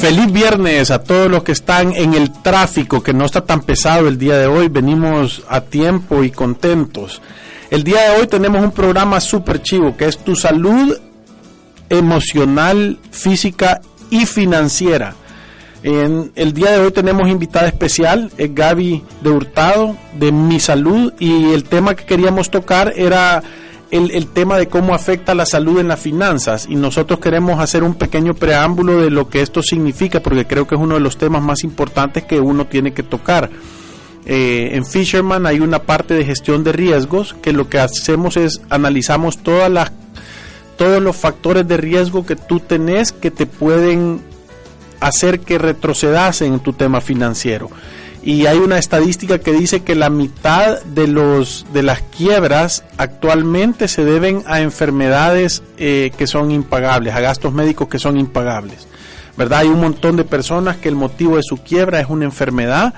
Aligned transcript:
Feliz 0.00 0.32
viernes 0.32 0.90
a 0.90 1.02
todos 1.02 1.30
los 1.30 1.42
que 1.42 1.52
están 1.52 1.92
en 1.92 2.14
el 2.14 2.32
tráfico, 2.32 3.02
que 3.02 3.12
no 3.12 3.26
está 3.26 3.44
tan 3.44 3.60
pesado 3.60 4.08
el 4.08 4.16
día 4.16 4.38
de 4.38 4.46
hoy. 4.46 4.68
Venimos 4.68 5.42
a 5.46 5.60
tiempo 5.60 6.24
y 6.24 6.30
contentos. 6.30 7.20
El 7.70 7.84
día 7.84 8.08
de 8.08 8.18
hoy 8.18 8.26
tenemos 8.26 8.62
un 8.62 8.72
programa 8.72 9.20
súper 9.20 9.60
chivo, 9.60 9.98
que 9.98 10.06
es 10.06 10.16
tu 10.16 10.34
salud 10.34 10.96
emocional, 11.90 12.98
física 13.10 13.82
y 14.08 14.24
financiera. 14.24 15.16
En 15.82 16.32
el 16.34 16.54
día 16.54 16.70
de 16.70 16.78
hoy 16.78 16.92
tenemos 16.92 17.28
invitada 17.28 17.68
especial, 17.68 18.32
es 18.38 18.54
Gaby 18.54 19.04
de 19.20 19.30
Hurtado, 19.30 19.96
de 20.18 20.32
Mi 20.32 20.60
Salud, 20.60 21.12
y 21.18 21.52
el 21.52 21.64
tema 21.64 21.94
que 21.94 22.06
queríamos 22.06 22.50
tocar 22.50 22.94
era 22.96 23.42
el, 23.90 24.26
tema 24.28 24.58
de 24.58 24.68
cómo 24.68 24.94
afecta 24.94 25.34
la 25.34 25.46
salud 25.46 25.80
en 25.80 25.88
las 25.88 26.00
finanzas 26.00 26.66
y 26.68 26.76
nosotros 26.76 27.18
queremos 27.18 27.60
hacer 27.60 27.82
un 27.82 27.94
pequeño 27.94 28.34
preámbulo 28.34 28.98
de 28.98 29.10
lo 29.10 29.28
que 29.28 29.42
esto 29.42 29.62
significa 29.62 30.20
porque 30.20 30.46
creo 30.46 30.66
que 30.66 30.76
es 30.76 30.80
uno 30.80 30.94
de 30.94 31.00
los 31.00 31.18
temas 31.18 31.42
más 31.42 31.64
importantes 31.64 32.24
que 32.24 32.40
uno 32.40 32.66
tiene 32.66 32.92
que 32.92 33.02
tocar. 33.02 33.50
Eh, 34.26 34.70
en 34.74 34.84
Fisherman 34.84 35.46
hay 35.46 35.60
una 35.60 35.80
parte 35.80 36.14
de 36.14 36.24
gestión 36.24 36.62
de 36.62 36.72
riesgos 36.72 37.34
que 37.42 37.52
lo 37.52 37.68
que 37.68 37.78
hacemos 37.78 38.36
es 38.36 38.60
analizamos 38.68 39.38
todas 39.38 39.70
las 39.70 39.92
todos 40.76 41.02
los 41.02 41.16
factores 41.16 41.66
de 41.66 41.76
riesgo 41.76 42.24
que 42.24 42.36
tú 42.36 42.60
tenés 42.60 43.12
que 43.12 43.30
te 43.30 43.46
pueden 43.46 44.20
hacer 45.00 45.40
que 45.40 45.58
retrocedas 45.58 46.42
en 46.42 46.60
tu 46.60 46.74
tema 46.74 47.00
financiero 47.00 47.70
y 48.22 48.46
hay 48.46 48.58
una 48.58 48.78
estadística 48.78 49.38
que 49.38 49.52
dice 49.52 49.82
que 49.82 49.94
la 49.94 50.10
mitad 50.10 50.82
de 50.82 51.06
los 51.06 51.66
de 51.72 51.82
las 51.82 52.02
quiebras 52.02 52.84
actualmente 52.98 53.88
se 53.88 54.04
deben 54.04 54.42
a 54.46 54.60
enfermedades 54.60 55.62
eh, 55.78 56.12
que 56.16 56.26
son 56.26 56.50
impagables, 56.50 57.14
a 57.14 57.20
gastos 57.20 57.52
médicos 57.52 57.88
que 57.88 57.98
son 57.98 58.18
impagables. 58.18 58.86
¿Verdad? 59.36 59.60
Hay 59.60 59.68
un 59.68 59.80
montón 59.80 60.16
de 60.16 60.24
personas 60.24 60.76
que 60.76 60.88
el 60.88 60.96
motivo 60.96 61.36
de 61.36 61.42
su 61.42 61.58
quiebra 61.58 62.00
es 62.00 62.08
una 62.10 62.26
enfermedad 62.26 62.92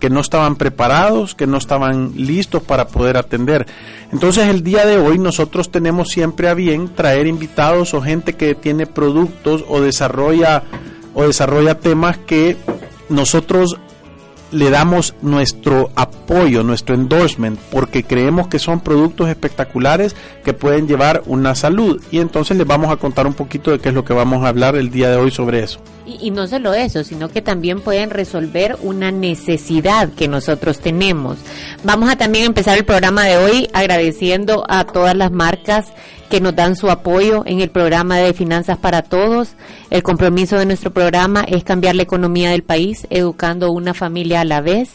que 0.00 0.10
no 0.10 0.20
estaban 0.20 0.56
preparados, 0.56 1.36
que 1.36 1.46
no 1.46 1.56
estaban 1.56 2.12
listos 2.16 2.62
para 2.62 2.88
poder 2.88 3.16
atender. 3.16 3.66
Entonces 4.12 4.48
el 4.48 4.64
día 4.64 4.84
de 4.86 4.98
hoy 4.98 5.18
nosotros 5.18 5.70
tenemos 5.70 6.08
siempre 6.08 6.48
a 6.48 6.54
bien 6.54 6.88
traer 6.94 7.28
invitados 7.28 7.94
o 7.94 8.02
gente 8.02 8.32
que 8.32 8.56
tiene 8.56 8.86
productos 8.86 9.64
o 9.68 9.80
desarrolla 9.80 10.64
o 11.14 11.22
desarrolla 11.22 11.78
temas 11.78 12.18
que 12.18 12.56
nosotros 13.08 13.78
le 14.54 14.70
damos 14.70 15.14
nuestro 15.20 15.90
apoyo, 15.96 16.62
nuestro 16.62 16.94
endorsement, 16.94 17.58
porque 17.70 18.04
creemos 18.04 18.46
que 18.48 18.58
son 18.58 18.80
productos 18.80 19.28
espectaculares 19.28 20.14
que 20.44 20.52
pueden 20.52 20.86
llevar 20.86 21.22
una 21.26 21.54
salud. 21.54 22.00
Y 22.10 22.20
entonces 22.20 22.56
les 22.56 22.66
vamos 22.66 22.90
a 22.90 22.96
contar 22.96 23.26
un 23.26 23.34
poquito 23.34 23.72
de 23.72 23.80
qué 23.80 23.88
es 23.88 23.94
lo 23.94 24.04
que 24.04 24.12
vamos 24.12 24.44
a 24.44 24.48
hablar 24.48 24.76
el 24.76 24.90
día 24.90 25.10
de 25.10 25.16
hoy 25.16 25.30
sobre 25.30 25.62
eso. 25.62 25.80
Y, 26.06 26.30
no 26.30 26.46
solo 26.46 26.74
eso, 26.74 27.02
sino 27.02 27.28
que 27.30 27.40
también 27.40 27.80
pueden 27.80 28.10
resolver 28.10 28.76
una 28.82 29.10
necesidad 29.10 30.10
que 30.10 30.28
nosotros 30.28 30.78
tenemos. 30.78 31.38
Vamos 31.82 32.10
a 32.10 32.16
también 32.16 32.44
empezar 32.44 32.76
el 32.76 32.84
programa 32.84 33.24
de 33.24 33.38
hoy 33.38 33.68
agradeciendo 33.72 34.64
a 34.68 34.84
todas 34.84 35.16
las 35.16 35.32
marcas 35.32 35.86
que 36.34 36.40
nos 36.40 36.56
dan 36.56 36.74
su 36.74 36.90
apoyo 36.90 37.44
en 37.46 37.60
el 37.60 37.70
programa 37.70 38.18
de 38.18 38.34
Finanzas 38.34 38.76
para 38.76 39.02
Todos. 39.02 39.50
El 39.88 40.02
compromiso 40.02 40.58
de 40.58 40.66
nuestro 40.66 40.92
programa 40.92 41.42
es 41.46 41.62
cambiar 41.62 41.94
la 41.94 42.02
economía 42.02 42.50
del 42.50 42.64
país, 42.64 43.06
educando 43.08 43.70
una 43.70 43.94
familia 43.94 44.40
a 44.40 44.44
la 44.44 44.60
vez. 44.60 44.90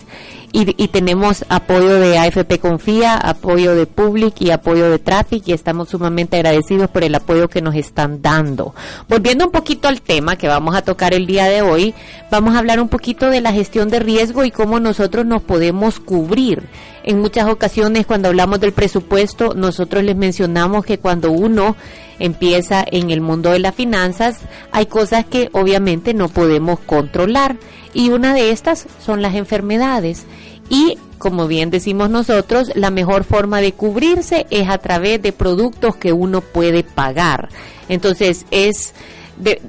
Y, 0.52 0.66
tenemos 0.88 1.46
apoyo 1.48 2.00
de 2.00 2.18
AFP 2.18 2.60
Confía, 2.60 3.16
apoyo 3.16 3.76
de 3.76 3.86
Public 3.86 4.42
y 4.42 4.50
apoyo 4.52 4.90
de 4.90 4.98
Traffic 4.98 5.48
y 5.48 5.54
estamos 5.54 5.90
sumamente 5.90 6.38
agradecidos 6.38 6.90
por 6.90 7.04
el 7.04 7.16
apoyo 7.16 7.48
que 7.48 7.62
nos 7.62 7.76
están 7.76 8.22
dando. 8.22 8.74
Volviendo 9.08 9.46
un 9.46 9.52
poquito 9.52 9.88
al 9.88 10.02
tema 10.02 10.38
que 10.38 10.48
vamos 10.48 10.76
a 10.76 10.82
tocar 10.82 11.14
el 11.14 11.28
día 11.28 11.46
de 11.46 11.62
hoy, 11.62 11.94
vamos 12.32 12.56
a 12.56 12.60
hablar 12.60 12.82
un 12.82 12.90
poquito 12.90 13.30
de 13.30 13.42
la 13.42 13.54
gestión 13.54 13.90
de 13.90 14.00
riesgo 14.00 14.44
y 14.44 14.52
cómo 14.52 14.80
nosotros 14.80 15.26
nos 15.26 15.44
podemos 15.44 16.00
cubrir. 16.00 16.64
En 17.04 17.20
muchas 17.20 17.48
ocasiones 17.50 18.06
cuando 18.06 18.30
hablamos 18.30 18.60
del 18.60 18.74
presupuesto, 18.74 19.54
nosotros 19.56 20.04
les 20.04 20.16
mencionamos 20.16 20.86
que 20.86 21.00
cuando 21.00 21.32
uno 21.32 21.76
empieza 22.20 22.86
en 22.90 23.10
el 23.10 23.22
mundo 23.22 23.52
de 23.52 23.60
las 23.60 23.76
finanzas, 23.76 24.40
hay 24.72 24.86
cosas 24.86 25.26
que 25.26 25.50
obviamente 25.54 26.14
no 26.14 26.30
podemos 26.30 26.80
controlar 26.80 27.56
y 27.94 28.10
una 28.10 28.34
de 28.34 28.52
estas 28.52 28.86
son 29.04 29.22
las 29.22 29.36
enfermedades. 29.36 30.26
Y 30.70 30.98
como 31.18 31.48
bien 31.48 31.70
decimos 31.70 32.10
nosotros, 32.10 32.72
la 32.76 32.92
mejor 32.92 33.24
forma 33.24 33.62
de 33.62 33.74
cubrirse 33.74 34.46
es 34.50 34.70
a 34.70 34.78
través 34.78 35.22
de 35.22 35.34
productos 35.34 35.96
que 35.96 36.14
uno 36.14 36.42
puede 36.42 36.84
pagar. 36.84 37.50
Entonces 37.90 38.46
es 38.52 38.94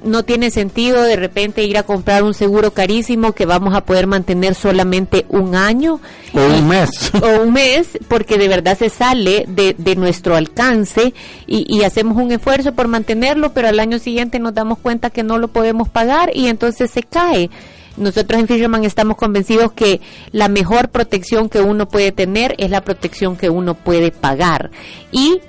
no 0.04 0.24
tiene 0.24 0.50
sentido 0.50 1.02
de 1.02 1.16
repente 1.16 1.62
ir 1.64 1.78
a 1.78 1.84
comprar 1.84 2.22
un 2.24 2.34
seguro 2.34 2.72
carísimo 2.72 3.32
que 3.32 3.46
vamos 3.46 3.74
a 3.74 3.84
poder 3.84 4.06
mantener 4.06 4.54
solamente 4.54 5.26
un 5.28 5.54
año. 5.54 6.00
O 6.34 6.40
un 6.40 6.68
mes. 6.68 6.90
O 7.22 7.42
un 7.42 7.52
mes, 7.52 7.98
porque 8.08 8.38
de 8.38 8.48
verdad 8.48 8.76
se 8.76 8.88
sale 8.88 9.44
de, 9.48 9.74
de 9.76 9.96
nuestro 9.96 10.36
alcance 10.36 11.12
y, 11.46 11.66
y, 11.68 11.84
hacemos 11.84 12.16
un 12.16 12.32
esfuerzo 12.32 12.72
por 12.72 12.88
mantenerlo, 12.88 13.52
pero 13.52 13.68
al 13.68 13.78
año 13.78 13.98
siguiente 13.98 14.38
nos 14.38 14.54
damos 14.54 14.78
cuenta 14.78 15.10
que 15.10 15.22
no 15.22 15.38
lo 15.38 15.48
podemos 15.48 15.88
pagar 15.88 16.30
y 16.34 16.46
entonces 16.48 16.90
se 16.90 17.02
cae. 17.02 17.50
Nosotros 17.96 18.40
en 18.40 18.48
Fisherman 18.48 18.84
estamos 18.84 19.16
convencidos 19.16 19.72
que 19.72 20.00
la 20.32 20.48
mejor 20.48 20.88
protección 20.88 21.48
que 21.48 21.60
uno 21.60 21.86
puede 21.86 22.12
tener 22.12 22.54
es 22.58 22.70
la 22.70 22.82
protección 22.82 23.36
que 23.36 23.50
uno 23.50 23.74
puede 23.74 24.10
pagar. 24.10 24.70
Y 25.12 25.40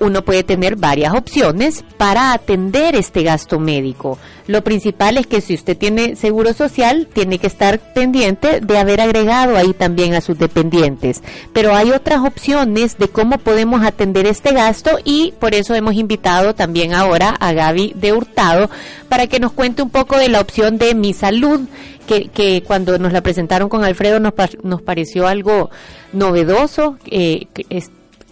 uno 0.00 0.22
puede 0.22 0.44
tener 0.44 0.76
varias 0.76 1.14
opciones 1.14 1.84
para 1.96 2.32
atender 2.32 2.94
este 2.96 3.22
gasto 3.22 3.58
médico. 3.58 4.18
Lo 4.46 4.64
principal 4.64 5.18
es 5.18 5.26
que 5.26 5.40
si 5.40 5.54
usted 5.54 5.76
tiene 5.76 6.16
seguro 6.16 6.54
social, 6.54 7.06
tiene 7.12 7.38
que 7.38 7.46
estar 7.46 7.78
pendiente 7.92 8.60
de 8.60 8.78
haber 8.78 9.00
agregado 9.00 9.56
ahí 9.56 9.74
también 9.74 10.14
a 10.14 10.20
sus 10.20 10.38
dependientes. 10.38 11.22
Pero 11.52 11.74
hay 11.74 11.90
otras 11.90 12.24
opciones 12.24 12.96
de 12.96 13.08
cómo 13.08 13.38
podemos 13.38 13.84
atender 13.84 14.26
este 14.26 14.52
gasto 14.52 14.98
y 15.04 15.34
por 15.38 15.54
eso 15.54 15.74
hemos 15.74 15.94
invitado 15.94 16.54
también 16.54 16.94
ahora 16.94 17.28
a 17.28 17.52
Gaby 17.52 17.92
de 17.96 18.12
Hurtado 18.12 18.70
para 19.08 19.26
que 19.26 19.40
nos 19.40 19.52
cuente 19.52 19.82
un 19.82 19.90
poco 19.90 20.16
de 20.16 20.28
la 20.28 20.40
opción 20.40 20.78
de 20.78 20.94
Mi 20.94 21.12
Salud, 21.12 21.60
que, 22.06 22.28
que 22.28 22.62
cuando 22.62 22.98
nos 22.98 23.12
la 23.12 23.20
presentaron 23.20 23.68
con 23.68 23.84
Alfredo 23.84 24.18
nos, 24.18 24.32
nos 24.62 24.80
pareció 24.80 25.26
algo 25.26 25.70
novedoso. 26.12 26.96
Eh, 27.06 27.48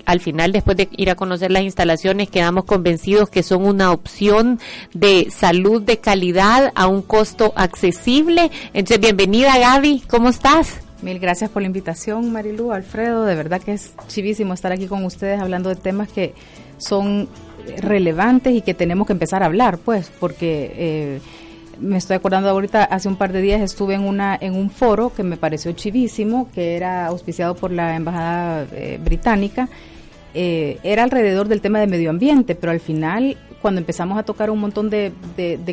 al 0.06 0.21
final, 0.21 0.53
después 0.53 0.77
de 0.77 0.89
ir 0.93 1.11
a 1.11 1.17
conocer 1.17 1.50
las 1.50 1.62
instalaciones, 1.62 2.31
quedamos 2.31 2.65
convencidos 2.65 3.28
que 3.28 3.43
son 3.43 3.67
una 3.67 3.93
opción 3.93 4.61
de 4.94 5.29
salud 5.31 5.82
de 5.82 5.99
calidad 5.99 6.73
a 6.75 6.87
un 6.87 7.03
costo 7.03 7.53
accesible. 7.56 8.50
Entonces, 8.73 9.00
bienvenida 9.00 9.58
Gaby, 9.58 10.05
¿cómo 10.08 10.29
estás? 10.29 10.81
Mil 11.03 11.19
gracias 11.19 11.50
por 11.50 11.61
la 11.62 11.67
invitación, 11.67 12.32
Marilu, 12.32 12.73
Alfredo. 12.73 13.25
De 13.25 13.35
verdad 13.35 13.61
que 13.61 13.75
es 13.75 13.93
chivísimo 14.08 14.55
estar 14.55 14.73
aquí 14.73 14.87
con 14.87 15.05
ustedes 15.05 15.41
hablando 15.41 15.69
de 15.69 15.76
temas 15.76 16.09
que 16.09 16.35
son 16.79 17.29
relevantes 17.79 18.55
y 18.55 18.62
que 18.62 18.75
tenemos 18.75 19.06
que 19.06 19.12
empezar 19.12 19.43
a 19.43 19.47
hablar, 19.47 19.79
pues, 19.79 20.11
porque 20.20 20.73
eh, 20.76 21.20
me 21.81 21.99
estoy 21.99 22.17
acordando 22.17 22.49
ahorita, 22.49 22.85
hace 22.85 23.09
un 23.09 23.17
par 23.17 23.32
de 23.32 23.43
días 23.43 23.61
estuve 23.61 23.94
en 23.94 24.02
una 24.02 24.38
en 24.41 24.55
un 24.55 24.70
foro 24.70 25.12
que 25.12 25.23
me 25.23 25.37
pareció 25.37 25.73
chivísimo, 25.73 26.49
que 26.55 26.76
era 26.76 27.06
auspiciado 27.06 27.55
por 27.56 27.73
la 27.73 27.97
Embajada 27.97 28.67
eh, 28.73 28.99
Británica 29.02 29.69
eh, 30.38 30.79
era 30.83 31.03
alrededor 31.03 31.49
del 31.49 31.62
tema 31.62 31.81
de 31.81 31.87
medio 31.87 32.11
ambiente, 32.11 32.55
pero 32.55 32.71
al 32.71 32.81
final, 32.81 33.38
cuando 33.62 33.81
empezamos 33.81 34.19
a 34.19 34.23
tocar 34.23 34.50
un 34.50 34.59
montón 34.59 34.91
de, 34.91 35.15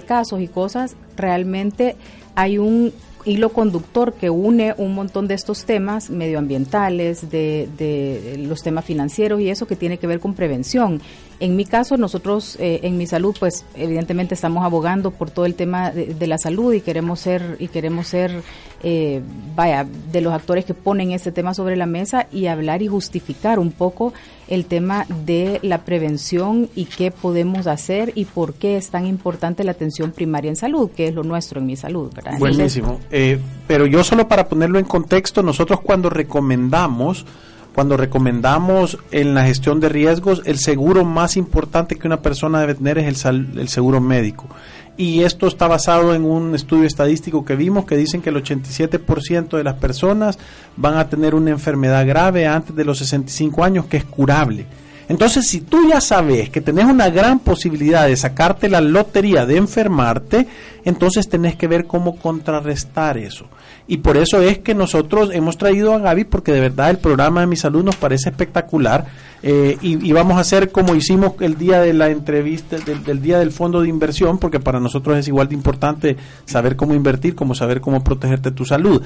casos 0.07 0.39
y 0.39 0.48
cosas, 0.48 0.95
realmente 1.18 1.98
hay 2.33 2.60
un 2.60 2.94
hilo 3.25 3.50
conductor 3.50 4.13
que 4.13 4.30
une 4.30 4.74
un 4.77 4.95
montón 4.95 5.27
de 5.27 5.33
estos 5.33 5.65
temas 5.65 6.10
medioambientales, 6.10 7.30
de, 7.30 8.38
los 8.48 8.63
temas 8.63 8.86
financieros 8.86 9.42
y 9.42 9.50
eso 9.50 9.68
que 9.68 9.75
tiene 9.75 9.98
que 9.98 10.07
ver 10.07 10.21
con 10.21 10.33
prevención. 10.33 11.01
En 11.43 11.57
mi 11.57 11.65
caso, 11.65 11.97
nosotros 11.97 12.55
eh, 12.57 12.79
en 12.83 12.95
mi 12.97 13.05
salud, 13.05 13.35
pues 13.37 13.65
evidentemente 13.75 14.33
estamos 14.33 14.63
abogando 14.63 15.11
por 15.11 15.29
todo 15.29 15.45
el 15.45 15.55
tema 15.55 15.91
de, 15.91 16.25
la 16.25 16.37
salud 16.37 16.71
y 16.71 16.79
queremos 16.79 17.19
ser 17.19 17.57
y 17.59 17.67
queremos 17.67 18.07
ser, 18.07 18.43
eh, 18.81 19.21
vaya, 19.53 19.85
de 20.13 20.21
los 20.21 20.31
actores 20.31 20.63
que 20.63 20.73
ponen 20.73 21.11
este 21.11 21.33
tema 21.33 21.53
sobre 21.53 21.75
la 21.75 21.85
mesa 21.85 22.27
y 22.31 22.45
hablar 22.47 22.81
y 22.81 22.87
justificar 22.87 23.59
un 23.59 23.73
poco 23.73 24.13
el 24.47 24.63
tema 24.67 25.05
de 25.25 25.59
la 25.63 25.83
prevención 25.83 26.69
y 26.75 26.85
qué 26.85 27.11
podemos 27.11 27.67
hacer 27.67 28.13
y 28.15 28.23
por 28.23 28.53
qué 28.53 28.77
es 28.77 28.89
tan 28.89 29.05
importante 29.05 29.65
la 29.65 29.71
atención 29.71 30.13
primaria 30.13 30.47
en 30.47 30.55
salud, 30.55 30.91
que 30.91 31.09
es 31.09 31.13
lo 31.13 31.23
nuestro 31.23 31.59
en 31.59 31.65
mi 31.65 31.75
salud. 31.75 32.09
¿verdad? 32.15 32.39
Buenísimo. 32.39 33.01
Eh, 33.11 33.37
pero 33.67 33.85
yo 33.85 34.01
solo 34.05 34.29
para 34.29 34.47
ponerlo 34.47 34.79
en 34.79 34.85
contexto, 34.85 35.43
nosotros 35.43 35.81
cuando 35.81 36.09
recomendamos 36.09 37.25
cuando 37.73 37.97
recomendamos 37.97 38.97
en 39.11 39.33
la 39.33 39.45
gestión 39.45 39.79
de 39.79 39.89
riesgos, 39.89 40.41
el 40.45 40.59
seguro 40.59 41.03
más 41.05 41.37
importante 41.37 41.95
que 41.95 42.07
una 42.07 42.21
persona 42.21 42.59
debe 42.61 42.75
tener 42.75 42.97
es 42.99 43.25
el, 43.25 43.57
el 43.57 43.67
seguro 43.67 43.99
médico. 43.99 44.47
Y 44.95 45.23
esto 45.23 45.47
está 45.47 45.67
basado 45.67 46.13
en 46.13 46.23
un 46.23 46.53
estudio 46.53 46.85
estadístico 46.85 47.43
que 47.43 47.55
vimos 47.55 47.85
que 47.85 47.97
dicen 47.97 48.21
que 48.21 48.29
el 48.29 48.43
87% 48.43 49.57
de 49.57 49.63
las 49.63 49.75
personas 49.75 50.37
van 50.77 50.97
a 50.97 51.09
tener 51.09 51.33
una 51.33 51.49
enfermedad 51.49 52.05
grave 52.05 52.45
antes 52.45 52.75
de 52.75 52.85
los 52.85 52.99
65 52.99 53.63
años 53.63 53.85
que 53.85 53.97
es 53.97 54.05
curable. 54.05 54.67
Entonces, 55.09 55.47
si 55.47 55.61
tú 55.61 55.89
ya 55.89 56.00
sabes 56.00 56.50
que 56.50 56.61
tenés 56.61 56.85
una 56.85 57.09
gran 57.09 57.39
posibilidad 57.39 58.07
de 58.07 58.15
sacarte 58.15 58.69
la 58.69 58.81
lotería 58.81 59.45
de 59.45 59.57
enfermarte, 59.57 60.47
entonces 60.85 61.27
tenés 61.27 61.55
que 61.55 61.67
ver 61.67 61.85
cómo 61.85 62.15
contrarrestar 62.15 63.17
eso. 63.17 63.47
Y 63.85 63.97
por 63.97 64.15
eso 64.15 64.41
es 64.41 64.59
que 64.59 64.73
nosotros 64.73 65.29
hemos 65.33 65.57
traído 65.57 65.94
a 65.94 66.00
Gaby, 66.00 66.23
porque 66.25 66.53
de 66.53 66.61
verdad 66.61 66.89
el 66.89 67.00
programa 67.00 67.41
de 67.41 67.47
mi 67.47 67.57
salud 67.57 67.83
nos 67.83 67.97
parece 67.97 68.29
espectacular. 68.29 69.05
Eh, 69.45 69.77
y, 69.81 70.11
vamos 70.13 70.38
a 70.38 70.39
hacer 70.39 70.71
como 70.71 70.95
hicimos 70.95 71.33
el 71.41 71.57
día 71.57 71.81
de 71.81 71.91
la 71.91 72.07
entrevista, 72.07 72.77
del, 72.77 73.21
día 73.21 73.39
del 73.39 73.51
fondo 73.51 73.81
de 73.81 73.89
inversión, 73.89 74.38
porque 74.38 74.61
para 74.61 74.79
nosotros 74.79 75.17
es 75.17 75.27
igual 75.27 75.50
de 75.50 75.55
importante 75.55 76.15
saber 76.45 76.77
cómo 76.77 76.94
invertir, 76.94 77.35
como 77.35 77.53
saber 77.53 77.81
cómo 77.81 78.05
protegerte 78.05 78.51
tu 78.51 78.63
salud. 78.63 79.03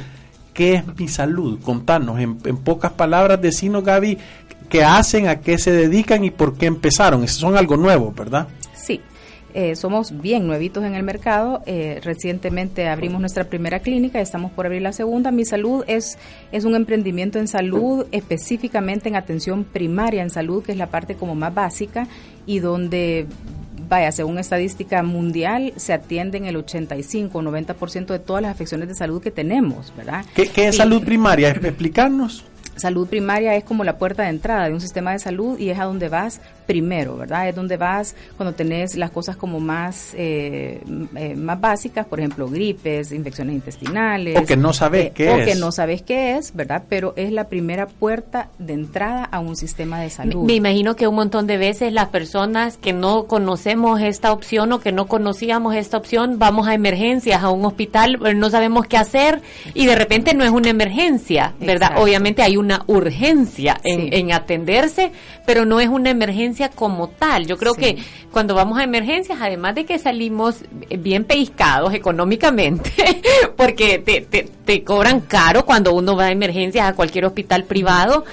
¿Qué 0.58 0.74
es 0.74 0.98
mi 0.98 1.08
salud? 1.08 1.60
Contanos, 1.62 2.20
en, 2.20 2.36
pocas 2.36 2.92
palabras, 2.92 3.40
decinos, 3.40 3.84
Gaby, 3.84 4.18
qué 4.70 4.84
hacen, 4.84 5.28
a 5.28 5.40
qué 5.40 5.60
se 5.60 5.72
dedican 5.72 6.24
y 6.24 6.32
por 6.32 6.58
qué 6.58 6.66
empezaron. 6.66 7.24
Eso 7.24 7.42
son 7.42 7.56
algo 7.56 7.78
nuevo, 7.78 8.12
¿verdad? 8.12 8.48
Sí. 8.74 9.00
Eh, 9.54 9.76
somos 9.76 10.20
bien 10.20 10.48
nuevitos 10.48 10.84
en 10.84 10.96
el 10.96 11.04
mercado. 11.04 11.62
Eh, 11.68 12.02
recientemente 12.04 12.88
abrimos 12.88 13.20
nuestra 13.20 13.44
primera 13.44 13.82
clínica, 13.82 14.20
estamos 14.20 14.52
por 14.52 14.66
abrir 14.66 14.82
la 14.82 14.94
segunda. 14.94 15.30
Mi 15.30 15.46
Salud 15.46 15.84
es, 15.86 16.18
es 16.52 16.66
un 16.66 16.74
emprendimiento 16.74 17.38
en 17.38 17.48
salud, 17.48 18.08
específicamente 18.12 19.10
en 19.10 19.16
atención 19.16 19.64
primaria 19.64 20.24
en 20.24 20.32
salud, 20.32 20.64
que 20.64 20.72
es 20.72 20.78
la 20.80 20.88
parte 20.88 21.14
como 21.14 21.36
más 21.36 21.54
básica 21.54 22.08
y 22.48 22.58
donde 22.58 23.28
vaya, 23.88 24.12
según 24.12 24.40
estadística 24.40 25.04
mundial, 25.04 25.74
se 25.76 25.94
atienden 25.94 26.46
el 26.46 26.58
85 26.58 27.38
o 27.38 27.42
90% 27.42 28.08
de 28.08 28.20
todas 28.20 28.42
las 28.42 28.52
afecciones 28.52 28.88
de 28.88 28.96
salud 28.96 29.22
que 29.22 29.32
tenemos, 29.32 29.94
¿verdad? 29.96 30.26
¿Qué, 30.34 30.48
qué 30.48 30.68
es 30.68 30.78
salud 30.78 31.04
primaria? 31.04 31.50
Explicarnos. 31.50 32.44
Salud 32.76 33.08
primaria 33.08 33.56
es 33.56 33.64
como 33.64 33.84
la 33.84 33.98
puerta 33.98 34.24
de 34.24 34.30
entrada 34.30 34.68
de 34.68 34.74
un 34.74 34.82
sistema 34.82 35.12
de 35.12 35.20
salud 35.20 35.58
y 35.58 35.70
es 35.70 35.80
a 35.80 35.86
donde 35.86 36.10
vas 36.10 36.42
primero, 36.68 37.16
¿verdad? 37.16 37.50
Es 37.50 37.56
donde 37.56 37.78
vas 37.78 38.14
cuando 38.36 38.54
tenés 38.54 38.96
las 38.96 39.10
cosas 39.10 39.38
como 39.38 39.60
más, 39.60 40.14
eh, 40.16 40.82
eh, 41.16 41.34
más 41.36 41.60
básicas, 41.60 42.06
por 42.06 42.20
ejemplo, 42.20 42.48
gripes, 42.48 43.12
infecciones 43.12 43.56
intestinales. 43.56 44.38
O 44.38 44.46
que 44.46 44.58
no 44.58 44.74
sabes 44.74 45.08
eh, 45.08 45.12
qué 45.16 45.26
es. 45.34 45.42
O 45.42 45.46
que 45.46 45.56
no 45.56 45.72
sabes 45.72 46.02
qué 46.02 46.36
es, 46.36 46.54
¿verdad? 46.54 46.84
Pero 46.90 47.14
es 47.16 47.32
la 47.32 47.46
primera 47.46 47.88
puerta 47.88 48.50
de 48.60 48.74
entrada 48.74 49.24
a 49.24 49.40
un 49.40 49.56
sistema 49.56 50.02
de 50.02 50.10
salud. 50.10 50.44
Me, 50.44 50.56
imagino 50.56 50.96
que 50.96 51.08
un 51.08 51.16
montón 51.16 51.48
de 51.48 51.58
veces 51.58 51.94
las 51.94 52.10
personas 52.10 52.78
que 52.78 52.92
no 52.92 53.24
conocemos 53.24 54.02
esta 54.02 54.34
opción 54.34 54.74
o 54.74 54.80
que 54.80 54.92
no 54.92 55.08
conocíamos 55.08 55.74
esta 55.74 55.98
opción, 55.98 56.38
vamos 56.38 56.68
a 56.68 56.74
emergencias, 56.74 57.42
a 57.44 57.50
un 57.50 57.66
hospital, 57.66 58.20
no 58.36 58.50
sabemos 58.50 58.86
qué 58.88 58.98
hacer 58.98 59.42
y 59.74 59.86
de 59.86 59.96
repente 59.96 60.34
no 60.34 60.44
es 60.44 60.52
una 60.52 60.70
emergencia, 60.70 61.54
¿verdad? 61.62 61.94
Obviamente 61.98 62.42
hay 62.42 62.58
una 62.58 62.84
urgencia 62.88 63.80
en, 63.86 64.14
en 64.14 64.34
atenderse, 64.34 65.14
pero 65.46 65.64
no 65.64 65.80
es 65.80 65.88
una 65.88 66.10
emergencia 66.10 66.57
como 66.76 67.10
tal. 67.10 67.46
Yo 67.46 67.58
creo 67.58 67.74
que 67.74 67.98
cuando 68.32 68.56
vamos 68.56 68.78
a 68.80 68.84
emergencias, 68.84 69.40
además 69.42 69.76
de 69.76 69.86
que 69.86 70.00
salimos 70.00 70.64
bien 71.00 71.24
pescados 71.24 71.94
económicamente, 71.94 72.92
porque 73.56 74.00
te, 74.00 74.22
te, 74.22 74.44
te 74.66 74.84
cobran 74.84 75.22
caro 75.22 75.66
cuando 75.66 75.94
uno 75.94 76.16
va 76.16 76.26
a 76.26 76.32
emergencias 76.32 76.88
a 76.88 76.94
cualquier 76.94 77.26
hospital 77.26 77.64
privado, 77.64 78.26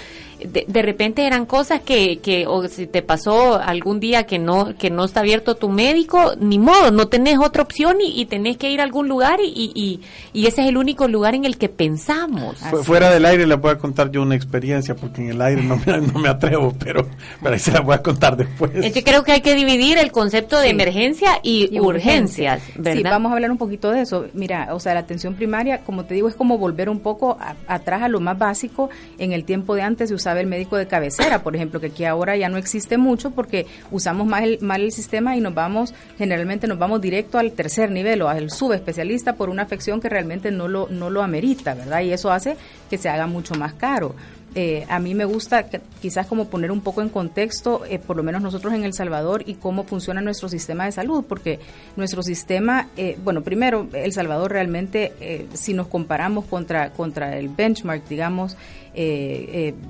de, 0.44 0.82
repente 0.82 1.26
eran 1.26 1.46
cosas 1.46 1.80
que, 1.80 2.18
que 2.18 2.46
o 2.46 2.66
si 2.68 2.86
te 2.86 3.02
pasó 3.02 3.56
algún 3.56 4.00
día 4.00 4.24
que 4.24 4.38
no 4.38 4.76
que 4.76 4.90
no 4.90 5.04
está 5.04 5.20
abierto 5.20 5.54
tu 5.54 5.68
médico, 5.68 6.34
ni 6.38 6.58
modo, 6.58 6.90
no 6.90 7.08
tenés 7.08 7.38
otra 7.38 7.62
opción 7.62 7.98
y, 8.00 8.24
tenés 8.26 8.56
que 8.56 8.70
ir 8.70 8.80
a 8.80 8.84
algún 8.84 9.08
lugar 9.08 9.40
y, 9.40 9.72
y, 9.74 10.00
y, 10.32 10.46
ese 10.46 10.62
es 10.62 10.68
el 10.68 10.76
único 10.76 11.08
lugar 11.08 11.34
en 11.34 11.44
el 11.44 11.58
que 11.58 11.68
pensamos. 11.68 12.56
Fuera 12.82 13.10
del 13.10 13.24
aire 13.26 13.46
le 13.46 13.54
voy 13.56 13.70
a 13.70 13.78
contar 13.78 14.10
yo 14.10 14.22
una 14.22 14.34
experiencia 14.34 14.94
porque 14.94 15.22
en 15.22 15.30
el 15.30 15.42
aire 15.42 15.62
no 15.62 15.80
me, 15.84 16.00
no 16.00 16.18
me 16.18 16.28
atrevo, 16.28 16.74
pero, 16.78 17.06
pero 17.42 17.54
ahí 17.54 17.60
se 17.60 17.72
la 17.72 17.80
voy 17.80 17.94
a 17.94 18.02
contar 18.02 18.36
después. 18.36 18.72
Yo 18.94 19.02
creo 19.02 19.22
que 19.24 19.32
hay 19.32 19.40
que 19.40 19.54
dividir 19.54 19.98
el 19.98 20.10
concepto 20.12 20.58
de 20.58 20.70
emergencia 20.70 21.40
y, 21.42 21.78
urgencias, 21.78 22.62
¿verdad? 22.76 22.96
Sí, 22.96 23.02
vamos 23.02 23.30
a 23.30 23.34
hablar 23.34 23.50
un 23.50 23.58
poquito 23.58 23.90
de 23.90 24.02
eso. 24.02 24.26
Mira, 24.32 24.74
o 24.74 24.80
sea, 24.80 24.94
la 24.94 25.00
atención 25.00 25.34
primaria, 25.34 25.80
como 25.82 26.04
te 26.04 26.14
digo, 26.14 26.28
es 26.28 26.34
como 26.34 26.58
volver 26.58 26.88
un 26.88 27.00
poco 27.00 27.38
atrás 27.66 28.02
a 28.02 28.08
lo 28.08 28.20
más 28.20 28.38
básico. 28.38 28.90
En 29.18 29.32
el 29.32 29.44
tiempo 29.44 29.74
de 29.74 29.82
antes 29.82 30.08
se 30.08 30.14
usaba 30.14 30.33
el 30.40 30.46
médico 30.46 30.76
de 30.76 30.86
cabecera, 30.86 31.42
por 31.42 31.56
ejemplo, 31.56 31.80
que 31.80 31.88
aquí 31.88 32.04
ahora 32.04 32.36
ya 32.36 32.48
no 32.48 32.56
existe 32.56 32.98
mucho 32.98 33.30
porque 33.30 33.66
usamos 33.90 34.26
mal 34.26 34.44
el, 34.44 34.60
mal 34.60 34.82
el 34.82 34.92
sistema 34.92 35.36
y 35.36 35.40
nos 35.40 35.54
vamos, 35.54 35.94
generalmente 36.18 36.66
nos 36.66 36.78
vamos 36.78 37.00
directo 37.00 37.38
al 37.38 37.52
tercer 37.52 37.90
nivel 37.90 38.22
o 38.22 38.28
al 38.28 38.50
subespecialista 38.50 39.34
por 39.34 39.50
una 39.50 39.62
afección 39.62 40.00
que 40.00 40.08
realmente 40.08 40.50
no 40.50 40.68
lo, 40.68 40.88
no 40.90 41.10
lo 41.10 41.22
amerita, 41.22 41.74
¿verdad? 41.74 42.00
Y 42.02 42.12
eso 42.12 42.30
hace 42.30 42.56
que 42.90 42.98
se 42.98 43.08
haga 43.08 43.26
mucho 43.26 43.54
más 43.54 43.74
caro. 43.74 44.14
Eh, 44.54 44.86
a 44.88 45.00
mí 45.00 45.14
me 45.14 45.24
gusta 45.24 45.66
quizás 46.00 46.26
como 46.26 46.48
poner 46.48 46.70
un 46.70 46.80
poco 46.80 47.02
en 47.02 47.08
contexto, 47.08 47.84
eh, 47.86 47.98
por 47.98 48.16
lo 48.16 48.22
menos 48.22 48.40
nosotros 48.40 48.72
en 48.72 48.84
El 48.84 48.92
Salvador, 48.92 49.42
y 49.46 49.54
cómo 49.54 49.84
funciona 49.84 50.20
nuestro 50.20 50.48
sistema 50.48 50.84
de 50.84 50.92
salud, 50.92 51.24
porque 51.28 51.58
nuestro 51.96 52.22
sistema, 52.22 52.88
eh, 52.96 53.18
bueno, 53.22 53.42
primero, 53.42 53.88
El 53.92 54.12
Salvador 54.12 54.52
realmente, 54.52 55.12
si 55.54 55.74
nos 55.74 55.88
comparamos 55.88 56.44
contra, 56.44 56.90
contra 56.90 57.36
el 57.38 57.48
benchmark, 57.48 58.06
digamos, 58.08 58.56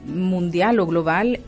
mundial 0.06 0.80
o 0.80 0.86
global, 0.86 1.40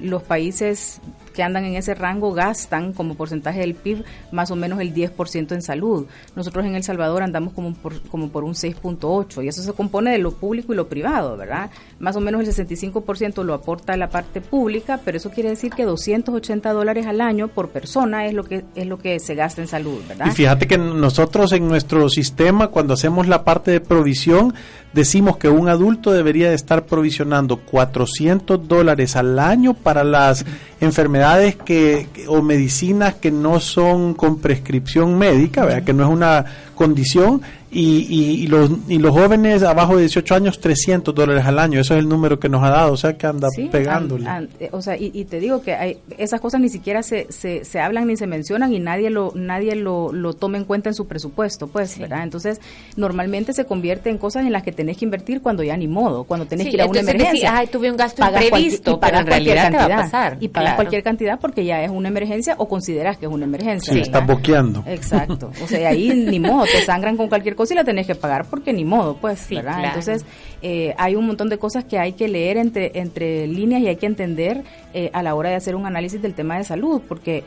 los 0.00 0.22
países 0.22 1.00
que 1.32 1.42
andan 1.42 1.64
en 1.64 1.74
ese 1.74 1.94
rango 1.94 2.32
gastan 2.32 2.92
como 2.92 3.14
porcentaje 3.14 3.60
del 3.60 3.74
PIB 3.74 4.04
más 4.30 4.50
o 4.50 4.56
menos 4.56 4.80
el 4.80 4.94
10% 4.94 5.52
en 5.52 5.62
salud. 5.62 6.06
Nosotros 6.36 6.64
en 6.64 6.74
El 6.74 6.82
Salvador 6.82 7.22
andamos 7.22 7.52
como 7.54 7.74
por, 7.74 8.00
como 8.08 8.28
por 8.28 8.44
un 8.44 8.54
6.8 8.54 9.44
y 9.44 9.48
eso 9.48 9.62
se 9.62 9.72
compone 9.72 10.12
de 10.12 10.18
lo 10.18 10.32
público 10.32 10.72
y 10.72 10.76
lo 10.76 10.88
privado, 10.88 11.36
¿verdad? 11.36 11.70
Más 11.98 12.16
o 12.16 12.20
menos 12.20 12.40
el 12.40 12.66
65% 12.66 13.42
lo 13.44 13.54
aporta 13.54 13.96
la 13.96 14.08
parte 14.08 14.40
pública, 14.40 15.00
pero 15.04 15.16
eso 15.16 15.30
quiere 15.30 15.50
decir 15.50 15.72
que 15.72 15.84
280 15.84 16.72
dólares 16.72 17.06
al 17.06 17.20
año 17.20 17.48
por 17.48 17.70
persona 17.70 18.26
es 18.26 18.34
lo 18.34 18.44
que 18.44 18.64
es 18.74 18.86
lo 18.86 18.98
que 18.98 19.18
se 19.18 19.34
gasta 19.34 19.60
en 19.60 19.68
salud, 19.68 20.00
¿verdad? 20.08 20.26
Y 20.26 20.30
fíjate 20.30 20.66
que 20.66 20.78
nosotros 20.78 21.52
en 21.52 21.68
nuestro 21.68 22.08
sistema 22.08 22.68
cuando 22.68 22.94
hacemos 22.94 23.28
la 23.28 23.44
parte 23.44 23.70
de 23.70 23.80
provisión 23.80 24.54
decimos 24.92 25.36
que 25.36 25.48
un 25.48 25.68
adulto 25.68 26.12
debería 26.12 26.48
de 26.48 26.54
estar 26.54 26.84
provisionando 26.86 27.58
400 27.58 28.68
dólares 28.68 29.16
al 29.16 29.38
año 29.38 29.74
para 29.74 30.04
las 30.04 30.44
enfermedades 30.80 31.56
que, 31.56 32.08
o 32.28 32.42
medicinas 32.42 33.14
que 33.14 33.30
no 33.30 33.60
son 33.60 34.14
con 34.14 34.40
prescripción 34.40 35.16
médica, 35.18 35.64
¿verdad? 35.64 35.84
que 35.84 35.92
no 35.92 36.04
es 36.04 36.10
una 36.10 36.44
condición 36.74 37.42
y, 37.74 38.44
y, 38.44 38.46
los, 38.48 38.70
y 38.86 38.98
los 38.98 39.12
jóvenes 39.12 39.62
abajo 39.62 39.94
de 39.94 40.02
18 40.02 40.34
años 40.34 40.60
300 40.60 41.14
dólares 41.14 41.46
al 41.46 41.58
año. 41.58 41.80
Eso 41.80 41.94
es 41.94 42.00
el 42.00 42.08
número 42.08 42.38
que 42.38 42.50
nos 42.50 42.62
ha 42.62 42.68
dado, 42.68 42.92
o 42.92 42.96
sea 42.98 43.16
que 43.16 43.26
anda 43.26 43.48
pegándole. 43.70 44.28
Eh, 44.60 44.68
o 44.72 44.82
sea, 44.82 44.94
y, 44.98 45.24
te 45.24 45.40
digo 45.40 45.62
que 45.62 45.74
hay, 45.74 45.98
esas 46.18 46.40
cosas 46.40 46.60
ni 46.60 46.68
siquiera 46.68 47.02
se, 47.02 47.26
se, 47.30 47.64
se, 47.64 47.80
hablan 47.80 48.06
ni 48.06 48.16
se 48.16 48.26
mencionan 48.26 48.72
y 48.74 48.78
nadie 48.78 49.08
lo 49.08 49.32
nadie 49.34 49.74
lo, 49.74 50.12
lo 50.12 50.34
toma 50.34 50.58
en 50.58 50.64
cuenta 50.64 50.90
en 50.90 50.94
su 50.94 51.06
presupuesto, 51.06 51.66
pues, 51.66 51.98
¿verdad? 51.98 52.22
Entonces, 52.22 52.60
normalmente 52.96 53.54
se 53.54 53.64
convierte 53.64 54.10
en 54.10 54.18
cosas 54.18 54.44
en 54.44 54.52
las 54.52 54.62
que 54.62 54.72
tenés 54.72 54.98
que 54.98 55.06
invertir 55.06 55.40
cuando 55.40 55.62
ya 55.62 55.76
ni 55.76 55.88
modo, 55.88 56.24
cuando 56.24 56.46
tenés 56.46 56.66
que 56.66 56.74
ir 56.74 56.82
a 56.82 56.86
una 56.86 57.00
emergencia. 57.00 57.56
ay, 57.56 57.68
tuve 57.68 57.90
un 57.90 57.96
gasto 57.96 58.22
imprevisto, 58.22 59.00
para 59.00 59.24
cualquier 59.24 59.56
cantidad, 59.56 60.36
Y 60.40 60.48
pagas 60.48 60.74
cualquier 60.74 61.02
cantidad 61.02 61.40
porque 61.40 61.64
ya 61.64 61.82
es 61.82 61.90
una 61.90 62.08
emergencia 62.08 62.54
o 62.58 62.68
consideras 62.68 63.16
que 63.16 63.24
es 63.24 63.32
una 63.32 63.46
emergencia. 63.46 63.94
Sí, 63.94 64.00
estás 64.00 64.26
boqueando. 64.26 64.84
Exacto. 64.86 65.50
O 65.62 65.66
sea, 65.66 65.88
ahí 65.88 66.10
ni 66.28 66.38
modo, 66.38 66.64
te 66.64 66.84
sangran 66.84 67.16
con 67.16 67.28
cualquier 67.28 67.54
cosa 67.54 67.61
y 67.70 67.74
la 67.74 67.84
tenés 67.84 68.06
que 68.06 68.14
pagar 68.14 68.46
porque 68.46 68.72
ni 68.72 68.84
modo, 68.84 69.16
pues, 69.16 69.48
¿verdad? 69.48 69.84
Entonces, 69.84 70.24
eh, 70.62 70.94
hay 70.98 71.14
un 71.14 71.26
montón 71.26 71.48
de 71.48 71.58
cosas 71.58 71.84
que 71.84 71.98
hay 71.98 72.12
que 72.12 72.28
leer 72.28 72.56
entre, 72.56 72.98
entre 72.98 73.46
líneas 73.46 73.82
y 73.82 73.88
hay 73.88 73.96
que 73.96 74.06
entender 74.06 74.64
eh, 74.94 75.10
a 75.12 75.22
la 75.22 75.34
hora 75.34 75.50
de 75.50 75.56
hacer 75.56 75.74
un 75.74 75.86
análisis 75.86 76.20
del 76.20 76.34
tema 76.34 76.58
de 76.58 76.64
salud, 76.64 77.02
porque 77.06 77.44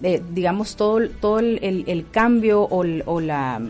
eh, 0.00 0.22
digamos, 0.30 0.76
todo, 0.76 1.00
todo 1.20 1.40
el, 1.40 2.06
cambio 2.12 2.62
o, 2.62 2.84
o 3.06 3.20
la, 3.20 3.60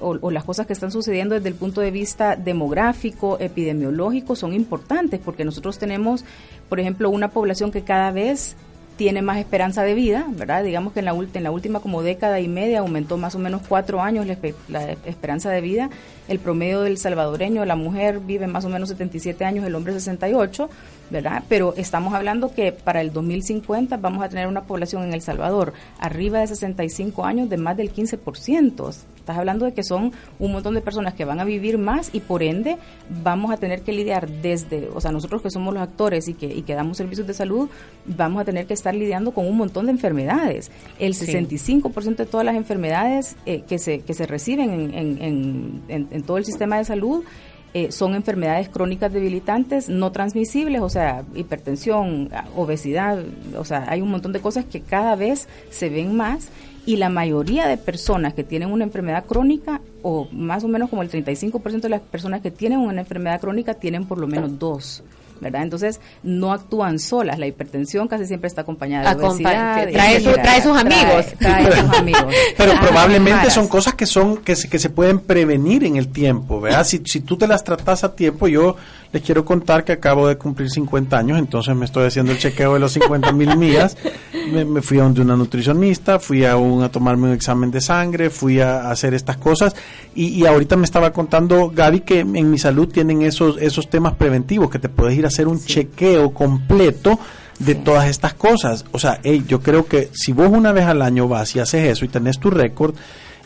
o, 0.00 0.30
las 0.30 0.44
cosas 0.44 0.66
que 0.66 0.72
están 0.72 0.92
sucediendo 0.92 1.34
desde 1.34 1.48
el 1.48 1.56
punto 1.56 1.80
de 1.80 1.90
vista 1.90 2.36
demográfico, 2.36 3.36
epidemiológico, 3.40 4.36
son 4.36 4.52
importantes 4.52 5.18
porque 5.18 5.44
nosotros 5.44 5.78
tenemos, 5.78 6.24
por 6.68 6.78
ejemplo, 6.78 7.10
una 7.10 7.30
población 7.30 7.72
que 7.72 7.82
cada 7.82 8.12
vez 8.12 8.56
tiene 9.02 9.20
más 9.20 9.38
esperanza 9.38 9.82
de 9.82 9.94
vida, 9.94 10.26
¿verdad? 10.28 10.62
Digamos 10.62 10.92
que 10.92 11.00
en 11.00 11.06
la, 11.06 11.10
en 11.10 11.42
la 11.42 11.50
última 11.50 11.80
como 11.80 12.04
década 12.04 12.38
y 12.38 12.46
media 12.46 12.78
aumentó 12.78 13.16
más 13.16 13.34
o 13.34 13.40
menos 13.40 13.62
cuatro 13.68 14.00
años 14.00 14.28
la, 14.28 14.36
la, 14.68 14.92
esperanza 14.92 15.50
de 15.50 15.60
vida. 15.60 15.90
El 16.32 16.38
promedio 16.38 16.80
del 16.80 16.96
salvadoreño, 16.96 17.62
la 17.66 17.76
mujer 17.76 18.18
vive 18.18 18.46
más 18.46 18.64
o 18.64 18.70
menos 18.70 18.88
77 18.88 19.44
años, 19.44 19.66
el 19.66 19.74
hombre 19.74 19.92
68, 19.92 20.70
¿verdad? 21.10 21.42
Pero 21.46 21.74
estamos 21.76 22.14
hablando 22.14 22.54
que 22.54 22.72
para 22.72 23.02
el 23.02 23.12
2050 23.12 23.98
vamos 23.98 24.24
a 24.24 24.30
tener 24.30 24.46
una 24.46 24.62
población 24.62 25.02
en 25.02 25.12
El 25.12 25.20
Salvador 25.20 25.74
arriba 25.98 26.38
de 26.38 26.46
65 26.46 27.26
años 27.26 27.50
de 27.50 27.58
más 27.58 27.76
del 27.76 27.92
15%. 27.92 28.94
Estás 29.22 29.38
hablando 29.38 29.66
de 29.66 29.72
que 29.72 29.84
son 29.84 30.10
un 30.40 30.50
montón 30.50 30.74
de 30.74 30.80
personas 30.80 31.14
que 31.14 31.24
van 31.24 31.38
a 31.38 31.44
vivir 31.44 31.78
más 31.78 32.10
y 32.12 32.18
por 32.18 32.42
ende 32.42 32.76
vamos 33.22 33.52
a 33.52 33.56
tener 33.56 33.82
que 33.82 33.92
lidiar 33.92 34.28
desde, 34.28 34.88
o 34.92 35.00
sea, 35.00 35.12
nosotros 35.12 35.42
que 35.42 35.50
somos 35.50 35.72
los 35.72 35.80
actores 35.80 36.26
y 36.26 36.34
que, 36.34 36.46
y 36.46 36.62
que 36.62 36.74
damos 36.74 36.96
servicios 36.96 37.28
de 37.28 37.34
salud, 37.34 37.68
vamos 38.04 38.42
a 38.42 38.44
tener 38.44 38.66
que 38.66 38.74
estar 38.74 38.92
lidiando 38.92 39.30
con 39.30 39.46
un 39.46 39.56
montón 39.56 39.86
de 39.86 39.92
enfermedades. 39.92 40.72
El 40.98 41.14
65% 41.14 42.16
de 42.16 42.26
todas 42.26 42.44
las 42.44 42.56
enfermedades 42.56 43.36
eh, 43.46 43.62
que, 43.62 43.78
se, 43.78 44.00
que 44.00 44.12
se 44.12 44.26
reciben 44.26 44.92
en, 44.92 45.82
en, 45.88 46.21
todo 46.22 46.38
el 46.38 46.44
sistema 46.44 46.78
de 46.78 46.84
salud 46.84 47.24
eh, 47.74 47.90
son 47.90 48.14
enfermedades 48.14 48.68
crónicas 48.68 49.12
debilitantes 49.12 49.88
no 49.88 50.12
transmisibles, 50.12 50.82
o 50.82 50.90
sea, 50.90 51.24
hipertensión, 51.34 52.28
obesidad, 52.54 53.24
o 53.56 53.64
sea, 53.64 53.86
hay 53.88 54.02
un 54.02 54.10
montón 54.10 54.32
de 54.32 54.40
cosas 54.40 54.66
que 54.66 54.82
cada 54.82 55.16
vez 55.16 55.48
se 55.70 55.88
ven 55.88 56.14
más 56.14 56.48
y 56.84 56.96
la 56.96 57.08
mayoría 57.08 57.66
de 57.68 57.78
personas 57.78 58.34
que 58.34 58.44
tienen 58.44 58.70
una 58.70 58.84
enfermedad 58.84 59.24
crónica, 59.24 59.80
o 60.02 60.28
más 60.32 60.64
o 60.64 60.68
menos 60.68 60.90
como 60.90 61.02
el 61.02 61.10
35% 61.10 61.80
de 61.80 61.88
las 61.88 62.00
personas 62.02 62.42
que 62.42 62.50
tienen 62.50 62.80
una 62.80 63.00
enfermedad 63.00 63.40
crónica, 63.40 63.74
tienen 63.74 64.04
por 64.04 64.18
lo 64.18 64.26
menos 64.26 64.58
dos. 64.58 65.02
¿Verdad? 65.42 65.62
Entonces, 65.62 66.00
no 66.22 66.52
actúan 66.52 66.98
solas. 66.98 67.38
La 67.38 67.46
hipertensión 67.46 68.08
casi 68.08 68.26
siempre 68.26 68.48
está 68.48 68.62
acompañada 68.62 69.14
de 69.14 69.24
obesidad. 69.24 69.88
Trae, 69.90 70.20
trae, 70.20 70.62
sus 70.62 70.76
amigos. 70.76 71.26
Trae, 71.38 71.72
sus 71.72 71.90
amigos. 71.98 72.34
Pero 72.56 72.72
probablemente 72.80 73.50
son 73.50 73.68
cosas 73.68 73.94
que 73.94 74.06
son 74.06 74.38
que 74.38 74.56
se, 74.56 74.68
que 74.68 74.78
se 74.78 74.88
pueden 74.88 75.18
prevenir 75.18 75.84
en 75.84 75.96
el 75.96 76.08
tiempo, 76.08 76.60
¿verdad? 76.60 76.84
Si, 76.84 77.02
si 77.04 77.20
tú 77.20 77.36
te 77.36 77.46
las 77.46 77.64
tratas 77.64 78.04
a 78.04 78.14
tiempo, 78.14 78.48
yo 78.48 78.76
les 79.12 79.22
quiero 79.22 79.44
contar 79.44 79.84
que 79.84 79.92
acabo 79.92 80.26
de 80.26 80.38
cumplir 80.38 80.70
50 80.70 81.18
años, 81.18 81.38
entonces 81.38 81.76
me 81.76 81.84
estoy 81.84 82.06
haciendo 82.06 82.32
el 82.32 82.38
chequeo 82.38 82.74
de 82.74 82.80
los 82.80 82.92
50 82.92 83.30
mil 83.32 83.56
millas. 83.58 83.96
Me, 84.50 84.80
fui 84.80 84.98
a 84.98 85.02
donde 85.02 85.20
una 85.20 85.36
nutricionista, 85.36 86.18
fui 86.18 86.44
a, 86.44 86.56
un, 86.56 86.82
a 86.82 86.90
tomarme 86.90 87.28
un 87.28 87.34
examen 87.34 87.70
de 87.70 87.80
sangre, 87.80 88.30
fui 88.30 88.60
a, 88.60 88.90
hacer 88.90 89.14
estas 89.14 89.36
cosas 89.36 89.74
y, 90.14 90.28
y, 90.28 90.46
ahorita 90.46 90.76
me 90.76 90.84
estaba 90.84 91.12
contando 91.12 91.70
Gaby 91.70 92.00
que 92.00 92.20
en 92.20 92.50
mi 92.50 92.58
salud 92.58 92.88
tienen 92.88 93.22
esos, 93.22 93.58
esos 93.60 93.88
temas 93.88 94.14
preventivos, 94.14 94.70
que 94.70 94.78
te 94.78 94.88
puedes 94.88 95.16
ir 95.16 95.26
a 95.26 95.30
hacer 95.32 95.48
un 95.48 95.64
chequeo 95.64 96.32
completo 96.32 97.18
de 97.58 97.74
todas 97.74 98.08
estas 98.08 98.34
cosas. 98.34 98.84
O 98.92 98.98
sea, 98.98 99.20
yo 99.22 99.60
creo 99.60 99.86
que 99.86 100.10
si 100.12 100.32
vos 100.32 100.48
una 100.50 100.72
vez 100.72 100.86
al 100.86 101.02
año 101.02 101.28
vas 101.28 101.54
y 101.56 101.60
haces 101.60 101.90
eso 101.90 102.04
y 102.04 102.08
tenés 102.08 102.38
tu 102.38 102.50
récord, 102.50 102.94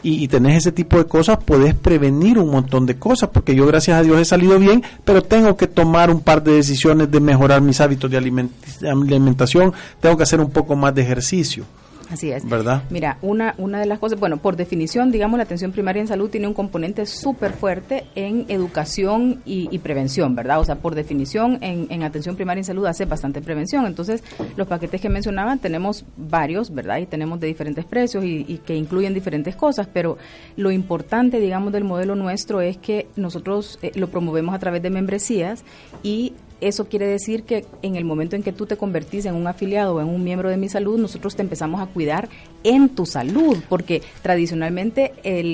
y, 0.03 0.29
tenés 0.29 0.59
ese 0.59 0.71
tipo 0.71 0.99
de 0.99 1.07
cosas, 1.07 1.39
puedes 1.45 1.75
prevenir 1.75 2.39
un 2.39 2.49
montón 2.49 2.87
de 2.87 2.97
cosas, 2.97 3.31
porque 3.33 3.57
yo 3.57 3.67
gracias 3.67 3.99
a 3.99 4.03
Dios 4.03 4.21
he 4.21 4.25
salido 4.25 4.57
bien, 4.57 4.85
pero 5.05 5.21
tengo 5.23 5.57
que 5.57 5.67
tomar 5.67 6.11
un 6.11 6.21
par 6.21 6.45
de 6.45 6.53
decisiones 6.53 7.11
de 7.11 7.19
mejorar 7.19 7.61
mis 7.61 7.81
hábitos 7.81 8.09
de 8.09 8.17
alimentación, 8.19 9.73
tengo 9.99 10.17
que 10.17 10.23
hacer 10.23 10.41
un 10.41 10.51
poco 10.51 10.77
más 10.77 10.95
de 10.95 11.03
ejercicio. 11.03 11.65
Así 12.11 12.31
es. 12.31 12.49
¿Verdad? 12.49 12.83
Mira, 12.91 13.19
una, 13.23 13.55
una 13.59 13.81
de 13.81 13.87
las 13.87 13.99
cosas, 13.99 14.19
bueno, 14.19 14.37
por 14.39 14.57
definición, 14.57 15.11
digamos, 15.11 15.39
la 15.39 15.45
atención 15.45 15.73
primaria 15.73 16.01
en 16.01 16.09
salud 16.09 16.31
tiene 16.31 16.47
un 16.47 16.55
componente 16.55 17.07
súper 17.07 17.53
fuerte 17.53 18.07
en 18.15 18.47
educación 18.49 19.43
y, 19.45 19.77
prevención, 19.79 20.35
¿verdad? 20.35 20.61
O 20.61 20.65
sea, 20.65 20.77
por 20.77 20.95
definición, 20.95 21.59
en, 21.61 21.87
en, 21.91 22.03
atención 22.03 22.35
primaria 22.35 22.61
en 22.61 22.65
salud 22.65 22.87
hace 22.87 23.05
bastante 23.05 23.41
prevención. 23.41 23.87
Entonces, 23.87 24.23
los 24.57 24.67
paquetes 24.67 25.01
que 25.01 25.09
mencionaban 25.09 25.59
tenemos 25.59 26.05
varios, 26.17 26.73
¿verdad? 26.73 26.99
Y 26.99 27.07
tenemos 27.07 27.41
de 27.41 27.47
diferentes 27.47 27.85
precios 27.85 28.25
y, 28.25 28.61
que 28.65 28.75
incluyen 28.75 29.15
diferentes 29.15 29.55
cosas, 29.55 29.89
pero 29.93 30.17
lo 30.57 30.71
importante, 30.71 31.39
digamos, 31.41 31.73
del 31.73 31.85
modelo 31.85 32.15
nuestro 32.15 32.61
es 32.61 32.79
que 32.79 33.09
nosotros 33.17 33.79
eh, 33.83 33.93
lo 33.95 34.09
promovemos 34.09 34.55
a 34.55 34.59
través 34.59 34.83
de 34.83 34.91
membresías 34.91 35.65
y 36.03 36.33
eso 36.61 36.87
quiere 36.87 37.07
decir 37.07 37.43
que 37.43 37.67
en 37.83 37.97
el 37.97 38.05
momento 38.05 38.37
en 38.37 38.43
que 38.43 38.53
tú 38.53 38.67
te 38.67 38.77
convertís 38.77 39.27
en 39.27 39.35
un 39.35 39.47
afiliado 39.47 39.95
o 39.97 40.01
en 40.01 40.09
un 40.09 40.25
miembro 40.25 40.49
de 40.49 40.57
mi 40.57 40.69
salud, 40.69 40.99
nosotros 40.99 41.37
te 41.37 41.43
empezamos 41.43 41.81
a 41.81 41.87
cuidar 41.87 42.29
en 42.65 42.89
tu 42.89 43.07
salud, 43.07 43.59
porque 43.69 44.03
tradicionalmente 44.23 45.13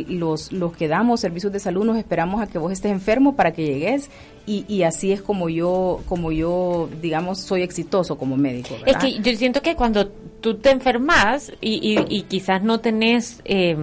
los, 0.09 0.53
los 0.53 0.77
que 0.77 0.89
damos 0.89 1.21
servicios 1.21 1.53
de 1.53 1.61
salud 1.61 1.85
nos 1.85 1.97
esperamos 1.97 2.41
a 2.41 2.47
que 2.47 2.59
vos 2.59 2.73
estés 2.73 2.93
enfermo 2.93 3.35
para 3.37 3.53
que 3.53 3.65
llegues 3.65 4.11
y, 4.47 4.65
y 4.69 4.83
así 4.83 5.13
es 5.13 5.23
como 5.23 5.49
yo, 5.49 6.01
como 6.09 6.33
yo, 6.33 6.89
digamos, 7.01 7.39
soy 7.39 7.63
exitoso 7.63 8.17
como 8.17 8.37
médico. 8.37 8.77
Es 8.87 8.97
que 8.97 9.19
yo 9.21 9.37
siento 9.37 9.63
que 9.63 9.77
cuando 9.77 10.09
tú 10.09 10.55
te 10.55 10.71
enfermas 10.71 11.53
y, 11.61 11.99
y, 12.09 12.23
quizás 12.23 12.63
no 12.63 12.81
tenés... 12.81 13.41
Eh, 13.45 13.77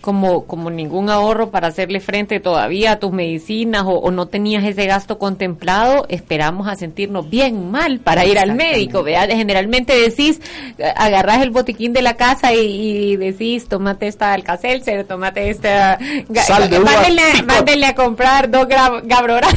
como, 0.00 0.44
como 0.44 0.70
ningún 0.70 1.10
ahorro 1.10 1.50
para 1.50 1.68
hacerle 1.68 2.00
frente 2.00 2.40
todavía 2.40 2.92
a 2.92 2.98
tus 2.98 3.12
medicinas 3.12 3.84
o, 3.86 4.10
no 4.10 4.26
tenías 4.26 4.64
ese 4.64 4.86
gasto 4.86 5.18
contemplado, 5.18 6.06
esperamos 6.08 6.68
a 6.68 6.76
sentirnos 6.76 7.28
bien 7.28 7.70
mal 7.70 8.00
para 8.00 8.24
ir 8.24 8.38
al 8.38 8.54
médico. 8.54 9.02
¿verdad? 9.02 9.28
Generalmente 9.28 9.94
decís, 9.94 10.40
agarras 10.96 11.42
el 11.42 11.50
botiquín 11.50 11.92
de 11.92 12.02
la 12.02 12.14
casa 12.14 12.52
y, 12.54 13.16
decís, 13.16 13.68
tomate 13.68 14.06
esta 14.06 14.32
alcacelser, 14.32 15.04
tomate 15.04 15.50
esta... 15.50 15.98
Mándenle, 17.46 17.86
a 17.86 17.94
comprar 17.94 18.50
dos 18.50 18.66
gabroras. 18.68 19.54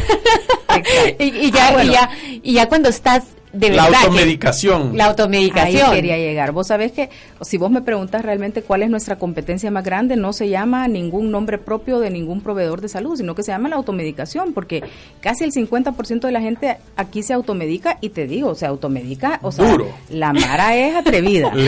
y, 1.19 1.23
y, 1.23 1.51
ya, 1.51 1.67
ah, 1.77 1.83
y, 1.83 1.89
ya, 1.89 2.09
y 2.43 2.53
ya 2.53 2.69
cuando 2.69 2.89
estás 2.89 3.23
la 3.53 3.85
automedicación. 3.85 4.97
La 4.97 5.05
automedicación. 5.05 5.89
Ahí 5.89 5.95
quería 5.95 6.17
llegar. 6.17 6.51
Vos 6.51 6.67
sabés 6.67 6.91
que 6.91 7.09
si 7.41 7.57
vos 7.57 7.71
me 7.71 7.81
preguntas 7.81 8.23
realmente 8.23 8.61
cuál 8.61 8.83
es 8.83 8.89
nuestra 8.89 9.17
competencia 9.17 9.71
más 9.71 9.83
grande, 9.83 10.15
no 10.15 10.33
se 10.33 10.49
llama 10.49 10.87
ningún 10.87 11.31
nombre 11.31 11.57
propio 11.57 11.99
de 11.99 12.09
ningún 12.09 12.41
proveedor 12.41 12.81
de 12.81 12.89
salud, 12.89 13.17
sino 13.17 13.35
que 13.35 13.43
se 13.43 13.51
llama 13.51 13.69
la 13.69 13.75
automedicación, 13.75 14.53
porque 14.53 14.83
casi 15.19 15.43
el 15.43 15.51
50% 15.51 16.21
de 16.21 16.31
la 16.31 16.41
gente 16.41 16.77
aquí 16.95 17.23
se 17.23 17.33
automedica 17.33 17.97
y 18.01 18.09
te 18.09 18.27
digo, 18.27 18.55
se 18.55 18.65
automedica, 18.65 19.39
o 19.41 19.51
sea, 19.51 19.75
la 20.09 20.33
Mara 20.33 20.75
es 20.75 20.95
atrevida. 20.95 21.51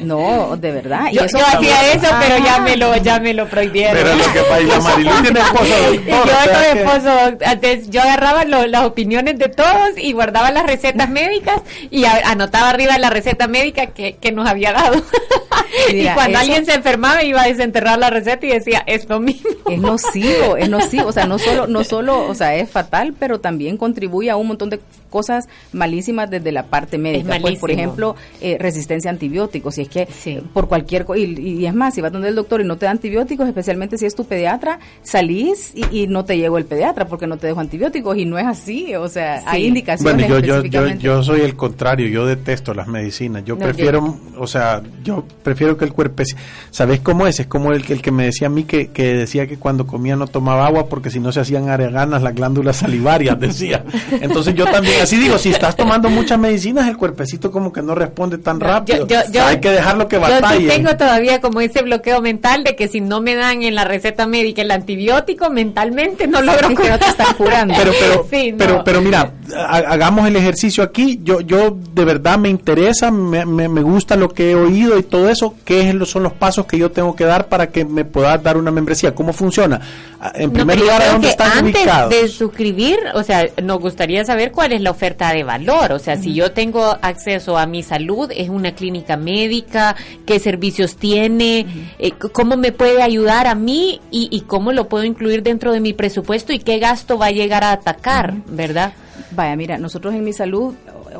No, 0.00 0.56
de 0.56 0.72
verdad. 0.72 1.06
Yo, 1.12 1.22
hacía 1.22 1.92
eso, 1.92 2.06
pero 2.20 2.44
ya 2.44 2.58
me 2.60 2.76
lo 2.76 2.96
ya 2.98 3.20
me 3.20 3.32
lo 3.32 3.48
prohibieron. 3.48 3.96
Pero 3.96 4.14
lo 4.14 4.24
que 4.32 4.40
pasa, 4.40 4.80
Marilu 4.90 5.22
tiene 5.22 5.40
esposo 5.40 5.74
Yo 6.06 6.80
esposo, 6.80 7.38
antes 7.44 7.90
yo 7.90 8.00
agarraba 8.02 8.44
las 8.44 8.84
opiniones 8.84 9.38
de 9.38 9.48
todos 9.48 9.96
y 9.96 10.12
guardaba 10.12 10.50
las 10.50 10.66
recetas 10.66 11.03
médicas 11.08 11.62
y 11.90 12.04
anotaba 12.04 12.70
arriba 12.70 12.98
la 12.98 13.10
receta 13.10 13.48
médica 13.48 13.86
que, 13.86 14.32
nos 14.32 14.48
había 14.48 14.72
dado. 14.72 15.02
y 15.92 16.06
cuando 16.08 16.38
alguien 16.38 16.66
se 16.66 16.74
enfermaba 16.74 17.22
iba 17.22 17.42
a 17.42 17.46
desenterrar 17.46 17.98
la 17.98 18.10
receta 18.10 18.46
y 18.46 18.50
decía, 18.50 18.82
es 18.86 19.08
lo 19.08 19.20
mismo. 19.20 19.50
Es 19.68 19.78
nocivo, 19.78 20.56
es 20.56 20.68
nocivo, 20.68 21.08
o 21.08 21.12
sea, 21.12 21.26
no 21.26 21.38
solo, 21.38 21.66
no 21.66 21.84
solo, 21.84 22.26
o 22.26 22.34
sea, 22.34 22.56
es 22.56 22.70
fatal, 22.70 23.14
pero 23.18 23.40
también 23.40 23.76
contribuye 23.76 24.30
a 24.30 24.36
un 24.36 24.48
montón 24.48 24.70
de 24.70 24.80
cosas 25.14 25.48
malísimas 25.70 26.28
desde 26.28 26.50
la 26.50 26.64
parte 26.64 26.98
médica. 26.98 27.38
Pues, 27.40 27.60
por 27.60 27.70
ejemplo, 27.70 28.16
eh, 28.40 28.56
resistencia 28.58 29.08
a 29.08 29.12
antibióticos. 29.12 29.78
Y 29.78 29.82
es 29.82 29.88
que 29.88 30.08
por 30.52 30.66
cualquier 30.66 31.06
y, 31.14 31.60
y, 31.60 31.66
es 31.66 31.72
más, 31.72 31.94
si 31.94 32.00
vas 32.00 32.10
donde 32.10 32.30
el 32.30 32.34
doctor 32.34 32.60
y 32.60 32.64
no 32.64 32.76
te 32.76 32.86
da 32.86 32.90
antibióticos, 32.90 33.46
especialmente 33.46 33.96
si 33.96 34.06
es 34.06 34.16
tu 34.16 34.24
pediatra, 34.24 34.80
salís 35.04 35.72
y, 35.92 36.08
no 36.08 36.24
te 36.24 36.36
llegó 36.36 36.58
el 36.58 36.64
pediatra 36.64 37.06
porque 37.06 37.28
no 37.28 37.36
te 37.36 37.46
dejo 37.46 37.60
antibióticos. 37.60 38.18
Y 38.18 38.24
no 38.24 38.38
es 38.40 38.46
así. 38.46 38.96
O 38.96 39.08
sea, 39.08 39.40
hay 39.46 39.66
indicaciones. 39.66 40.28
Bueno, 40.28 40.44
yo, 40.44 40.64
yo, 40.64 40.88
yo, 40.94 41.22
soy 41.22 41.42
el 41.42 41.54
contrario. 41.54 42.08
Yo 42.08 42.26
detesto 42.26 42.74
las 42.74 42.88
medicinas. 42.88 43.44
Yo 43.44 43.56
prefiero, 43.56 44.18
o 44.36 44.46
sea, 44.48 44.82
yo 45.04 45.24
prefiero 45.44 45.76
que 45.76 45.84
el 45.84 45.92
cuerpo. 45.92 46.24
¿Sabes 46.72 46.98
cómo 47.00 47.28
es? 47.28 47.38
Es 47.38 47.46
como 47.46 47.72
el, 47.72 47.84
el 47.88 48.02
que 48.02 48.10
me 48.10 48.24
decía 48.24 48.48
a 48.48 48.50
mí 48.50 48.64
que, 48.64 48.88
que 48.88 49.14
decía 49.14 49.46
que 49.46 49.58
cuando 49.58 49.86
comía 49.86 50.16
no 50.16 50.26
tomaba 50.26 50.66
agua 50.66 50.88
porque 50.88 51.10
si 51.10 51.20
no 51.20 51.30
se 51.30 51.38
hacían 51.38 51.68
areganas 51.68 52.20
las 52.20 52.34
glándulas 52.34 52.78
salivarias, 52.78 53.38
decía. 53.48 53.84
Entonces 54.20 54.54
yo 54.54 54.64
también 54.64 55.03
así 55.04 55.16
digo, 55.16 55.38
si 55.38 55.50
estás 55.50 55.76
tomando 55.76 56.10
muchas 56.10 56.38
medicinas, 56.38 56.88
el 56.88 56.96
cuerpecito 56.96 57.50
como 57.50 57.72
que 57.72 57.82
no 57.82 57.94
responde 57.94 58.38
tan 58.38 58.60
rápido. 58.60 59.06
hay 59.42 59.60
que 59.60 59.70
dejarlo 59.70 60.08
que 60.08 60.18
batalle. 60.18 60.64
Yo 60.64 60.68
tengo 60.68 60.96
todavía 60.96 61.40
como 61.40 61.60
ese 61.60 61.82
bloqueo 61.82 62.20
mental 62.20 62.64
de 62.64 62.76
que 62.76 62.88
si 62.88 63.00
no 63.00 63.20
me 63.20 63.34
dan 63.34 63.62
en 63.62 63.74
la 63.74 63.84
receta 63.84 64.26
médica 64.26 64.62
el 64.62 64.70
antibiótico, 64.70 65.50
mentalmente 65.50 66.26
no 66.26 66.42
logro 66.42 66.68
que 66.68 66.90
no 66.90 66.98
te 66.98 67.06
están 67.06 67.34
curando. 67.34 67.74
Pero, 67.76 67.92
pero, 68.28 68.56
pero, 68.56 68.84
pero 68.84 69.00
mira, 69.00 69.32
hagamos 69.56 70.26
el 70.26 70.36
ejercicio 70.36 70.82
aquí. 70.82 71.20
Yo, 71.22 71.40
yo 71.40 71.76
de 71.94 72.04
verdad 72.04 72.38
me 72.38 72.48
interesa, 72.48 73.10
me, 73.10 73.44
me, 73.44 73.82
gusta 73.82 74.16
lo 74.16 74.28
que 74.30 74.52
he 74.52 74.54
oído 74.54 74.98
y 74.98 75.02
todo 75.02 75.28
eso. 75.28 75.54
¿Qué 75.64 75.98
son 76.06 76.22
los 76.22 76.32
pasos 76.32 76.66
que 76.66 76.78
yo 76.78 76.90
tengo 76.90 77.14
que 77.14 77.24
dar 77.24 77.48
para 77.48 77.68
que 77.68 77.84
me 77.84 78.04
pueda 78.04 78.36
dar 78.38 78.56
una 78.56 78.70
membresía? 78.70 79.14
¿Cómo 79.14 79.32
funciona? 79.32 79.80
Ah, 80.20 80.32
en 80.34 80.50
primer 80.50 80.80
lugar, 80.80 81.02
¿dónde 81.12 81.28
están 81.28 81.58
antes 81.58 81.86
de 82.08 82.28
suscribir, 82.28 82.98
o 83.14 83.22
sea, 83.22 83.46
nos 83.62 83.78
gustaría 83.80 84.24
saber 84.24 84.52
cuál 84.52 84.72
es 84.72 84.80
la 84.80 84.90
oferta 84.94 85.32
de 85.32 85.44
valor. 85.44 85.92
O 85.92 85.98
sea, 85.98 86.16
si 86.16 86.34
yo 86.34 86.52
tengo 86.52 86.96
acceso 87.02 87.58
a 87.58 87.66
mi 87.66 87.82
salud, 87.82 88.30
es 88.34 88.48
una 88.48 88.74
clínica 88.74 89.16
médica, 89.16 89.96
qué 90.26 90.38
servicios 90.38 90.96
tiene, 90.96 91.66
eh, 91.98 92.12
cómo 92.12 92.56
me 92.56 92.72
puede 92.72 93.02
ayudar 93.02 93.46
a 93.46 93.54
mí 93.54 94.00
y, 94.10 94.40
cómo 94.46 94.72
lo 94.72 94.88
puedo 94.88 95.04
incluir 95.04 95.42
dentro 95.42 95.72
de 95.72 95.80
mi 95.80 95.92
presupuesto 95.92 96.52
y 96.52 96.58
qué 96.58 96.78
gasto 96.78 97.18
va 97.18 97.26
a 97.26 97.30
llegar 97.30 97.64
a 97.64 97.72
atacar, 97.72 98.34
¿verdad? 98.46 98.92
Vaya, 99.32 99.56
mira, 99.56 99.78
nosotros 99.78 100.14
en 100.14 100.24
mi 100.24 100.32
salud 100.32 100.74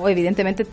evidentemente 0.09 0.67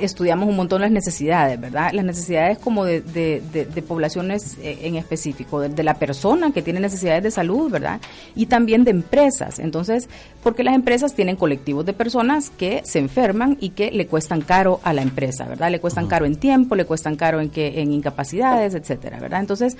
estudiamos 0.00 0.48
un 0.48 0.56
montón 0.56 0.80
las 0.80 0.90
necesidades, 0.90 1.60
¿verdad? 1.60 1.92
Las 1.92 2.04
necesidades 2.04 2.58
como 2.58 2.84
de, 2.84 3.00
de, 3.00 3.82
poblaciones 3.82 4.58
eh, 4.62 4.80
en 4.82 4.96
específico, 4.96 5.60
de, 5.60 5.82
la 5.82 5.94
persona 5.94 6.52
que 6.52 6.62
tiene 6.62 6.80
necesidades 6.80 7.22
de 7.22 7.30
salud, 7.30 7.70
¿verdad? 7.70 8.00
Y 8.34 8.46
también 8.46 8.84
de 8.84 8.90
empresas. 8.90 9.58
Entonces, 9.58 10.08
porque 10.42 10.64
las 10.64 10.74
empresas 10.74 11.14
tienen 11.14 11.36
colectivos 11.36 11.84
de 11.86 11.92
personas 11.92 12.50
que 12.50 12.82
se 12.84 12.98
enferman 12.98 13.56
y 13.60 13.70
que 13.70 13.90
le 13.90 14.06
cuestan 14.06 14.40
caro 14.40 14.80
a 14.84 14.92
la 14.92 15.02
empresa, 15.02 15.44
¿verdad? 15.46 15.70
Le 15.70 15.80
cuestan 15.80 16.06
caro 16.06 16.26
en 16.26 16.36
tiempo, 16.36 16.74
le 16.74 16.84
cuestan 16.84 17.16
caro 17.16 17.40
en 17.40 17.50
que 17.50 17.80
en 17.80 17.92
incapacidades, 17.92 18.74
etcétera, 18.74 19.18
¿verdad? 19.20 19.40
Entonces, 19.40 19.76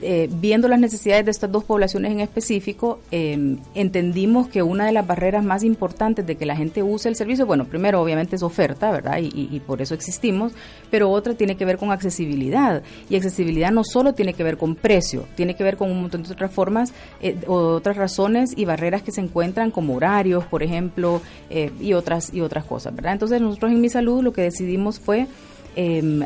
eh, 0.00 0.28
viendo 0.30 0.68
las 0.68 0.78
necesidades 0.78 1.24
de 1.24 1.32
estas 1.32 1.50
dos 1.50 1.64
poblaciones 1.64 2.12
en 2.12 2.20
específico, 2.20 3.00
em, 3.10 3.58
entendimos 3.74 4.46
que 4.46 4.62
una 4.62 4.86
de 4.86 4.92
las 4.92 5.04
barreras 5.04 5.44
más 5.44 5.64
importantes 5.64 6.24
de 6.24 6.36
que 6.36 6.46
la 6.46 6.54
gente 6.54 6.84
use 6.84 7.08
el 7.08 7.16
servicio, 7.16 7.46
bueno, 7.46 7.64
primero 7.64 8.00
obviamente 8.00 8.36
es 8.36 8.44
oferta, 8.44 8.92
¿verdad? 8.92 9.18
Y, 9.20 9.58
por 9.66 9.82
eso 9.82 9.94
existimos, 9.94 10.52
pero 10.88 11.10
otra 11.10 11.34
tiene 11.34 11.56
que 11.56 11.64
ver 11.64 11.78
con 11.78 11.90
accesibilidad. 11.90 12.82
Y 13.10 13.16
accesibilidad 13.16 13.72
no 13.72 13.82
solo 13.82 14.14
tiene 14.14 14.34
que 14.34 14.44
ver 14.44 14.56
con 14.56 14.76
precio, 14.76 15.26
tiene 15.34 15.56
que 15.56 15.64
ver 15.64 15.76
con 15.76 15.90
un 15.90 16.00
montón 16.02 16.22
de 16.22 16.32
otras 16.32 16.52
formas, 16.52 16.92
eh, 17.20 17.36
otras 17.48 17.96
razones 17.96 18.52
y 18.56 18.64
barreras 18.66 19.02
que 19.02 19.10
se 19.10 19.20
encuentran 19.20 19.72
como 19.72 19.96
horarios, 19.96 20.44
por 20.44 20.62
ejemplo, 20.62 21.20
eh, 21.50 21.72
y, 21.80 21.92
otras, 21.94 22.32
y 22.32 22.40
otras 22.40 22.64
cosas, 22.64 22.94
¿verdad? 22.94 23.14
Entonces 23.14 23.40
nosotros 23.40 23.72
en 23.72 23.80
Mi 23.80 23.88
Salud 23.88 24.22
lo 24.22 24.32
que 24.32 24.42
decidimos 24.42 25.00
fue 25.00 25.26
em, 25.74 26.22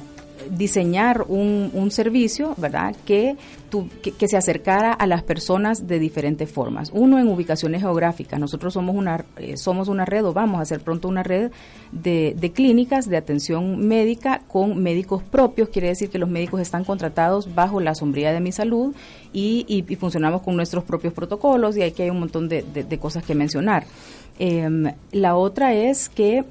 diseñar 0.51 1.25
un, 1.29 1.71
un 1.73 1.91
servicio, 1.91 2.55
¿verdad? 2.57 2.95
Que, 3.05 3.37
que, 4.03 4.29
se 4.29 4.37
acercara 4.37 4.93
a 4.93 5.07
las 5.07 5.23
personas 5.23 5.87
de 5.87 5.99
diferentes 5.99 6.51
formas. 6.51 6.91
Uno, 6.93 7.19
en 7.19 7.29
ubicaciones 7.29 7.81
geográficas. 7.81 8.39
Nosotros 8.39 8.75
somos 8.75 8.95
una, 8.95 9.25
eh, 9.39 9.57
somos 9.57 9.89
una 9.89 10.05
red 10.05 10.25
o 10.25 10.33
vamos 10.33 10.61
a 10.61 10.65
ser 10.65 10.81
pronto 10.81 11.09
una 11.09 11.23
red 11.23 11.51
de, 11.91 12.35
de, 12.39 12.53
clínicas 12.53 13.09
de 13.09 13.17
atención 13.17 13.87
médica 13.87 14.43
con 14.49 14.83
médicos 14.83 15.23
propios. 15.23 15.69
Quiere 15.71 15.89
decir 15.89 16.11
que 16.11 16.19
los 16.19 16.29
médicos 16.29 16.61
están 16.61 16.85
contratados 16.85 17.55
bajo 17.55 17.81
la 17.81 17.95
sombría 17.95 18.33
de 18.33 18.41
mi 18.41 18.53
salud 18.53 18.95
y, 19.33 19.65
y, 19.69 19.97
funcionamos 19.97 20.43
con 20.43 20.57
nuestros 20.57 20.85
propios 20.85 21.13
protocolos 21.13 21.77
y 21.77 21.83
aquí 21.83 22.03
hay 22.03 22.11
un 22.11 22.21
montón 22.21 22.49
de, 22.49 22.63
de, 22.63 22.99
cosas 22.99 23.25
que 23.25 23.35
mencionar. 23.35 23.85
Em, 24.39 24.93
la 25.13 25.37
otra 25.37 25.75
es 25.75 26.09
que 26.09 26.45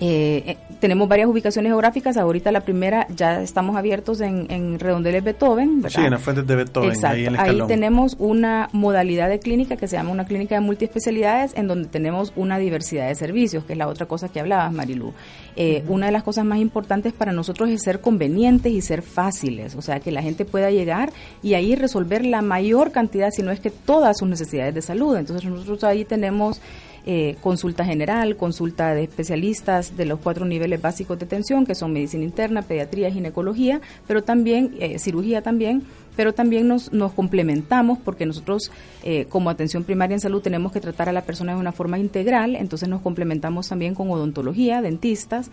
eh, 0.00 0.56
tenemos 0.80 1.08
varias 1.08 1.28
ubicaciones 1.28 1.70
geográficas. 1.70 2.16
Ahorita 2.16 2.52
la 2.52 2.60
primera 2.60 3.06
ya 3.14 3.42
estamos 3.42 3.76
abiertos 3.76 4.20
en, 4.20 4.46
en 4.50 4.78
Redondeles 4.78 5.24
Beethoven. 5.24 5.82
Sí, 5.88 6.00
en 6.00 6.10
las 6.10 6.22
fuentes 6.22 6.46
de 6.46 6.56
Beethoven. 6.56 7.04
Ahí, 7.04 7.26
ahí, 7.36 7.60
tenemos 7.66 8.16
una 8.18 8.68
modalidad 8.72 9.28
de 9.28 9.40
clínica 9.40 9.76
que 9.76 9.88
se 9.88 9.96
llama 9.96 10.10
una 10.10 10.26
clínica 10.26 10.54
de 10.54 10.60
multiespecialidades, 10.60 11.56
en 11.56 11.68
donde 11.68 11.88
tenemos 11.88 12.32
una 12.36 12.58
diversidad 12.58 13.08
de 13.08 13.14
servicios, 13.14 13.64
que 13.64 13.72
es 13.72 13.78
la 13.78 13.88
otra 13.88 14.06
cosa 14.06 14.28
que 14.28 14.40
hablabas, 14.40 14.72
Marilu. 14.72 15.12
Eh, 15.56 15.84
una 15.88 16.06
de 16.06 16.12
las 16.12 16.22
cosas 16.22 16.44
más 16.44 16.58
importantes 16.58 17.12
para 17.12 17.32
nosotros 17.32 17.68
es 17.70 17.82
ser 17.82 18.00
convenientes 18.00 18.72
y 18.72 18.80
ser 18.80 19.02
fáciles, 19.02 19.74
o 19.74 19.82
sea, 19.82 20.00
que 20.00 20.12
la 20.12 20.22
gente 20.22 20.44
pueda 20.44 20.70
llegar 20.70 21.12
y 21.42 21.54
ahí 21.54 21.74
resolver 21.74 22.24
la 22.24 22.42
mayor 22.42 22.92
cantidad, 22.92 23.30
si 23.30 23.42
no 23.42 23.50
es 23.50 23.60
que 23.60 23.70
todas 23.70 24.18
sus 24.18 24.28
necesidades 24.28 24.74
de 24.74 24.82
salud. 24.82 25.16
Entonces 25.16 25.48
nosotros 25.48 25.82
ahí 25.84 26.04
tenemos 26.04 26.60
eh, 27.10 27.36
consulta 27.40 27.86
general, 27.86 28.36
consulta 28.36 28.94
de 28.94 29.04
especialistas 29.04 29.96
de 29.96 30.04
los 30.04 30.18
cuatro 30.18 30.44
niveles 30.44 30.82
básicos 30.82 31.18
de 31.18 31.24
atención, 31.24 31.64
que 31.64 31.74
son 31.74 31.90
medicina 31.90 32.22
interna, 32.22 32.60
pediatría, 32.60 33.10
ginecología, 33.10 33.80
pero 34.06 34.22
también 34.22 34.74
eh, 34.78 34.98
cirugía 34.98 35.40
también, 35.40 35.84
pero 36.16 36.34
también 36.34 36.68
nos, 36.68 36.92
nos 36.92 37.12
complementamos 37.12 37.98
porque 37.98 38.26
nosotros 38.26 38.70
eh, 39.04 39.24
como 39.30 39.48
atención 39.48 39.84
primaria 39.84 40.16
en 40.16 40.20
salud 40.20 40.42
tenemos 40.42 40.70
que 40.70 40.80
tratar 40.80 41.08
a 41.08 41.12
la 41.12 41.22
persona 41.22 41.54
de 41.54 41.58
una 41.58 41.72
forma 41.72 41.98
integral, 41.98 42.54
entonces 42.54 42.90
nos 42.90 43.00
complementamos 43.00 43.70
también 43.70 43.94
con 43.94 44.10
odontología, 44.10 44.82
dentistas, 44.82 45.50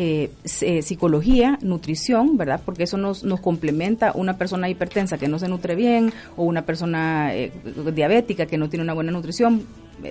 eh, 0.00 0.30
eh, 0.60 0.82
psicología, 0.82 1.58
nutrición, 1.60 2.36
¿verdad? 2.36 2.60
Porque 2.64 2.84
eso 2.84 2.96
nos, 2.96 3.24
nos 3.24 3.40
complementa 3.40 4.12
una 4.14 4.38
persona 4.38 4.68
hipertensa 4.68 5.18
que 5.18 5.26
no 5.26 5.40
se 5.40 5.48
nutre 5.48 5.74
bien 5.74 6.12
o 6.36 6.44
una 6.44 6.62
persona 6.62 7.34
eh, 7.34 7.50
diabética 7.92 8.46
que 8.46 8.58
no 8.58 8.68
tiene 8.68 8.84
una 8.84 8.94
buena 8.94 9.10
nutrición, 9.10 9.64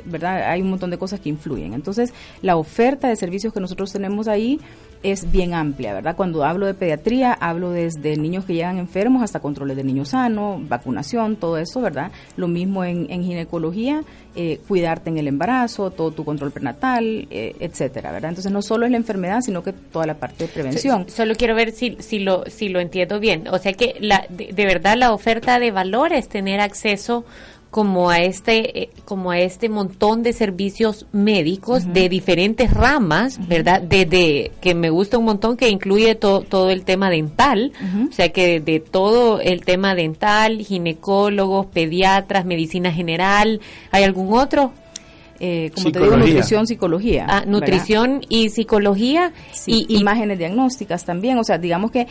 ¿verdad? 0.04 0.52
Hay 0.52 0.62
un 0.62 0.72
montón 0.72 0.90
de 0.90 0.98
cosas 0.98 1.22
que 1.22 1.30
influyen. 1.30 1.74
Entonces, 1.74 2.14
la 2.42 2.58
oferta 2.58 3.08
de 3.08 3.16
servicios 3.16 3.54
que 3.54 3.62
nosotros 3.62 3.94
tenemos 3.94 4.28
ahí 4.28 4.60
es 5.04 5.32
bien 5.32 5.54
amplia, 5.54 5.94
¿verdad? 5.94 6.16
Cuando 6.16 6.44
hablo 6.44 6.66
de 6.66 6.74
pediatría, 6.74 7.34
hablo 7.34 7.72
desde 7.72 8.18
niños 8.18 8.46
que 8.46 8.54
llegan 8.54 8.78
enfermos 8.78 9.24
hasta 9.24 9.40
controles 9.40 9.78
de 9.78 9.84
niños 9.84 10.10
sanos, 10.10 10.68
vacunación, 10.68 11.36
todo 11.36 11.58
eso, 11.58 11.82
¿verdad? 11.82 12.12
Lo 12.36 12.48
mismo 12.48 12.84
en, 12.84 13.08
en 13.10 13.24
ginecología, 13.24 14.04
eh, 14.36 14.60
cuidarte 14.68 15.10
en 15.10 15.18
el 15.18 15.28
embarazo, 15.28 15.90
todo 15.90 16.12
tu 16.12 16.24
control 16.24 16.52
prenatal, 16.52 17.28
eh, 17.32 17.56
etcétera, 17.60 18.12
¿verdad? 18.12 18.30
Entonces 18.30 18.52
no 18.52 18.62
solo 18.62 18.86
es 18.86 18.92
la 18.92 18.98
enfermedad, 18.98 19.42
sino 19.42 19.64
que 19.64 19.74
toda 19.74 20.06
la 20.06 20.16
parte 20.16 20.46
de 20.46 20.54
prevención. 20.54 21.10
solo 21.10 21.34
quiero 21.36 21.56
ver 21.56 21.72
si, 21.72 21.98
si, 22.00 22.20
lo, 22.20 22.44
si 22.46 22.70
lo 22.70 22.80
entiendo 22.80 23.20
bien. 23.20 23.48
O 23.48 23.58
sea 23.58 23.74
que 23.74 23.96
la, 24.00 24.28
de 24.30 24.66
verdad 24.66 24.96
la 24.96 25.12
oferta 25.12 25.60
de 25.60 25.72
valor 25.72 26.14
es 26.14 26.30
tener 26.30 26.60
acceso 26.60 27.26
como 27.78 28.10
a 28.10 28.18
este 28.22 28.82
eh, 28.82 28.90
como 29.06 29.30
a 29.30 29.38
este 29.38 29.70
montón 29.70 30.24
de 30.24 30.34
servicios 30.34 31.06
médicos 31.12 31.94
de 31.94 32.10
diferentes 32.10 32.74
ramas, 32.74 33.40
¿verdad? 33.48 33.84
Desde 33.84 34.52
que 34.62 34.74
me 34.74 34.90
gusta 34.90 35.20
un 35.20 35.26
montón 35.26 35.58
que 35.58 35.70
incluye 35.70 36.16
todo 36.16 36.72
el 36.72 36.86
tema 36.86 37.12
dental, 37.12 37.74
o 38.10 38.12
sea 38.12 38.30
que 38.30 38.60
de 38.60 38.80
todo 38.80 39.40
el 39.42 39.64
tema 39.64 39.94
dental, 39.94 40.58
ginecólogos, 40.58 41.68
pediatras, 41.68 42.46
medicina 42.46 42.92
general, 42.92 43.62
¿hay 43.92 44.04
algún 44.04 44.34
otro? 44.34 44.74
Eh, 45.40 45.72
como 45.76 45.92
te 45.92 46.00
digo, 46.00 46.18
nutrición, 46.18 46.68
psicología. 46.68 47.26
Ah, 47.30 47.44
nutrición 47.46 48.22
y 48.30 48.50
psicología. 48.50 49.34
y, 49.66 49.86
imágenes 49.98 50.38
diagnósticas 50.38 51.06
también. 51.06 51.38
O 51.38 51.44
sea, 51.44 51.58
digamos 51.58 51.92
que 51.92 52.08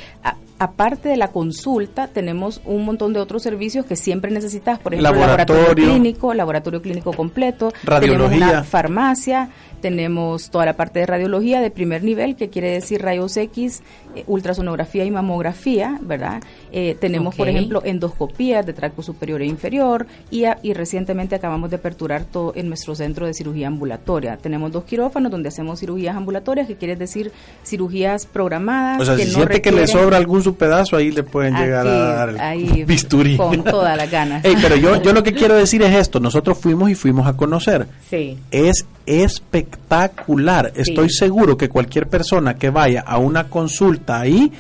aparte 0.59 1.09
de 1.09 1.17
la 1.17 1.29
consulta, 1.29 2.09
tenemos 2.09 2.61
un 2.65 2.85
montón 2.85 3.13
de 3.13 3.21
otros 3.21 3.43
servicios 3.43 3.85
que 3.87 3.97
siempre 3.97 4.31
necesitas. 4.31 4.79
Por 4.79 4.95
ejemplo, 4.95 5.13
laboratorio, 5.13 5.93
clínico, 5.93 6.35
laboratorio 6.35 6.81
clínico 6.83 7.13
completo, 7.13 7.73
radiología, 7.85 8.65
farmacia, 8.65 9.51
tenemos 9.81 10.51
toda 10.51 10.67
la 10.67 10.75
parte 10.75 11.01
de 11.01 11.07
radiología 11.07 11.61
de 11.61 11.71
primer 11.71 12.03
nivel, 12.03 12.37
que 12.37 12.49
quiere 12.49 12.71
decir 12.71 13.03
rayos 13.03 13.37
X, 13.37 13.83
eh, 14.15 14.25
ultrasonografía 14.27 15.05
y 15.05 15.11
mamografía, 15.11 15.99
¿verdad? 16.01 16.43
Eh, 16.73 16.97
tenemos, 17.01 17.35
por 17.35 17.49
ejemplo, 17.49 17.83
endoscopías 17.85 18.65
de 18.65 18.73
tracto 18.73 19.03
superior 19.03 19.43
e 19.43 19.47
inferior 19.47 20.07
y, 20.31 20.45
y 20.63 20.73
recientemente 20.73 21.35
acabamos 21.35 21.71
de 21.71 21.77
aperturar 21.77 22.25
todo 22.25 22.53
en 22.57 22.69
nuestro 22.69 22.95
centro 22.95 23.27
de 23.27 23.35
cirugía 23.35 23.69
ambulatoria. 23.69 24.37
Tenemos 24.37 24.73
dos 24.73 24.85
quirófanos 24.85 25.31
donde 25.31 25.49
hacemos 25.49 25.81
cirugías 25.81 26.17
ambulatorias, 26.17 26.67
que 26.67 26.77
quiere 26.77 26.97
decir 26.97 27.33
cirugías 27.65 28.27
programadas. 28.27 29.01
O 29.01 29.05
sea, 29.05 29.17
si 29.17 29.31
siente 29.31 29.61
que 29.61 29.73
le 29.73 29.87
sobra 29.87 30.17
algún 30.17 30.43
su 30.43 30.57
pedazo, 30.57 30.97
ahí 30.97 31.11
le 31.11 31.23
pueden 31.23 31.55
llegar 31.55 31.87
a 31.87 31.91
dar 31.91 32.41
ahí, 32.41 32.85
bisturí. 32.87 33.37
Con 33.37 33.63
toda 33.63 33.97
la 33.97 34.07
ganas. 34.07 34.43
pero 34.43 34.77
yo, 34.77 35.03
yo 35.03 35.13
lo 35.13 35.23
que 35.23 35.33
quiero 35.35 35.55
decir 35.55 35.83
es 35.83 35.95
esto, 35.95 36.21
nosotros 36.21 36.59
fuimos 36.59 36.91
y 36.91 36.95
fuimos 36.95 37.27
a 37.27 37.37
conocer. 37.37 37.87
Sí. 38.09 38.39
Es 38.51 38.87
espectacular. 39.07 39.66
Estoy 40.75 41.11
seguro 41.11 41.57
que 41.57 41.69
cualquier 41.69 42.09
persona 42.09 42.55
que 42.55 42.71
vaya 42.71 43.01
a 43.01 43.19
una 43.19 43.49
consulta 43.49 44.21
ahí, 44.21 44.53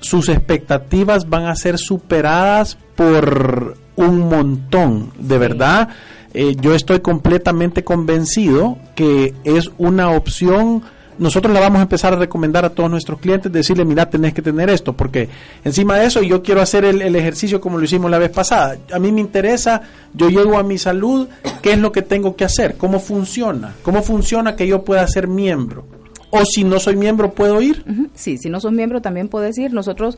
sus 0.00 0.28
expectativas 0.28 1.28
van 1.28 1.46
a 1.46 1.56
ser 1.56 1.78
superadas 1.78 2.76
por 2.96 3.76
un 3.96 4.18
montón, 4.28 5.12
de 5.18 5.38
verdad. 5.38 5.88
Eh, 6.34 6.56
yo 6.60 6.74
estoy 6.74 7.00
completamente 7.00 7.84
convencido 7.84 8.78
que 8.94 9.34
es 9.44 9.70
una 9.78 10.10
opción 10.10 10.82
nosotros 11.22 11.54
la 11.54 11.60
vamos 11.60 11.78
a 11.78 11.82
empezar 11.82 12.12
a 12.12 12.16
recomendar 12.16 12.64
a 12.64 12.70
todos 12.70 12.90
nuestros 12.90 13.20
clientes, 13.20 13.50
decirle, 13.50 13.84
mira, 13.84 14.10
tenés 14.10 14.34
que 14.34 14.42
tener 14.42 14.68
esto, 14.68 14.92
porque 14.92 15.28
encima 15.64 15.96
de 15.96 16.06
eso 16.06 16.20
yo 16.20 16.42
quiero 16.42 16.60
hacer 16.60 16.84
el, 16.84 17.14
ejercicio 17.14 17.60
como 17.60 17.78
lo 17.78 17.84
hicimos 17.84 18.10
la 18.10 18.18
vez 18.18 18.30
pasada. 18.30 18.76
A 18.92 18.98
mí 18.98 19.12
me 19.12 19.20
interesa, 19.20 19.82
yo 20.12 20.28
llego 20.28 20.58
a 20.58 20.62
mi 20.62 20.78
salud, 20.78 21.28
¿qué 21.62 21.72
es 21.72 21.78
lo 21.78 21.92
que 21.92 22.02
tengo 22.02 22.34
que 22.34 22.44
hacer? 22.44 22.76
¿Cómo 22.76 22.98
funciona? 22.98 23.74
¿Cómo 23.82 24.02
funciona 24.02 24.56
que 24.56 24.66
yo 24.66 24.84
pueda 24.84 25.06
ser 25.06 25.28
miembro? 25.28 25.86
O 26.30 26.44
si 26.46 26.64
no 26.64 26.80
soy 26.80 26.96
miembro, 26.96 27.32
¿puedo 27.32 27.60
ir? 27.60 27.84
Sí, 28.14 28.38
si 28.38 28.48
no 28.48 28.58
sos 28.58 28.72
miembro 28.72 29.02
también 29.02 29.28
puedes 29.28 29.58
ir. 29.58 29.74
Nosotros 29.74 30.16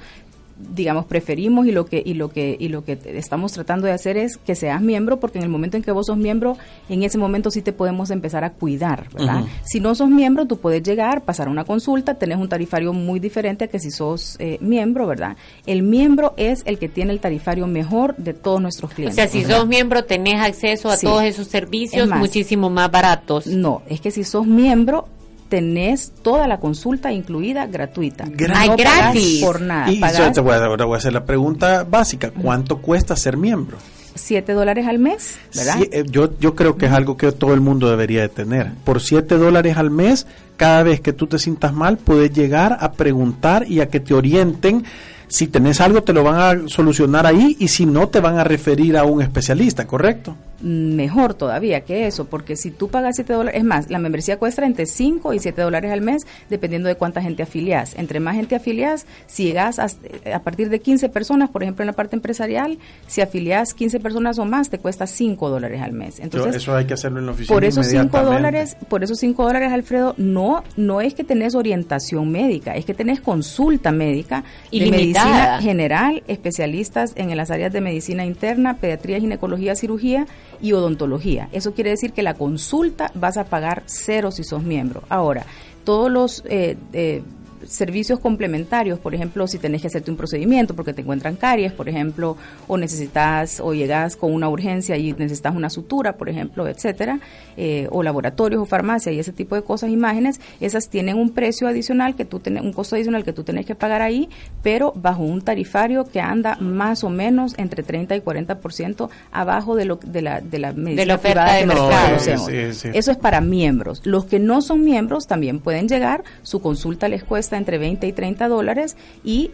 digamos 0.56 1.06
preferimos 1.06 1.66
y 1.66 1.72
lo 1.72 1.86
que 1.86 2.02
y 2.04 2.14
lo 2.14 2.28
que 2.28 2.56
y 2.58 2.68
lo 2.68 2.84
que 2.84 2.98
estamos 3.06 3.52
tratando 3.52 3.86
de 3.86 3.92
hacer 3.92 4.16
es 4.16 4.36
que 4.36 4.54
seas 4.54 4.80
miembro 4.80 5.18
porque 5.18 5.38
en 5.38 5.44
el 5.44 5.50
momento 5.50 5.76
en 5.76 5.82
que 5.82 5.90
vos 5.90 6.06
sos 6.06 6.16
miembro 6.16 6.56
en 6.88 7.02
ese 7.02 7.18
momento 7.18 7.50
sí 7.50 7.60
te 7.60 7.72
podemos 7.72 8.10
empezar 8.10 8.44
a 8.44 8.50
cuidar 8.50 9.08
verdad 9.12 9.44
si 9.64 9.80
no 9.80 9.94
sos 9.94 10.08
miembro 10.08 10.46
tú 10.46 10.58
puedes 10.58 10.82
llegar 10.82 11.22
pasar 11.22 11.48
una 11.48 11.64
consulta 11.64 12.14
tenés 12.14 12.38
un 12.38 12.48
tarifario 12.48 12.92
muy 12.92 13.18
diferente 13.18 13.64
a 13.64 13.68
que 13.68 13.80
si 13.80 13.90
sos 13.90 14.36
eh, 14.38 14.58
miembro 14.60 15.06
verdad 15.06 15.36
el 15.66 15.82
miembro 15.82 16.34
es 16.36 16.62
el 16.66 16.78
que 16.78 16.88
tiene 16.88 17.12
el 17.12 17.20
tarifario 17.20 17.66
mejor 17.66 18.14
de 18.16 18.32
todos 18.32 18.60
nuestros 18.60 18.92
clientes 18.92 19.18
o 19.18 19.20
sea 19.20 19.28
si 19.28 19.44
sos 19.44 19.66
miembro 19.66 20.04
tenés 20.04 20.40
acceso 20.40 20.88
a 20.88 20.96
todos 20.96 21.24
esos 21.24 21.48
servicios 21.48 22.08
muchísimo 22.10 22.70
más 22.70 22.90
baratos. 22.90 23.46
no 23.48 23.82
es 23.88 24.00
que 24.00 24.12
si 24.12 24.22
sos 24.22 24.46
miembro 24.46 25.08
tenés 25.54 26.10
toda 26.20 26.48
la 26.48 26.58
consulta 26.58 27.12
incluida 27.12 27.68
gratuita. 27.68 28.24
gratis. 28.28 29.40
Por 29.40 29.60
nada. 29.60 29.88
Y 29.88 30.00
te 30.00 30.40
voy, 30.40 30.52
a, 30.52 30.66
voy 30.66 30.94
a 30.94 30.96
hacer 30.96 31.12
la 31.12 31.24
pregunta 31.24 31.86
básica. 31.88 32.32
¿Cuánto 32.32 32.78
cuesta 32.78 33.14
ser 33.14 33.36
miembro? 33.36 33.76
7 34.16 34.52
dólares 34.52 34.88
al 34.88 34.98
mes, 34.98 35.36
¿verdad? 35.54 35.76
Eh, 35.92 36.02
yo, 36.10 36.36
yo 36.40 36.56
creo 36.56 36.76
que 36.76 36.86
es 36.86 36.92
algo 36.92 37.16
que 37.16 37.30
todo 37.30 37.54
el 37.54 37.60
mundo 37.60 37.88
debería 37.88 38.22
de 38.22 38.30
tener. 38.30 38.72
Por 38.82 39.00
7 39.00 39.36
dólares 39.36 39.76
al 39.76 39.92
mes, 39.92 40.26
cada 40.56 40.82
vez 40.82 41.00
que 41.00 41.12
tú 41.12 41.28
te 41.28 41.38
sientas 41.38 41.72
mal, 41.72 41.98
puedes 41.98 42.32
llegar 42.32 42.76
a 42.80 42.90
preguntar 42.94 43.70
y 43.70 43.78
a 43.78 43.88
que 43.88 44.00
te 44.00 44.12
orienten 44.12 44.84
si 45.28 45.46
tenés 45.46 45.80
algo 45.80 46.02
te 46.02 46.12
lo 46.12 46.24
van 46.24 46.64
a 46.64 46.68
solucionar 46.68 47.26
ahí 47.26 47.56
y 47.60 47.68
si 47.68 47.86
no 47.86 48.08
te 48.08 48.18
van 48.18 48.38
a 48.38 48.44
referir 48.44 48.96
a 48.96 49.04
un 49.04 49.22
especialista, 49.22 49.86
¿correcto? 49.86 50.36
Mejor 50.64 51.34
todavía 51.34 51.82
que 51.82 52.06
eso, 52.06 52.24
porque 52.24 52.56
si 52.56 52.70
tú 52.70 52.88
pagas 52.88 53.16
7 53.16 53.34
dólares, 53.34 53.60
es 53.60 53.64
más, 53.64 53.90
la 53.90 53.98
membresía 53.98 54.38
cuesta 54.38 54.64
entre 54.64 54.86
5 54.86 55.34
y 55.34 55.38
7 55.38 55.60
dólares 55.60 55.92
al 55.92 56.00
mes, 56.00 56.26
dependiendo 56.48 56.88
de 56.88 56.94
cuánta 56.94 57.20
gente 57.20 57.42
afiliás. 57.42 57.94
Entre 57.98 58.18
más 58.18 58.34
gente 58.36 58.54
afiliás, 58.54 59.06
si 59.26 59.44
llegas 59.44 59.78
a, 59.78 59.88
a, 60.32 60.38
partir 60.40 60.70
de 60.70 60.80
15 60.80 61.10
personas, 61.10 61.50
por 61.50 61.62
ejemplo 61.62 61.82
en 61.82 61.88
la 61.88 61.92
parte 61.92 62.16
empresarial, 62.16 62.78
si 63.06 63.20
afiliás 63.20 63.74
15 63.74 64.00
personas 64.00 64.38
o 64.38 64.46
más, 64.46 64.70
te 64.70 64.78
cuesta 64.78 65.06
5 65.06 65.50
dólares 65.50 65.82
al 65.82 65.92
mes. 65.92 66.18
Entonces, 66.18 66.56
eso 66.56 66.74
hay 66.74 66.86
que 66.86 66.94
hacerlo 66.94 67.18
en 67.18 67.26
la 67.26 67.32
oficina. 67.32 67.54
Por 67.54 67.64
esos 67.64 67.86
5 67.86 68.22
dólares, 68.22 68.78
por 68.88 69.04
esos 69.04 69.18
5 69.18 69.44
dólares, 69.44 69.70
Alfredo, 69.70 70.14
no, 70.16 70.64
no 70.78 71.02
es 71.02 71.12
que 71.12 71.24
tenés 71.24 71.54
orientación 71.54 72.30
médica, 72.30 72.74
es 72.74 72.86
que 72.86 72.94
tenés 72.94 73.20
consulta 73.20 73.92
médica 73.92 74.44
y 74.70 74.80
de 74.80 74.90
medicina 74.90 75.60
general, 75.60 76.22
especialistas 76.26 77.12
en 77.16 77.36
las 77.36 77.50
áreas 77.50 77.70
de 77.70 77.82
medicina 77.82 78.24
interna, 78.24 78.78
pediatría, 78.78 79.20
ginecología, 79.20 79.74
cirugía 79.74 80.26
y 80.60 80.72
odontología. 80.72 81.48
Eso 81.52 81.72
quiere 81.72 81.90
decir 81.90 82.12
que 82.12 82.22
la 82.22 82.34
consulta 82.34 83.10
vas 83.14 83.36
a 83.36 83.44
pagar 83.44 83.82
cero 83.86 84.30
si 84.30 84.44
sos 84.44 84.62
miembro. 84.62 85.02
Ahora, 85.08 85.46
todos 85.84 86.10
los 86.10 86.42
eh, 86.46 86.76
eh, 86.92 87.22
servicios 87.66 88.18
complementarios, 88.20 88.98
por 88.98 89.14
ejemplo, 89.14 89.46
si 89.46 89.58
tenés 89.58 89.80
que 89.82 89.88
hacerte 89.88 90.10
un 90.10 90.16
procedimiento 90.16 90.74
porque 90.74 90.92
te 90.92 91.02
encuentran 91.02 91.36
caries, 91.36 91.72
por 91.72 91.88
ejemplo, 91.88 92.36
o 92.66 92.76
necesitas 92.76 93.60
o 93.60 93.74
llegas 93.74 94.16
con 94.16 94.32
una 94.32 94.48
urgencia 94.48 94.96
y 94.96 95.12
necesitas 95.12 95.54
una 95.54 95.70
sutura, 95.70 96.16
por 96.16 96.28
ejemplo, 96.28 96.66
etcétera, 96.68 97.20
eh, 97.56 97.88
o 97.90 98.02
laboratorios 98.02 98.62
o 98.62 98.66
farmacia 98.66 99.12
y 99.12 99.18
ese 99.18 99.32
tipo 99.32 99.54
de 99.54 99.62
cosas, 99.62 99.90
imágenes, 99.90 100.40
esas 100.60 100.88
tienen 100.88 101.16
un 101.16 101.30
precio 101.30 101.68
adicional 101.68 102.14
que 102.14 102.24
tú 102.24 102.40
tenés, 102.40 102.62
un 102.62 102.72
costo 102.72 102.96
adicional 102.96 103.24
que 103.24 103.32
tú 103.32 103.44
tenés 103.44 103.66
que 103.66 103.74
pagar 103.74 104.02
ahí, 104.02 104.28
pero 104.62 104.92
bajo 104.94 105.22
un 105.22 105.42
tarifario 105.42 106.04
que 106.04 106.20
anda 106.20 106.56
más 106.60 107.04
o 107.04 107.10
menos 107.10 107.54
entre 107.58 107.82
30 107.82 108.16
y 108.16 108.20
40% 108.20 109.08
abajo 109.32 109.76
de 109.76 109.84
lo 109.84 109.96
de 109.96 110.22
la 110.22 110.40
de 110.40 110.58
la 110.58 110.72
medicina 110.72 111.18
privada 111.18 111.54
de 111.54 111.66
mercado. 111.66 112.16
Eso 112.16 113.10
es 113.10 113.16
para 113.16 113.40
miembros. 113.40 114.00
Los 114.04 114.24
que 114.24 114.38
no 114.38 114.62
son 114.62 114.84
miembros 114.84 115.26
también 115.26 115.60
pueden 115.60 115.88
llegar, 115.88 116.24
su 116.42 116.60
consulta 116.60 117.08
les 117.08 117.24
cuesta 117.24 117.53
entre 117.58 117.78
20 117.78 118.06
y 118.06 118.12
30 118.12 118.48
dólares 118.48 118.96
y 119.22 119.50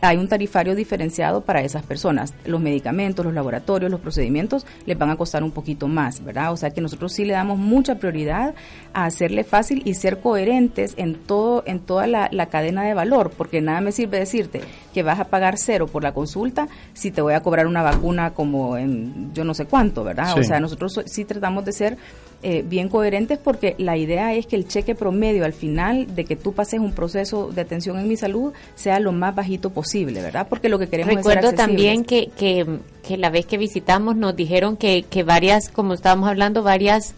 hay 0.00 0.16
un 0.16 0.28
tarifario 0.28 0.74
diferenciado 0.74 1.40
para 1.42 1.62
esas 1.62 1.82
personas. 1.82 2.34
Los 2.44 2.60
medicamentos, 2.60 3.24
los 3.24 3.34
laboratorios, 3.34 3.90
los 3.90 4.00
procedimientos 4.00 4.66
les 4.86 4.98
van 4.98 5.10
a 5.10 5.16
costar 5.16 5.42
un 5.42 5.52
poquito 5.52 5.88
más, 5.88 6.22
¿verdad? 6.22 6.52
O 6.52 6.56
sea 6.56 6.70
que 6.70 6.80
nosotros 6.80 7.12
sí 7.12 7.24
le 7.24 7.32
damos 7.32 7.58
mucha 7.58 7.94
prioridad 7.96 8.54
a 8.92 9.04
hacerle 9.04 9.44
fácil 9.44 9.82
y 9.84 9.94
ser 9.94 10.20
coherentes 10.20 10.94
en 10.96 11.14
todo, 11.14 11.62
en 11.66 11.80
toda 11.80 12.06
la, 12.06 12.28
cadena 12.50 12.82
de 12.82 12.94
valor, 12.94 13.30
porque 13.36 13.60
nada 13.60 13.80
me 13.80 13.92
sirve 13.92 14.18
decirte 14.18 14.60
que 14.92 15.02
vas 15.02 15.20
a 15.20 15.24
pagar 15.24 15.56
cero 15.56 15.86
por 15.86 16.02
la 16.02 16.12
consulta 16.12 16.68
si 16.94 17.10
te 17.10 17.22
voy 17.22 17.34
a 17.34 17.40
cobrar 17.40 17.66
una 17.66 17.82
vacuna 17.82 18.32
como 18.34 18.76
en 18.76 19.32
yo 19.32 19.44
no 19.44 19.54
sé 19.54 19.66
cuánto, 19.66 20.02
¿verdad? 20.02 20.36
O 20.38 20.42
sea, 20.42 20.58
nosotros 20.58 21.00
sí 21.06 21.24
tratamos 21.24 21.64
de 21.64 21.72
ser 21.72 21.96
eh, 22.42 22.64
bien 22.66 22.88
coherentes 22.88 23.38
porque 23.38 23.74
la 23.76 23.98
idea 23.98 24.34
es 24.34 24.46
que 24.46 24.56
el 24.56 24.66
cheque 24.66 24.94
promedio 24.94 25.44
al 25.44 25.52
final 25.52 26.14
de 26.14 26.24
que 26.24 26.36
tú 26.36 26.54
pases 26.54 26.80
un 26.80 26.92
proceso 26.92 27.50
de 27.52 27.60
atención 27.60 27.98
en 27.98 28.08
mi 28.08 28.16
salud 28.16 28.54
sea 28.74 28.98
lo 28.98 29.12
más 29.12 29.34
bajito 29.34 29.70
posible, 29.70 30.22
¿verdad? 30.22 30.46
Porque 30.48 30.70
lo 30.70 30.78
que 30.78 30.88
queremos 30.88 31.16
Recuerdo 31.16 31.40
es 31.40 31.50
ser 31.50 31.56
también 31.56 32.04
que, 32.04 32.30
que, 32.36 32.78
que, 33.06 33.18
la 33.18 33.28
vez 33.28 33.44
que 33.44 33.58
visitamos 33.58 34.16
nos 34.16 34.34
dijeron 34.34 34.78
que, 34.78 35.02
que 35.02 35.22
varias, 35.22 35.68
como 35.68 35.92
estábamos 35.92 36.30
hablando, 36.30 36.62
varias 36.62 37.14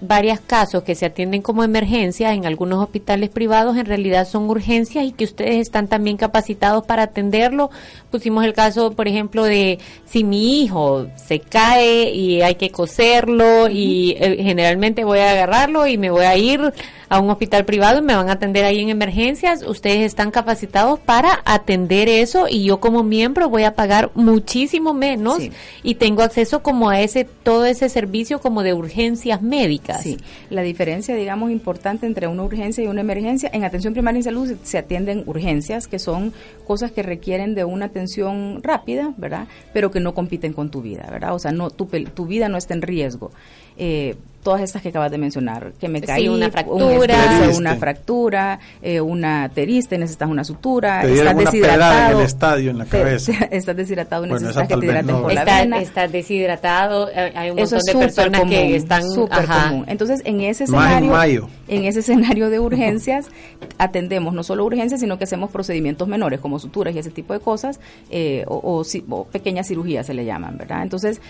varios 0.00 0.40
casos 0.40 0.82
que 0.82 0.94
se 0.94 1.06
atienden 1.06 1.42
como 1.42 1.64
emergencia 1.64 2.32
en 2.32 2.46
algunos 2.46 2.82
hospitales 2.82 3.30
privados 3.30 3.76
en 3.76 3.86
realidad 3.86 4.26
son 4.26 4.48
urgencias 4.48 5.04
y 5.04 5.12
que 5.12 5.24
ustedes 5.24 5.56
están 5.56 5.88
también 5.88 6.16
capacitados 6.16 6.84
para 6.84 7.04
atenderlo. 7.04 7.70
Pusimos 8.10 8.44
el 8.44 8.54
caso, 8.54 8.92
por 8.92 9.08
ejemplo, 9.08 9.44
de 9.44 9.78
si 10.04 10.24
mi 10.24 10.62
hijo 10.62 11.06
se 11.16 11.40
cae 11.40 12.10
y 12.10 12.42
hay 12.42 12.54
que 12.54 12.70
coserlo 12.70 13.68
y 13.68 14.16
eh, 14.18 14.42
generalmente 14.42 15.04
voy 15.04 15.18
a 15.18 15.32
agarrarlo 15.32 15.86
y 15.86 15.98
me 15.98 16.10
voy 16.10 16.24
a 16.24 16.36
ir 16.36 16.72
a 17.08 17.20
un 17.20 17.30
hospital 17.30 17.64
privado 17.64 17.98
y 17.98 18.02
me 18.02 18.14
van 18.14 18.28
a 18.28 18.32
atender 18.32 18.64
ahí 18.64 18.80
en 18.80 18.90
emergencias, 18.90 19.62
ustedes 19.62 20.02
están 20.02 20.30
capacitados 20.30 20.98
para 20.98 21.40
atender 21.44 22.08
eso 22.08 22.46
y 22.48 22.64
yo 22.64 22.80
como 22.80 23.02
miembro 23.02 23.48
voy 23.48 23.64
a 23.64 23.74
pagar 23.74 24.10
muchísimo 24.14 24.92
menos 24.92 25.38
y 25.82 25.94
tengo 25.94 26.22
acceso 26.22 26.62
como 26.62 26.90
a 26.90 27.00
ese 27.00 27.24
todo 27.24 27.64
ese 27.64 27.88
servicio 27.88 28.40
como 28.40 28.62
de 28.62 28.74
urgencias 28.74 29.40
médicas. 29.40 29.87
Sí, 29.96 30.18
la 30.50 30.62
diferencia 30.62 31.14
digamos 31.14 31.50
importante 31.50 32.06
entre 32.06 32.26
una 32.26 32.42
urgencia 32.42 32.84
y 32.84 32.86
una 32.86 33.00
emergencia, 33.00 33.50
en 33.52 33.64
atención 33.64 33.92
primaria 33.94 34.18
en 34.18 34.24
salud 34.24 34.56
se 34.62 34.78
atienden 34.78 35.24
urgencias 35.26 35.86
que 35.86 35.98
son 35.98 36.32
cosas 36.66 36.92
que 36.92 37.02
requieren 37.02 37.54
de 37.54 37.64
una 37.64 37.86
atención 37.86 38.60
rápida, 38.62 39.14
¿verdad? 39.16 39.48
Pero 39.72 39.90
que 39.90 40.00
no 40.00 40.14
compiten 40.14 40.52
con 40.52 40.70
tu 40.70 40.82
vida, 40.82 41.08
¿verdad? 41.10 41.34
O 41.34 41.38
sea, 41.38 41.52
no 41.52 41.70
tu, 41.70 41.86
tu 41.86 42.26
vida 42.26 42.48
no 42.48 42.58
está 42.58 42.74
en 42.74 42.82
riesgo. 42.82 43.30
Eh, 43.76 44.16
todas 44.48 44.62
estas 44.62 44.80
que 44.80 44.88
acabas 44.88 45.10
de 45.10 45.18
mencionar, 45.18 45.74
que 45.78 45.88
me 45.88 46.00
caí, 46.00 46.26
una 46.26 46.50
fractura, 46.50 47.50
una 47.54 47.76
fractura, 47.76 48.58
eh, 48.80 48.98
una 48.98 49.50
teriste, 49.50 49.98
necesitas 49.98 50.30
una 50.30 50.42
sutura, 50.42 51.02
estás 51.02 51.36
deshidratado, 51.36 52.12
en 52.12 52.16
el 52.16 52.24
estadio 52.24 52.70
en 52.70 52.78
la 52.78 52.86
cabeza. 52.86 53.32
estás 53.50 53.76
deshidratado, 53.76 54.24
necesitas 54.24 54.66
que 54.66 54.74
te 54.78 54.86
hidraten 54.86 55.20
por 55.20 55.34
la 55.34 55.44
vena. 55.44 55.82
Estás 55.82 56.10
deshidratado, 56.10 57.10
eh, 57.10 57.30
hay 57.34 57.50
un 57.50 57.58
montón 57.58 57.78
de 57.78 57.94
personas 57.94 58.40
que 58.44 58.76
están 58.76 59.02
súper 59.02 59.44
común. 59.44 59.84
Entonces, 59.86 60.22
en 60.24 60.40
ese 60.40 60.64
escenario, 60.64 61.50
en 61.68 61.84
ese 61.84 62.00
escenario 62.00 62.48
de 62.48 62.58
urgencias 62.58 63.26
atendemos 63.76 64.32
no 64.32 64.42
solo 64.44 64.64
urgencias, 64.64 65.00
sino 65.00 65.18
que 65.18 65.24
hacemos 65.24 65.50
procedimientos 65.50 66.08
menores 66.08 66.40
como 66.40 66.58
suturas 66.58 66.94
y 66.94 67.00
ese 67.00 67.10
tipo 67.10 67.34
de 67.34 67.40
cosas 67.40 67.80
eh, 68.08 68.46
o, 68.46 68.82
o, 69.10 69.24
pequeñas 69.24 69.68
cirugías 69.68 70.06
se 70.06 70.14
le 70.14 70.24
llaman, 70.24 70.56
¿verdad? 70.56 70.82
Entonces, 70.82 71.20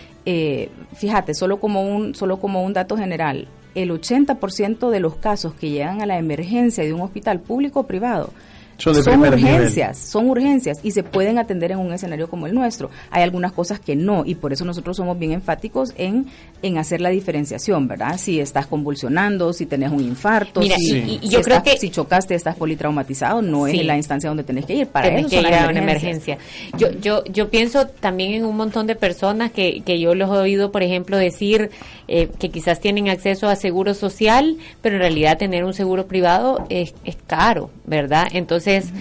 fíjate, 0.94 1.34
solo 1.34 1.58
como 1.58 1.82
un 1.82 2.14
solo 2.14 2.38
como 2.38 2.62
un 2.62 2.74
dato 2.74 2.96
general, 2.96 3.07
el 3.12 3.90
80% 3.90 4.90
de 4.90 5.00
los 5.00 5.16
casos 5.16 5.54
que 5.54 5.70
llegan 5.70 6.02
a 6.02 6.06
la 6.06 6.18
emergencia 6.18 6.84
de 6.84 6.92
un 6.92 7.00
hospital 7.00 7.40
público 7.40 7.80
o 7.80 7.86
privado 7.86 8.32
son, 8.78 9.20
urgencias, 9.20 9.98
son 9.98 10.30
urgencias 10.30 10.78
y 10.82 10.92
se 10.92 11.02
pueden 11.02 11.38
atender 11.38 11.72
en 11.72 11.78
un 11.78 11.92
escenario 11.92 12.28
como 12.28 12.46
el 12.46 12.54
nuestro. 12.54 12.90
Hay 13.10 13.22
algunas 13.22 13.52
cosas 13.52 13.80
que 13.80 13.96
no 13.96 14.24
y 14.24 14.36
por 14.36 14.52
eso 14.52 14.64
nosotros 14.64 14.96
somos 14.96 15.18
bien 15.18 15.32
enfáticos 15.32 15.92
en, 15.96 16.26
en 16.62 16.78
hacer 16.78 17.00
la 17.00 17.10
diferenciación, 17.10 17.88
¿verdad? 17.88 18.18
Si 18.18 18.38
estás 18.40 18.66
convulsionando, 18.66 19.52
si 19.52 19.66
tenés 19.66 19.90
un 19.90 20.00
infarto, 20.00 20.62
si, 20.62 21.18
yo 21.22 21.42
creo 21.42 21.62
que 21.62 21.76
si 21.76 21.90
chocaste, 21.90 22.34
estás 22.34 22.56
politraumatizado, 22.56 23.42
no 23.42 23.66
es 23.66 23.84
la 23.84 23.96
instancia 23.96 24.30
donde 24.30 24.44
tenés 24.44 24.64
que 24.64 24.74
ir. 24.74 24.86
Para 24.86 25.08
eso 25.08 25.28
que 25.28 25.40
ir 25.40 25.54
a 25.54 25.68
una 25.68 25.80
emergencia. 25.80 26.38
Yo, 26.76 26.90
yo, 26.92 27.24
yo 27.24 27.48
pienso 27.48 27.86
también 27.86 28.32
en 28.32 28.44
un 28.44 28.56
montón 28.56 28.86
de 28.86 28.94
personas 28.94 29.50
que, 29.50 29.82
que 29.84 29.98
yo 29.98 30.14
los 30.14 30.30
he 30.30 30.38
oído, 30.38 30.70
por 30.70 30.82
ejemplo, 30.82 31.16
decir 31.16 31.70
eh, 32.06 32.28
que 32.38 32.50
quizás 32.50 32.80
tienen 32.80 33.08
acceso 33.08 33.48
a 33.48 33.56
seguro 33.56 33.94
social, 33.94 34.56
pero 34.82 34.96
en 34.96 35.00
realidad 35.00 35.36
tener 35.36 35.64
un 35.64 35.74
seguro 35.74 36.06
privado 36.06 36.64
es, 36.68 36.94
es 37.04 37.16
caro, 37.26 37.70
¿verdad? 37.84 38.28
Entonces 38.32 38.67
entonces, 38.68 38.92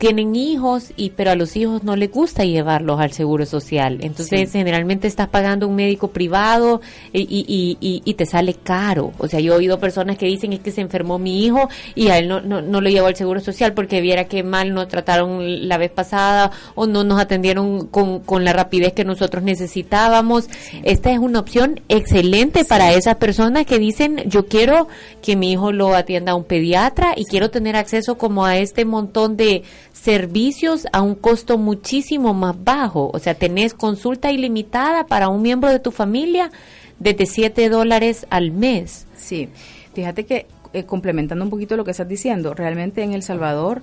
tienen 0.00 0.34
hijos 0.34 0.94
y 0.96 1.10
pero 1.10 1.30
a 1.30 1.34
los 1.34 1.54
hijos 1.56 1.84
no 1.84 1.94
les 1.94 2.10
gusta 2.10 2.42
llevarlos 2.42 2.98
al 2.98 3.12
seguro 3.12 3.44
social. 3.44 3.98
Entonces 4.00 4.50
generalmente 4.50 5.06
estás 5.06 5.28
pagando 5.28 5.68
un 5.68 5.76
médico 5.76 6.08
privado 6.08 6.80
y, 7.12 7.20
y, 7.20 7.76
y, 7.78 8.00
y, 8.02 8.14
te 8.14 8.24
sale 8.24 8.54
caro. 8.54 9.12
O 9.18 9.28
sea 9.28 9.40
yo 9.40 9.52
he 9.52 9.56
oído 9.56 9.78
personas 9.78 10.16
que 10.16 10.24
dicen 10.24 10.54
es 10.54 10.60
que 10.60 10.70
se 10.70 10.80
enfermó 10.80 11.18
mi 11.18 11.44
hijo 11.44 11.68
y 11.94 12.08
a 12.08 12.16
él 12.16 12.28
no, 12.28 12.40
no, 12.40 12.62
no 12.62 12.80
lo 12.80 12.88
llevó 12.88 13.08
al 13.08 13.16
seguro 13.16 13.40
social 13.40 13.74
porque 13.74 14.00
viera 14.00 14.24
que 14.24 14.42
mal 14.42 14.72
nos 14.72 14.88
trataron 14.88 15.68
la 15.68 15.76
vez 15.76 15.90
pasada 15.90 16.50
o 16.74 16.86
no 16.86 17.04
nos 17.04 17.20
atendieron 17.20 17.86
con, 17.88 18.20
con 18.20 18.42
la 18.42 18.54
rapidez 18.54 18.94
que 18.94 19.04
nosotros 19.04 19.42
necesitábamos. 19.42 20.48
Esta 20.82 21.12
es 21.12 21.18
una 21.18 21.40
opción 21.40 21.82
excelente 21.90 22.64
para 22.64 22.94
esas 22.94 23.16
personas 23.16 23.66
que 23.66 23.78
dicen 23.78 24.22
yo 24.24 24.46
quiero 24.46 24.88
que 25.20 25.36
mi 25.36 25.52
hijo 25.52 25.72
lo 25.72 25.94
atienda 25.94 26.32
a 26.32 26.36
un 26.36 26.44
pediatra 26.44 27.12
y 27.18 27.26
quiero 27.26 27.50
tener 27.50 27.76
acceso 27.76 28.16
como 28.16 28.46
a 28.46 28.56
este 28.56 28.86
montón 28.86 29.36
de 29.36 29.62
servicios 29.92 30.86
a 30.92 31.02
un 31.02 31.14
costo 31.14 31.58
muchísimo 31.58 32.34
más 32.34 32.62
bajo. 32.62 33.10
O 33.12 33.18
sea, 33.18 33.34
tenés 33.34 33.74
consulta 33.74 34.30
ilimitada 34.30 35.06
para 35.06 35.28
un 35.28 35.42
miembro 35.42 35.70
de 35.70 35.78
tu 35.78 35.90
familia 35.90 36.50
desde 36.98 37.26
7 37.26 37.68
dólares 37.68 38.26
al 38.30 38.52
mes. 38.52 39.06
Sí, 39.16 39.48
fíjate 39.94 40.24
que 40.24 40.46
eh, 40.72 40.84
complementando 40.84 41.44
un 41.44 41.50
poquito 41.50 41.76
lo 41.76 41.84
que 41.84 41.90
estás 41.90 42.08
diciendo, 42.08 42.54
realmente 42.54 43.02
en 43.02 43.12
El 43.12 43.22
Salvador 43.22 43.82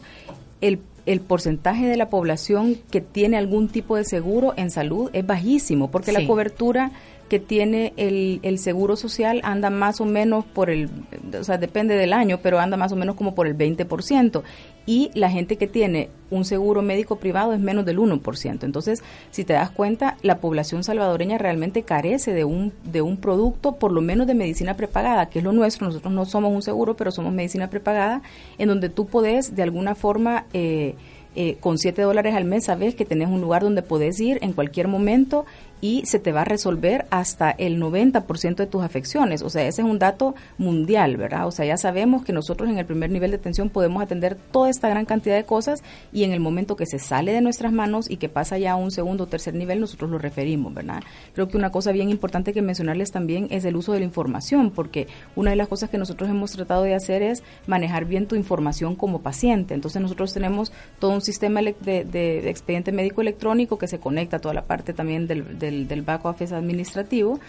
el, 0.62 0.80
el 1.06 1.20
porcentaje 1.20 1.86
de 1.86 1.98
la 1.98 2.10
población 2.10 2.78
que 2.92 3.02
tiene 3.02 3.38
algún 3.38 3.68
tipo 3.68 3.96
de 3.96 4.04
seguro 4.04 4.54
en 4.58 4.72
salud 4.72 5.10
es 5.14 5.26
bajísimo, 5.26 5.92
porque 5.92 6.12
la 6.12 6.26
cobertura 6.26 6.92
que 7.30 7.40
tiene 7.40 7.94
el, 7.98 8.40
el, 8.44 8.58
seguro 8.58 8.96
social 8.96 9.42
anda 9.44 9.70
más 9.70 10.00
o 10.00 10.06
menos 10.06 10.46
por 10.46 10.70
el, 10.70 10.90
o 11.38 11.44
sea, 11.44 11.58
depende 11.58 11.96
del 11.96 12.14
año, 12.14 12.40
pero 12.42 12.60
anda 12.60 12.78
más 12.78 12.94
o 12.94 12.96
menos 12.96 13.16
como 13.16 13.36
por 13.36 13.48
el 13.48 13.58
20%. 13.58 14.44
Y 14.88 15.12
la 15.14 15.30
gente 15.30 15.58
que 15.58 15.68
tiene 15.68 16.10
un 16.32 16.46
seguro 16.46 16.82
médico 16.82 17.18
privado 17.18 17.54
es 17.54 17.60
menos 17.60 17.86
del 17.86 18.00
1%. 18.00 18.64
Entonces, 18.64 19.04
si 19.32 19.44
te 19.44 19.52
das 19.54 19.70
cuenta, 19.70 20.16
la 20.24 20.40
población 20.40 20.84
salvadoreña 20.84 21.38
realmente 21.38 21.84
carece 21.84 22.34
de 22.34 22.46
un, 22.46 22.72
de 22.86 23.02
un 23.02 23.18
producto, 23.18 23.74
por 23.74 23.92
lo 23.92 24.02
menos 24.02 24.28
de 24.28 24.34
medicina 24.34 24.78
prepagada, 24.78 25.30
que 25.30 25.40
es 25.40 25.46
lo 25.46 25.52
nuestro. 25.52 25.88
Nosotros 25.88 26.14
no 26.14 26.26
somos 26.26 26.54
un 26.54 26.62
seguro, 26.62 26.96
pero 26.96 27.12
somos 27.12 27.34
medicina 27.34 27.70
prepagada, 27.70 28.22
en 28.58 28.70
donde 28.70 28.88
tú 28.90 29.06
podés 29.06 29.56
de 29.56 29.62
alguna 29.62 29.94
forma... 29.94 30.46
Eh, 30.54 30.96
eh, 31.40 31.58
con 31.60 31.78
7 31.78 32.02
dólares 32.02 32.34
al 32.34 32.46
mes 32.46 32.66
sabes 32.66 32.96
que 32.96 33.06
tenés 33.06 33.28
un 33.28 33.42
lugar 33.42 33.62
donde 33.62 33.84
podés 33.84 34.20
ir 34.20 34.40
en 34.42 34.54
cualquier 34.54 34.88
momento 34.88 35.46
y 35.82 36.06
se 36.06 36.20
te 36.20 36.32
va 36.32 36.42
a 36.42 36.46
resolver 36.46 37.06
hasta 37.10 37.52
el 37.52 37.82
90% 37.82 38.56
de 38.56 38.68
tus 38.68 38.84
afecciones. 38.84 39.42
O 39.42 39.50
sea, 39.50 39.68
ese 39.68 39.82
es 39.82 39.88
un 39.88 40.00
dato 40.00 40.36
mundial, 40.58 41.18
¿verdad? 41.18 41.48
O 41.48 41.52
sea, 41.52 41.66
ya 41.66 41.78
sabemos 41.78 42.24
que 42.24 42.34
nosotros 42.34 42.70
en 42.70 42.78
el 42.78 42.86
primer 42.86 43.12
nivel 43.12 43.32
de 43.32 43.38
atención 43.38 43.70
podemos 43.70 44.02
atender 44.02 44.36
toda 44.36 44.70
esta 44.70 44.90
gran 44.90 45.06
cantidad 45.06 45.36
de 45.36 45.44
cosas 45.44 45.84
y 46.12 46.24
en 46.24 46.32
el 46.32 46.40
momento 46.40 46.76
que 46.76 46.86
se 46.86 47.00
sale 47.00 47.32
de 47.32 47.42
nuestras 47.42 47.72
manos 47.72 48.10
y 48.10 48.18
que 48.18 48.30
pasa 48.30 48.58
ya 48.58 48.74
a 48.74 48.76
un 48.76 48.92
segundo 48.92 49.26
o 49.26 49.28
tercer 49.28 49.54
nivel, 49.54 49.80
nosotros 49.80 50.10
lo 50.10 50.18
referimos, 50.18 50.74
¿verdad? 50.74 51.04
Creo 51.34 51.48
que 51.48 51.58
una 51.58 51.72
cosa 51.72 51.92
bien 51.92 52.10
importante 52.10 52.54
que 52.54 52.62
mencionarles 52.62 53.12
también 53.12 53.48
es 53.52 53.66
el 53.66 53.76
uso 53.76 53.94
de 53.94 54.00
la 54.00 54.06
información, 54.06 54.72
porque 54.72 55.08
una 55.36 55.52
de 55.52 55.56
las 55.56 55.68
cosas 55.68 55.90
que 55.90 55.98
nosotros 55.98 56.30
hemos 56.30 56.52
tratado 56.52 56.84
de 56.84 56.96
hacer 56.96 57.22
es 57.22 57.44
manejar 57.68 58.06
bien 58.06 58.28
tu 58.28 58.36
información 58.36 58.96
como 58.96 59.22
paciente. 59.22 59.74
Entonces 59.74 60.02
nosotros 60.02 60.34
tenemos 60.34 60.72
todo 61.00 61.12
un 61.12 61.22
sistema 61.22 61.62
de, 61.62 62.50
expediente 62.50 62.92
médico 62.92 63.22
electrónico 63.22 63.78
que 63.78 63.88
se 63.88 64.00
conecta 64.00 64.38
a 64.38 64.40
toda 64.40 64.54
la 64.54 64.66
parte 64.66 64.94
también 64.94 65.28
del 65.28 65.67
del, 65.72 66.02
back 66.02 66.26
office 66.26 66.54
administrativo 66.54 67.40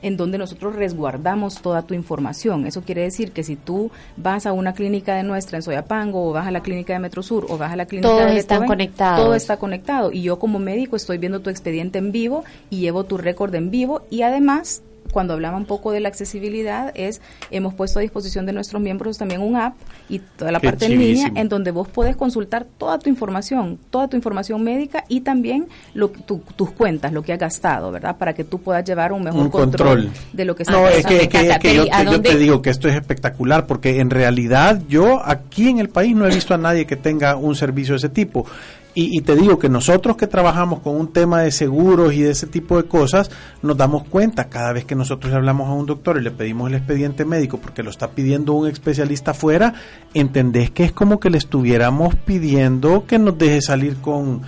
en 0.00 0.16
donde 0.16 0.38
nosotros 0.38 0.76
resguardamos 0.76 1.60
toda 1.60 1.82
tu 1.82 1.94
información. 1.94 2.66
Eso 2.66 2.82
quiere 2.82 3.02
decir 3.02 3.32
que 3.32 3.42
si 3.42 3.56
tú 3.56 3.90
vas 4.16 4.46
a 4.46 4.52
una 4.52 4.72
clínica 4.72 5.16
de 5.16 5.24
nuestra 5.24 5.58
en 5.58 5.62
Soyapango 5.62 6.28
o 6.28 6.32
vas 6.32 6.46
a 6.46 6.50
la 6.50 6.62
clínica 6.62 6.92
de 6.92 7.00
Metrosur 7.00 7.46
o 7.48 7.58
vas 7.58 7.72
a 7.72 7.76
la 7.76 7.86
clínica 7.86 8.08
Todos 8.08 8.30
de 8.30 8.38
están 8.38 8.66
conectados. 8.66 9.24
Todo 9.24 9.34
está 9.34 9.56
conectado 9.56 10.12
y 10.12 10.22
yo 10.22 10.38
como 10.38 10.60
médico 10.60 10.94
estoy 10.94 11.18
viendo 11.18 11.40
tu 11.40 11.50
expediente 11.50 11.98
en 11.98 12.12
vivo 12.12 12.44
y 12.70 12.78
llevo 12.78 13.04
tu 13.04 13.16
récord 13.16 13.54
en 13.54 13.70
vivo 13.70 14.02
y 14.08 14.22
además 14.22 14.82
cuando 15.12 15.34
hablaba 15.34 15.56
un 15.56 15.64
poco 15.64 15.92
de 15.92 16.00
la 16.00 16.08
accesibilidad, 16.08 16.92
es 16.94 17.20
hemos 17.50 17.74
puesto 17.74 17.98
a 17.98 18.02
disposición 18.02 18.46
de 18.46 18.52
nuestros 18.52 18.80
miembros 18.82 19.18
también 19.18 19.40
un 19.40 19.56
app 19.56 19.74
y 20.08 20.20
toda 20.20 20.52
la 20.52 20.60
parte 20.60 20.86
en 20.86 20.98
línea 20.98 21.32
en 21.34 21.48
donde 21.48 21.70
vos 21.70 21.88
podés 21.88 22.16
consultar 22.16 22.66
toda 22.78 22.98
tu 22.98 23.08
información, 23.08 23.78
toda 23.90 24.08
tu 24.08 24.16
información 24.16 24.62
médica 24.62 25.04
y 25.08 25.20
también 25.20 25.68
lo, 25.94 26.08
tus 26.08 26.70
cuentas, 26.70 27.12
lo 27.12 27.22
que 27.22 27.32
has 27.32 27.38
gastado, 27.38 27.90
¿verdad? 27.90 28.16
Para 28.16 28.32
que 28.32 28.44
tú 28.44 28.60
puedas 28.60 28.84
llevar 28.84 29.12
un 29.12 29.24
mejor 29.24 29.50
control, 29.50 30.10
de 30.32 30.44
lo 30.44 30.54
que 30.54 30.62
está 30.62 30.72
No, 30.72 30.88
es 30.88 31.04
que, 31.04 31.28
yo, 31.74 31.84
yo 31.86 32.20
te 32.20 32.36
digo 32.36 32.62
que 32.62 32.70
esto 32.70 32.88
es 32.88 32.94
espectacular 32.94 33.66
porque 33.66 34.00
en 34.00 34.10
realidad 34.10 34.80
yo 34.88 35.22
aquí 35.24 35.68
en 35.68 35.78
el 35.78 35.88
país 35.88 36.14
no 36.14 36.26
he 36.26 36.34
visto 36.34 36.54
a 36.54 36.58
nadie 36.58 36.86
que 36.86 36.96
tenga 36.96 37.36
un 37.36 37.54
servicio 37.54 37.94
de 37.94 37.98
ese 37.98 38.08
tipo. 38.08 38.46
Y, 38.94 39.20
te 39.20 39.36
digo 39.36 39.60
que 39.60 39.68
nosotros 39.68 40.16
que 40.16 40.26
trabajamos 40.26 40.80
con 40.80 40.96
un 40.96 41.12
tema 41.12 41.42
de 41.42 41.52
seguros 41.52 42.14
y 42.14 42.22
de 42.22 42.32
ese 42.32 42.48
tipo 42.48 42.76
de 42.76 42.88
cosas, 42.88 43.30
nos 43.62 43.76
damos 43.76 44.02
cuenta 44.04 44.48
cada 44.48 44.72
vez 44.72 44.86
que 44.86 44.96
nosotros 44.96 45.30
le 45.30 45.36
hablamos 45.36 45.68
a 45.68 45.72
un 45.72 45.86
doctor 45.86 46.18
y 46.18 46.22
le 46.24 46.32
pedimos 46.32 46.68
el 46.68 46.74
expediente 46.74 47.24
médico 47.24 47.58
porque 47.58 47.84
lo 47.84 47.90
está 47.90 48.10
pidiendo 48.10 48.54
un 48.54 48.66
especialista 48.66 49.30
afuera, 49.30 49.74
entendés 50.14 50.72
que 50.72 50.82
es 50.82 50.90
como 50.90 51.20
que 51.20 51.30
le 51.30 51.38
estuviéramos 51.38 52.16
pidiendo 52.16 53.06
que 53.06 53.20
nos 53.20 53.38
deje 53.38 53.62
salir 53.62 53.98
con, 53.98 54.42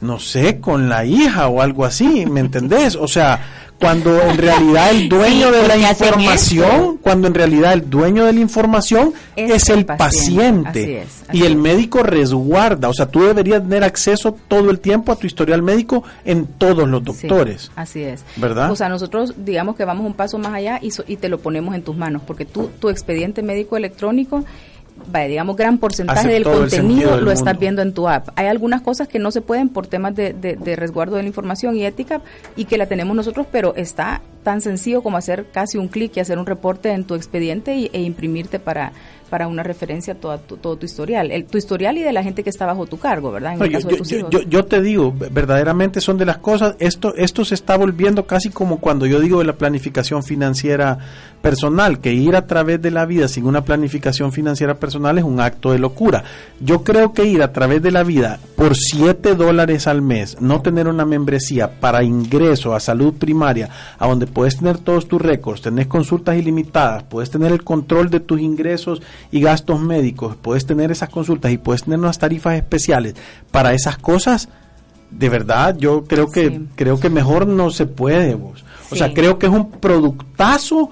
no 0.00 0.18
sé, 0.18 0.58
con 0.58 0.88
la 0.88 1.04
hija 1.04 1.48
o 1.48 1.60
algo 1.60 1.84
así, 1.84 2.24
¿me 2.24 2.40
entendés? 2.40 2.96
O 2.96 3.08
sea, 3.08 3.40
cuando 3.82 4.22
en 4.22 4.38
realidad 4.38 4.90
el 4.92 5.08
dueño 5.08 5.50
de 5.50 5.68
la 5.68 5.76
información, 5.76 6.98
cuando 6.98 7.26
en 7.26 7.34
realidad 7.34 7.72
el 7.72 7.90
dueño 7.90 8.24
de 8.24 8.32
la 8.32 8.40
información 8.40 9.12
es, 9.36 9.68
el 9.68 9.84
paciente, 9.84 11.06
y 11.32 11.42
el 11.42 11.56
médico 11.56 12.02
resguarda, 12.02 12.88
o 12.88 12.94
sea, 12.94 13.06
tú 13.06 13.22
deberías 13.22 13.62
tener 13.62 13.84
acceso 13.84 14.36
todo 14.48 14.70
el 14.70 14.78
tiempo 14.78 15.12
a 15.12 15.16
tu 15.16 15.26
historial 15.26 15.62
médico 15.62 16.04
en 16.24 16.46
todos 16.46 16.88
los 16.88 17.02
doctores. 17.02 17.70
así 17.74 18.02
es. 18.02 18.24
¿Verdad? 18.36 18.70
O 18.70 18.76
sea, 18.76 18.88
nosotros 18.88 19.34
digamos 19.36 19.76
que 19.76 19.84
vamos 19.84 20.06
un 20.06 20.14
paso 20.14 20.38
más 20.38 20.54
allá 20.54 20.78
y, 20.80 20.90
y 21.08 21.16
te 21.16 21.28
lo 21.28 21.38
ponemos 21.40 21.74
en 21.74 21.82
tus 21.82 21.96
manos, 21.96 22.22
porque 22.26 22.44
tú 22.44 22.70
tu 22.78 22.88
expediente 22.88 23.42
médico 23.42 23.76
electrónico 23.76 24.44
digamos, 25.28 25.56
gran 25.56 25.78
porcentaje 25.78 26.28
del 26.28 26.44
contenido 26.44 27.20
lo 27.20 27.30
estás 27.30 27.58
viendo 27.58 27.82
en 27.82 27.92
tu 27.92 28.08
app. 28.08 28.28
Hay 28.36 28.46
algunas 28.46 28.82
cosas 28.82 29.08
que 29.08 29.18
no 29.18 29.30
se 29.30 29.40
pueden 29.40 29.68
por 29.68 29.86
temas 29.86 30.14
de, 30.14 30.32
de, 30.32 30.76
resguardo 30.76 31.16
de 31.16 31.22
la 31.22 31.28
información 31.28 31.76
y 31.76 31.84
ética 31.84 32.20
y 32.56 32.64
que 32.64 32.78
la 32.78 32.86
tenemos 32.86 33.14
nosotros, 33.14 33.46
pero 33.50 33.74
está 33.76 34.20
tan 34.42 34.60
sencillo 34.60 35.02
como 35.02 35.16
hacer 35.16 35.46
casi 35.52 35.78
un 35.78 35.88
clic 35.88 36.16
y 36.16 36.20
hacer 36.20 36.38
un 36.38 36.46
reporte 36.46 36.90
en 36.90 37.04
tu 37.04 37.14
expediente 37.14 37.76
y, 37.76 37.90
e 37.92 38.02
imprimirte 38.02 38.58
para, 38.58 38.92
para 39.32 39.48
una 39.48 39.62
referencia 39.62 40.12
a 40.12 40.16
toda 40.16 40.36
tu, 40.36 40.58
todo 40.58 40.76
tu 40.76 40.84
historial, 40.84 41.30
el, 41.30 41.46
tu 41.46 41.56
historial 41.56 41.96
y 41.96 42.02
de 42.02 42.12
la 42.12 42.22
gente 42.22 42.44
que 42.44 42.50
está 42.50 42.66
bajo 42.66 42.84
tu 42.84 42.98
cargo, 42.98 43.32
¿verdad? 43.32 43.54
En 43.54 43.62
el 43.62 43.72
caso 43.72 43.88
yo, 43.88 43.94
de 43.94 43.96
tus 43.96 44.12
hijos. 44.12 44.30
Yo, 44.46 44.64
te 44.66 44.82
digo, 44.82 45.10
verdaderamente 45.10 46.02
son 46.02 46.18
de 46.18 46.26
las 46.26 46.36
cosas, 46.36 46.76
esto, 46.80 47.14
esto 47.16 47.42
se 47.42 47.54
está 47.54 47.78
volviendo 47.78 48.26
casi 48.26 48.50
como 48.50 48.78
cuando 48.78 49.06
yo 49.06 49.20
digo 49.20 49.38
de 49.38 49.46
la 49.46 49.54
planificación 49.54 50.22
financiera 50.22 50.98
personal, 51.40 51.98
que 52.00 52.12
ir 52.12 52.36
a 52.36 52.46
través 52.46 52.82
de 52.82 52.90
la 52.90 53.06
vida 53.06 53.26
sin 53.26 53.46
una 53.46 53.64
planificación 53.64 54.32
financiera 54.32 54.74
personal 54.74 55.16
es 55.16 55.24
un 55.24 55.40
acto 55.40 55.72
de 55.72 55.78
locura. 55.78 56.24
Yo 56.60 56.84
creo 56.84 57.14
que 57.14 57.24
ir 57.24 57.42
a 57.42 57.54
través 57.54 57.80
de 57.80 57.90
la 57.90 58.04
vida 58.04 58.38
por 58.54 58.76
7 58.76 59.34
dólares 59.34 59.86
al 59.86 60.02
mes, 60.02 60.42
no 60.42 60.60
tener 60.60 60.88
una 60.88 61.06
membresía 61.06 61.80
para 61.80 62.04
ingreso 62.04 62.74
a 62.74 62.80
salud 62.80 63.14
primaria, 63.14 63.70
a 63.98 64.06
donde 64.06 64.26
puedes 64.26 64.58
tener 64.58 64.76
todos 64.76 65.08
tus 65.08 65.22
récords, 65.22 65.62
tenés 65.62 65.86
consultas 65.86 66.36
ilimitadas, 66.36 67.02
puedes 67.04 67.30
tener 67.30 67.50
el 67.50 67.64
control 67.64 68.10
de 68.10 68.20
tus 68.20 68.40
ingresos 68.40 69.00
y 69.30 69.40
gastos 69.40 69.80
médicos, 69.80 70.36
puedes 70.36 70.66
tener 70.66 70.90
esas 70.90 71.08
consultas 71.08 71.52
y 71.52 71.58
puedes 71.58 71.84
tener 71.84 71.98
unas 71.98 72.18
tarifas 72.18 72.54
especiales 72.54 73.14
para 73.50 73.72
esas 73.72 73.98
cosas, 73.98 74.48
de 75.10 75.28
verdad 75.28 75.76
yo 75.76 76.04
creo 76.04 76.30
que 76.30 76.62
creo 76.74 76.98
que 76.98 77.10
mejor 77.10 77.46
no 77.46 77.70
se 77.70 77.86
puede 77.86 78.34
vos. 78.34 78.64
O 78.90 78.96
sea, 78.96 79.14
creo 79.14 79.38
que 79.38 79.46
es 79.46 79.52
un 79.52 79.70
productazo 79.70 80.90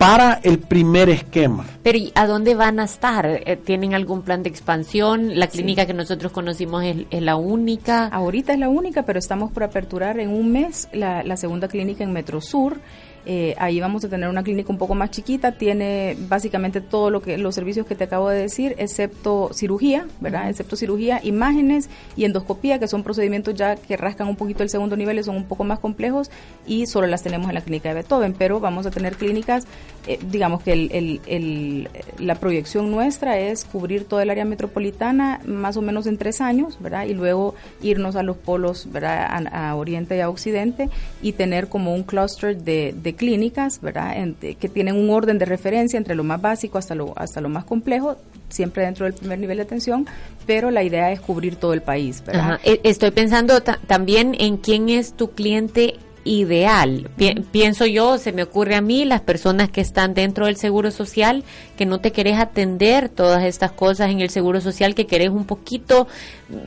para 0.00 0.40
el 0.42 0.60
primer 0.60 1.10
esquema. 1.10 1.66
Pero 1.82 1.98
¿y 1.98 2.10
a 2.14 2.26
dónde 2.26 2.54
van 2.54 2.80
a 2.80 2.84
estar? 2.84 3.26
Eh, 3.26 3.56
¿Tienen 3.62 3.92
algún 3.92 4.22
plan 4.22 4.42
de 4.42 4.48
expansión? 4.48 5.38
¿La 5.38 5.48
clínica 5.48 5.84
que 5.84 5.92
nosotros 5.92 6.32
conocimos 6.32 6.82
es, 6.84 7.22
la 7.22 7.36
única? 7.36 8.06
Ahorita 8.06 8.54
es 8.54 8.58
la 8.58 8.70
única, 8.70 9.02
pero 9.04 9.18
estamos 9.18 9.52
por 9.52 9.62
aperturar 9.62 10.18
en 10.18 10.30
un 10.30 10.52
mes 10.52 10.88
la, 10.94 11.22
la 11.22 11.36
segunda 11.36 11.68
clínica 11.68 12.02
en 12.02 12.14
Metro 12.14 12.40
Sur. 12.40 12.80
Eh, 13.26 13.54
ahí 13.58 13.80
vamos 13.80 14.04
a 14.04 14.08
tener 14.08 14.28
una 14.28 14.42
clínica 14.42 14.72
un 14.72 14.78
poco 14.78 14.94
más 14.94 15.10
chiquita, 15.10 15.52
tiene 15.52 16.16
básicamente 16.28 16.80
todo 16.80 17.10
lo 17.10 17.20
que 17.20 17.36
los 17.36 17.54
servicios 17.54 17.86
que 17.86 17.94
te 17.94 18.04
acabo 18.04 18.30
de 18.30 18.40
decir, 18.40 18.74
excepto 18.78 19.50
cirugía, 19.52 20.06
¿verdad? 20.20 20.48
Excepto 20.48 20.76
cirugía, 20.76 21.20
imágenes 21.22 21.90
y 22.16 22.24
endoscopía, 22.24 22.78
que 22.78 22.88
son 22.88 23.02
procedimientos 23.02 23.54
ya 23.54 23.76
que 23.76 23.96
rascan 23.96 24.28
un 24.28 24.36
poquito 24.36 24.62
el 24.62 24.70
segundo 24.70 24.96
nivel 24.96 25.18
y 25.18 25.22
son 25.22 25.36
un 25.36 25.44
poco 25.44 25.64
más 25.64 25.78
complejos 25.80 26.30
y 26.66 26.86
solo 26.86 27.06
las 27.08 27.22
tenemos 27.22 27.48
en 27.48 27.54
la 27.54 27.60
clínica 27.60 27.90
de 27.90 27.96
Beethoven, 27.96 28.32
pero 28.32 28.58
vamos 28.58 28.86
a 28.86 28.90
tener 28.90 29.16
clínicas, 29.16 29.66
eh, 30.06 30.18
digamos 30.30 30.62
que 30.62 30.72
el, 30.72 31.20
el, 31.26 31.88
la 32.18 32.36
proyección 32.36 32.90
nuestra 32.90 33.38
es 33.38 33.66
cubrir 33.66 34.04
todo 34.04 34.20
el 34.20 34.30
área 34.30 34.46
metropolitana 34.46 35.40
más 35.44 35.76
o 35.76 35.82
menos 35.82 36.06
en 36.06 36.16
tres 36.16 36.40
años, 36.40 36.78
¿verdad? 36.80 37.04
Y 37.04 37.12
luego 37.12 37.54
irnos 37.82 38.16
a 38.16 38.22
los 38.22 38.36
polos, 38.36 38.90
¿verdad? 38.90 39.46
A, 39.52 39.74
Oriente 39.74 40.16
y 40.16 40.20
a 40.20 40.28
Occidente 40.28 40.88
y 41.22 41.32
tener 41.32 41.68
como 41.68 41.94
un 41.94 42.02
cluster 42.02 42.56
de 42.56 43.09
clínicas, 43.14 43.80
¿verdad? 43.80 44.16
que 44.40 44.68
tienen 44.68 44.96
un 44.96 45.10
orden 45.10 45.38
de 45.38 45.44
referencia 45.44 45.96
entre 45.96 46.14
lo 46.14 46.24
más 46.24 46.40
básico 46.40 46.78
hasta 46.78 46.94
lo, 46.94 47.12
hasta 47.16 47.40
lo 47.40 47.48
más 47.48 47.64
complejo, 47.64 48.16
siempre 48.48 48.84
dentro 48.84 49.04
del 49.04 49.14
primer 49.14 49.38
nivel 49.38 49.58
de 49.58 49.62
atención, 49.62 50.06
pero 50.46 50.70
la 50.70 50.82
idea 50.82 51.12
es 51.12 51.20
cubrir 51.20 51.56
todo 51.56 51.72
el 51.72 51.82
país, 51.82 52.22
¿verdad? 52.24 52.60
E, 52.64 52.80
estoy 52.84 53.10
pensando 53.10 53.60
también 53.62 54.36
en 54.38 54.56
quién 54.56 54.88
es 54.88 55.14
tu 55.14 55.30
cliente 55.30 55.94
ideal. 56.24 57.10
pienso 57.50 57.86
yo, 57.86 58.18
se 58.18 58.32
me 58.32 58.42
ocurre 58.42 58.74
a 58.74 58.80
mí, 58.80 59.04
las 59.04 59.20
personas 59.20 59.70
que 59.70 59.80
están 59.80 60.14
dentro 60.14 60.46
del 60.46 60.56
Seguro 60.56 60.90
Social, 60.90 61.44
que 61.76 61.86
no 61.86 62.00
te 62.00 62.12
querés 62.12 62.38
atender 62.38 63.08
todas 63.08 63.44
estas 63.44 63.72
cosas 63.72 64.10
en 64.10 64.20
el 64.20 64.30
Seguro 64.30 64.60
Social, 64.60 64.94
que 64.94 65.06
querés 65.06 65.30
un 65.30 65.44
poquito 65.44 66.08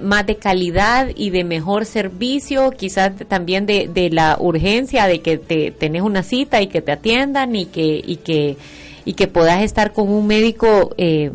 más 0.02 0.26
de 0.26 0.38
calidad 0.38 1.10
y 1.16 1.30
de 1.30 1.44
mejor 1.44 1.86
servicio, 1.86 2.72
quizás 2.72 3.12
también 3.28 3.66
de, 3.66 3.89
de 3.94 4.10
la 4.10 4.38
urgencia 4.39 5.08
de 5.08 5.22
que 5.22 5.38
te 5.38 5.72
tenés 5.72 6.02
una 6.02 6.24
cita 6.24 6.62
y 6.62 6.68
que 6.68 6.82
te 6.82 6.92
atiendan 6.92 7.56
y 7.56 7.66
que, 7.66 8.02
y 8.06 8.18
que, 8.18 8.58
y 9.06 9.13
que 9.13 9.28
puedas 9.28 9.62
estar 9.62 9.94
con 9.94 10.10
un 10.10 10.28
médico 10.28 10.94
eh, 10.98 11.32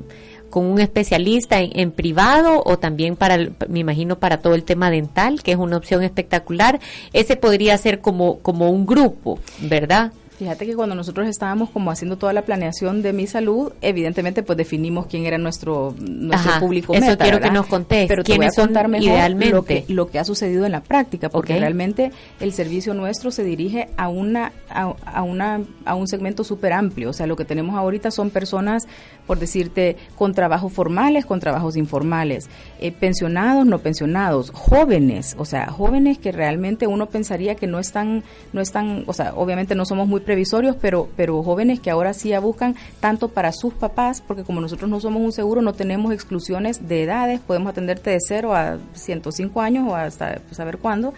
con 0.59 0.67
un 0.67 0.81
especialista 0.81 1.61
en, 1.61 1.93
privado 1.93 2.65
o 2.65 2.81
también 2.81 3.15
para, 3.15 3.39
me 3.69 3.79
imagino, 3.79 4.19
para 4.19 4.39
todo 4.39 4.57
el 4.57 4.65
tema 4.65 4.91
dental, 4.91 5.41
que 5.45 5.53
es 5.53 5.57
una 5.57 5.77
opción 5.77 6.03
espectacular. 6.03 6.81
Ese 7.13 7.37
podría 7.37 7.79
ser 7.79 8.01
como, 8.01 8.41
como 8.41 8.69
un 8.69 8.85
grupo, 8.85 9.39
¿verdad? 9.61 10.13
Fíjate 10.37 10.67
que 10.67 10.77
cuando 10.77 10.95
nosotros 10.95 11.27
estábamos 11.27 11.71
como 11.71 11.91
haciendo 11.91 12.17
toda 12.17 12.33
la 12.33 12.43
planeación 12.43 13.03
de 13.03 13.13
mi 13.13 13.27
salud, 13.27 13.73
evidentemente 13.81 14.45
pues 14.45 14.57
definimos 14.57 15.07
quién 15.07 15.27
era 15.27 15.37
nuestro, 15.37 15.97
nuestro 15.99 16.61
público 16.61 16.95
eso 16.95 17.07
meta. 17.07 17.25
quiero 17.25 17.41
que 17.41 17.51
nos 17.51 17.67
contés. 17.67 18.07
Pero 18.07 18.23
te 18.23 18.37
voy 18.37 18.47
a 18.47 18.51
contar 18.51 18.87
mejor 18.87 19.09
idealmente? 19.09 19.53
Lo, 19.53 19.65
que, 19.65 19.85
lo 19.89 20.07
que 20.09 20.21
ha 20.21 20.25
sucedido 20.25 20.65
en 20.65 20.71
la 20.71 20.81
práctica, 20.81 21.29
porque 21.29 21.59
realmente 21.59 22.13
el 22.39 22.53
servicio 22.53 22.95
nuestro 22.95 23.33
se 23.33 23.43
dirige 23.43 23.89
a 23.97 24.09
una 24.09 24.53
a, 24.71 24.95
a 25.07 25.23
una 25.25 25.61
a 25.85 25.97
un 25.97 26.07
segmento 26.07 26.45
súper 26.45 26.73
amplio. 26.73 27.11
O 27.11 27.13
sea, 27.13 27.27
lo 27.27 27.35
que 27.35 27.45
tenemos 27.45 27.75
ahorita 27.75 28.13
son 28.13 28.31
personas, 28.31 28.87
por 29.29 29.39
decirte, 29.39 29.97
con 30.17 30.33
trabajos 30.33 30.73
formales, 30.73 31.27
con 31.27 31.39
trabajos 31.39 31.77
informales, 31.77 32.49
eh, 32.81 32.91
pensionados, 32.91 33.67
no 33.67 33.79
pensionados, 33.79 34.51
jóvenes, 34.51 35.37
o 35.39 35.45
sea, 35.45 35.67
jóvenes 35.71 36.19
que 36.19 36.33
realmente 36.33 36.87
uno 36.87 37.07
pensaría 37.07 37.55
que 37.55 37.67
no 37.67 37.79
están, 37.79 38.25
no 38.55 38.63
están, 38.63 39.05
o 39.07 39.13
sea, 39.13 39.35
obviamente 39.37 39.75
no 39.75 39.85
somos 39.85 40.09
muy 40.09 40.21
previsorios, 40.21 40.77
pero, 40.81 41.09
pero 41.15 41.43
jóvenes 41.43 41.79
que 41.79 41.91
ahora 41.91 42.15
sí 42.15 42.31
ya 42.31 42.41
buscan 42.41 42.75
tanto 43.01 43.29
para 43.29 43.53
sus 43.53 43.75
papás, 43.75 44.23
porque 44.27 44.45
como 44.45 44.63
nosotros 44.63 44.89
no 44.89 44.99
somos 44.99 45.23
un 45.23 45.33
seguro, 45.33 45.61
no 45.61 45.75
tenemos 45.75 46.13
exclusiones 46.13 46.89
de 46.89 47.03
edades, 47.03 47.41
podemos 47.41 47.71
atenderte 47.71 48.11
de 48.11 48.19
0 48.27 48.55
a 48.55 48.79
105 48.95 49.61
años 49.61 49.87
o 49.89 49.95
hasta 49.95 50.41
saber 50.53 50.79
cuándo. 50.79 51.13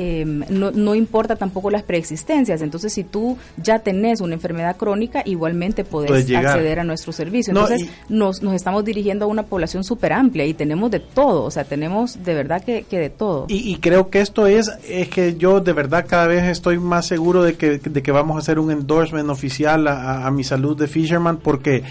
Em, 0.00 0.44
no, 0.48 0.70
no, 0.70 0.94
importa 0.94 1.34
tampoco 1.34 1.70
las 1.70 1.82
preexistencias. 1.82 2.62
Entonces, 2.62 2.92
si 2.92 3.02
tú 3.02 3.36
ya 3.56 3.80
tenés 3.80 4.20
una 4.20 4.34
enfermedad 4.34 4.76
crónica, 4.76 5.22
igualmente 5.24 5.82
podés 5.82 6.30
acceder 6.32 6.78
a 6.78 6.84
nuestro 6.84 7.10
servicio. 7.10 7.50
Entonces, 7.50 7.88
nos, 8.08 8.40
nos 8.40 8.54
estamos 8.54 8.84
dirigiendo 8.84 9.24
a 9.24 9.28
una 9.28 9.42
población 9.42 9.82
súper 9.82 10.12
amplia 10.12 10.46
y 10.46 10.54
tenemos 10.54 10.92
de 10.92 11.00
todo, 11.00 11.42
o 11.42 11.50
sea, 11.50 11.64
tenemos 11.64 12.22
de 12.22 12.32
verdad 12.32 12.62
que, 12.62 12.84
que 12.84 12.96
de 13.00 13.10
todo. 13.10 13.46
Y, 13.48 13.74
creo 13.78 14.08
que 14.08 14.20
esto 14.20 14.46
es, 14.46 14.70
es 14.88 15.08
que 15.08 15.34
yo 15.34 15.58
de 15.58 15.72
verdad 15.72 16.06
cada 16.08 16.28
vez 16.28 16.44
estoy 16.44 16.78
más 16.78 17.06
seguro 17.06 17.42
de 17.42 17.56
que, 17.56 17.78
de 17.78 18.00
que 18.00 18.12
vamos 18.12 18.36
a 18.36 18.38
hacer 18.38 18.60
un 18.60 18.70
endorsement 18.70 19.30
oficial 19.30 19.88
a, 19.88 20.28
a 20.28 20.30
mi 20.30 20.44
salud 20.44 20.78
de 20.78 20.86
Fisherman 20.86 21.38
porque 21.38 21.82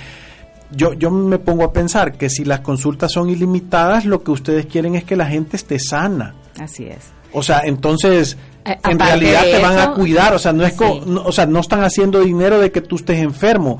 yo, 0.71 0.93
yo 0.93 1.11
me 1.11 1.39
pongo 1.39 1.65
a 1.65 1.73
pensar 1.73 2.17
que 2.17 2.29
si 2.29 2.45
las 2.45 2.61
consultas 2.61 3.11
son 3.11 3.29
ilimitadas, 3.29 4.05
lo 4.05 4.23
que 4.23 4.31
ustedes 4.31 4.65
quieren 4.65 4.95
es 4.95 5.03
que 5.03 5.17
la 5.17 5.25
gente 5.25 5.57
esté 5.57 5.77
sana. 5.77 6.35
Así 6.57 6.85
es. 6.85 7.16
O 7.33 7.43
sea, 7.43 7.61
entonces 7.65 8.37
eh, 8.65 8.77
en 8.83 8.99
realidad 8.99 9.43
te 9.43 9.59
van 9.59 9.79
a 9.79 9.93
cuidar, 9.93 10.33
o 10.33 10.39
sea, 10.39 10.51
no 10.51 10.65
es 10.65 10.75
o 10.79 11.31
sea, 11.31 11.45
no 11.45 11.59
están 11.59 11.83
haciendo 11.83 12.21
dinero 12.21 12.59
de 12.59 12.71
que 12.71 12.81
tú 12.81 12.97
estés 12.97 13.19
enfermo. 13.19 13.79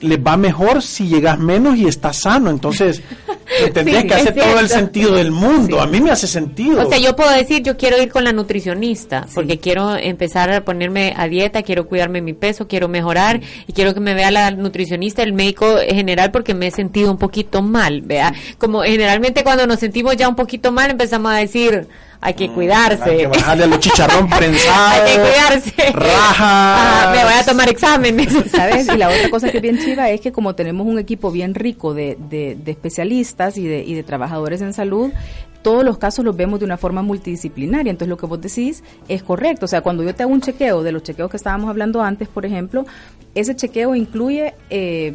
Les 0.00 0.18
va 0.18 0.38
mejor 0.38 0.80
si 0.80 1.08
llegas 1.08 1.38
menos 1.38 1.76
y 1.76 1.86
estás 1.86 2.16
sano. 2.16 2.48
Entonces, 2.48 3.02
tendrías 3.74 4.04
que 4.04 4.14
hacer 4.14 4.34
todo 4.34 4.58
el 4.58 4.68
sentido 4.68 5.14
del 5.14 5.30
mundo. 5.30 5.80
A 5.80 5.86
mí 5.86 6.00
me 6.00 6.10
hace 6.10 6.26
sentido. 6.26 6.86
O 6.86 6.88
sea, 6.88 6.98
yo 6.98 7.14
puedo 7.14 7.30
decir, 7.30 7.62
yo 7.62 7.76
quiero 7.76 8.02
ir 8.02 8.10
con 8.10 8.24
la 8.24 8.32
nutricionista, 8.32 9.26
porque 9.34 9.58
quiero 9.58 9.94
empezar 9.96 10.50
a 10.50 10.64
ponerme 10.64 11.12
a 11.16 11.28
dieta, 11.28 11.62
quiero 11.62 11.86
cuidarme 11.86 12.22
mi 12.22 12.32
peso, 12.32 12.66
quiero 12.66 12.88
mejorar 12.88 13.42
y 13.66 13.72
quiero 13.74 13.92
que 13.92 14.00
me 14.00 14.14
vea 14.14 14.30
la 14.30 14.50
nutricionista, 14.52 15.22
el 15.22 15.34
médico 15.34 15.76
general, 15.86 16.30
porque 16.30 16.54
me 16.54 16.68
he 16.68 16.70
sentido 16.70 17.10
un 17.10 17.18
poquito 17.18 17.60
mal, 17.62 18.00
vea. 18.00 18.32
Como 18.58 18.82
generalmente 18.82 19.44
cuando 19.44 19.66
nos 19.66 19.80
sentimos 19.80 20.16
ya 20.16 20.28
un 20.28 20.36
poquito 20.36 20.72
mal 20.72 20.90
empezamos 20.90 21.30
a 21.30 21.36
decir, 21.36 21.88
hay 22.20 22.34
que 22.34 22.50
cuidarse. 22.50 23.10
Hay 23.10 23.16
que 23.18 23.26
bajarle 23.26 23.64
a 23.64 23.66
los 23.66 23.80
chicharrón 23.80 24.28
prensado. 24.38 24.92
hay 24.92 25.12
que 25.12 25.20
cuidarse. 25.20 25.92
Raja. 25.92 27.12
me 27.12 27.24
voy 27.24 27.32
a 27.32 27.44
tomar 27.44 27.68
exámenes. 27.68 28.32
¿Sabes? 28.50 28.88
Y 28.88 28.96
la 28.96 29.08
otra 29.08 29.30
cosa 29.30 29.50
que 29.50 29.58
es 29.58 29.62
bien 29.62 29.78
chiva 29.78 30.10
es 30.10 30.20
que 30.20 30.32
como 30.32 30.54
tenemos 30.54 30.86
un 30.86 30.98
equipo 30.98 31.30
bien 31.30 31.54
rico 31.54 31.94
de, 31.94 32.16
de, 32.28 32.56
de 32.62 32.70
especialistas 32.70 33.56
y 33.56 33.66
de, 33.66 33.82
y 33.82 33.94
de 33.94 34.02
trabajadores 34.02 34.60
en 34.60 34.72
salud, 34.72 35.10
todos 35.62 35.84
los 35.84 35.98
casos 35.98 36.24
los 36.24 36.36
vemos 36.36 36.58
de 36.58 36.64
una 36.64 36.76
forma 36.76 37.02
multidisciplinaria. 37.02 37.90
Entonces, 37.90 38.08
lo 38.08 38.16
que 38.16 38.26
vos 38.26 38.40
decís 38.40 38.82
es 39.08 39.22
correcto. 39.22 39.66
O 39.66 39.68
sea, 39.68 39.82
cuando 39.82 40.02
yo 40.02 40.14
te 40.14 40.22
hago 40.22 40.32
un 40.32 40.40
chequeo, 40.40 40.82
de 40.82 40.92
los 40.92 41.02
chequeos 41.02 41.30
que 41.30 41.36
estábamos 41.36 41.68
hablando 41.68 42.02
antes, 42.02 42.28
por 42.28 42.46
ejemplo, 42.46 42.84
ese 43.34 43.54
chequeo 43.54 43.94
incluye 43.94 44.54
eh, 44.70 45.14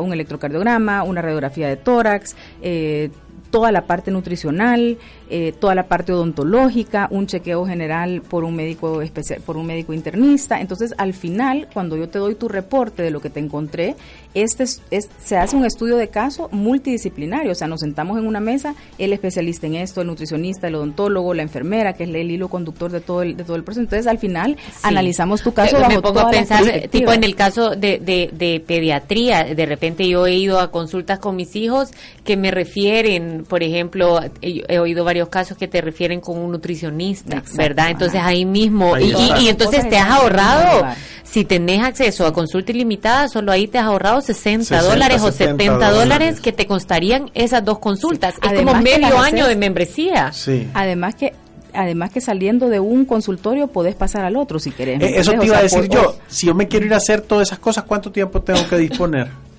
un 0.00 0.12
electrocardiograma, 0.12 1.02
una 1.02 1.22
radiografía 1.22 1.68
de 1.68 1.76
tórax, 1.76 2.36
eh, 2.62 3.10
toda 3.54 3.70
la 3.70 3.82
parte 3.82 4.10
nutricional, 4.10 4.98
eh, 5.30 5.52
toda 5.60 5.76
la 5.76 5.84
parte 5.86 6.12
odontológica, 6.12 7.06
un 7.12 7.28
chequeo 7.28 7.64
general 7.64 8.20
por 8.20 8.42
un 8.42 8.56
médico 8.56 9.00
especial, 9.00 9.42
por 9.42 9.56
un 9.56 9.64
médico 9.64 9.92
internista. 9.92 10.60
Entonces, 10.60 10.92
al 10.98 11.14
final, 11.14 11.68
cuando 11.72 11.96
yo 11.96 12.08
te 12.08 12.18
doy 12.18 12.34
tu 12.34 12.48
reporte 12.48 13.04
de 13.04 13.12
lo 13.12 13.20
que 13.20 13.30
te 13.30 13.38
encontré, 13.38 13.94
este 14.34 14.64
es, 14.64 14.80
se 15.22 15.36
hace 15.36 15.54
un 15.54 15.64
estudio 15.64 15.96
de 15.96 16.08
caso 16.08 16.48
multidisciplinario, 16.50 17.52
o 17.52 17.54
sea, 17.54 17.68
nos 17.68 17.78
sentamos 17.78 18.18
en 18.18 18.26
una 18.26 18.40
mesa, 18.40 18.74
el 18.98 19.12
especialista 19.12 19.68
en 19.68 19.76
esto, 19.76 20.00
el 20.00 20.08
nutricionista, 20.08 20.66
el 20.66 20.74
odontólogo, 20.74 21.32
la 21.32 21.42
enfermera, 21.42 21.92
que 21.92 22.02
es 22.02 22.10
el 22.10 22.28
hilo 22.28 22.48
conductor 22.48 22.90
de 22.90 23.00
todo 23.00 23.22
el, 23.22 23.36
de 23.36 23.44
todo 23.44 23.54
el 23.54 23.62
proceso. 23.62 23.82
Entonces, 23.82 24.08
al 24.08 24.18
final, 24.18 24.56
analizamos 24.82 25.42
tu 25.42 25.52
caso. 25.52 25.78
Me, 25.78 25.94
me 25.94 26.02
pongo 26.02 26.18
a 26.18 26.30
pensar, 26.30 26.64
tipo 26.90 27.12
en 27.12 27.22
el 27.22 27.36
caso 27.36 27.76
de, 27.76 28.00
de, 28.00 28.30
de 28.32 28.58
pediatría, 28.58 29.44
de 29.44 29.64
repente 29.64 30.08
yo 30.08 30.26
he 30.26 30.34
ido 30.34 30.58
a 30.58 30.72
consultas 30.72 31.20
con 31.20 31.36
mis 31.36 31.54
hijos 31.54 31.92
que 32.24 32.36
me 32.36 32.50
refieren 32.50 33.43
por 33.48 33.62
ejemplo, 33.62 34.20
he, 34.40 34.78
oído 34.78 35.04
varios 35.04 35.28
casos 35.28 35.56
que 35.56 35.68
te 35.68 35.80
refieren 35.80 36.20
con 36.20 36.38
un 36.38 36.52
nutricionista, 36.52 37.42
¿verdad? 37.54 37.90
Entonces 37.90 38.20
ahí 38.22 38.44
mismo, 38.44 38.98
y, 38.98 39.14
y, 39.40 39.48
entonces 39.48 39.88
te 39.88 39.96
has 39.98 40.10
ahorrado, 40.10 40.86
si 41.22 41.44
tenés 41.44 41.82
acceso 41.82 42.26
a 42.26 42.32
consulta 42.32 42.72
ilimitada, 42.72 43.28
solo 43.28 43.52
ahí 43.52 43.66
te 43.66 43.78
has 43.78 43.84
ahorrado 43.84 44.20
60, 44.20 44.82
dólares 44.82 45.22
o 45.22 45.32
70 45.32 45.90
dólares 45.90 46.40
que 46.40 46.52
te 46.52 46.66
costarían 46.66 47.30
esas 47.34 47.64
dos 47.64 47.78
consultas. 47.78 48.34
Es 48.42 48.52
como 48.52 48.74
medio 48.80 49.18
año 49.18 49.46
de 49.46 49.56
membresía. 49.56 50.32
Sí. 50.32 50.68
Además 50.74 51.14
que 51.14 51.32
además 51.72 52.12
que 52.12 52.20
saliendo 52.20 52.68
de 52.68 52.78
un 52.78 53.04
consultorio 53.04 53.66
podés 53.66 53.96
pasar 53.96 54.24
al 54.24 54.36
otro 54.36 54.58
si 54.58 54.70
querés. 54.70 55.02
Eh, 55.02 55.14
eso 55.16 55.32
te 55.32 55.46
iba 55.46 55.58
a 55.58 55.62
decir 55.62 55.88
yo. 55.88 56.16
Si 56.28 56.46
yo 56.46 56.54
me 56.54 56.68
quiero 56.68 56.86
ir 56.86 56.94
a 56.94 56.98
hacer 56.98 57.20
todas 57.20 57.48
esas 57.48 57.58
cosas, 57.58 57.84
¿cuánto 57.84 58.12
tiempo 58.12 58.40
tengo 58.40 58.66
que 58.68 58.76
disponer? 58.76 59.28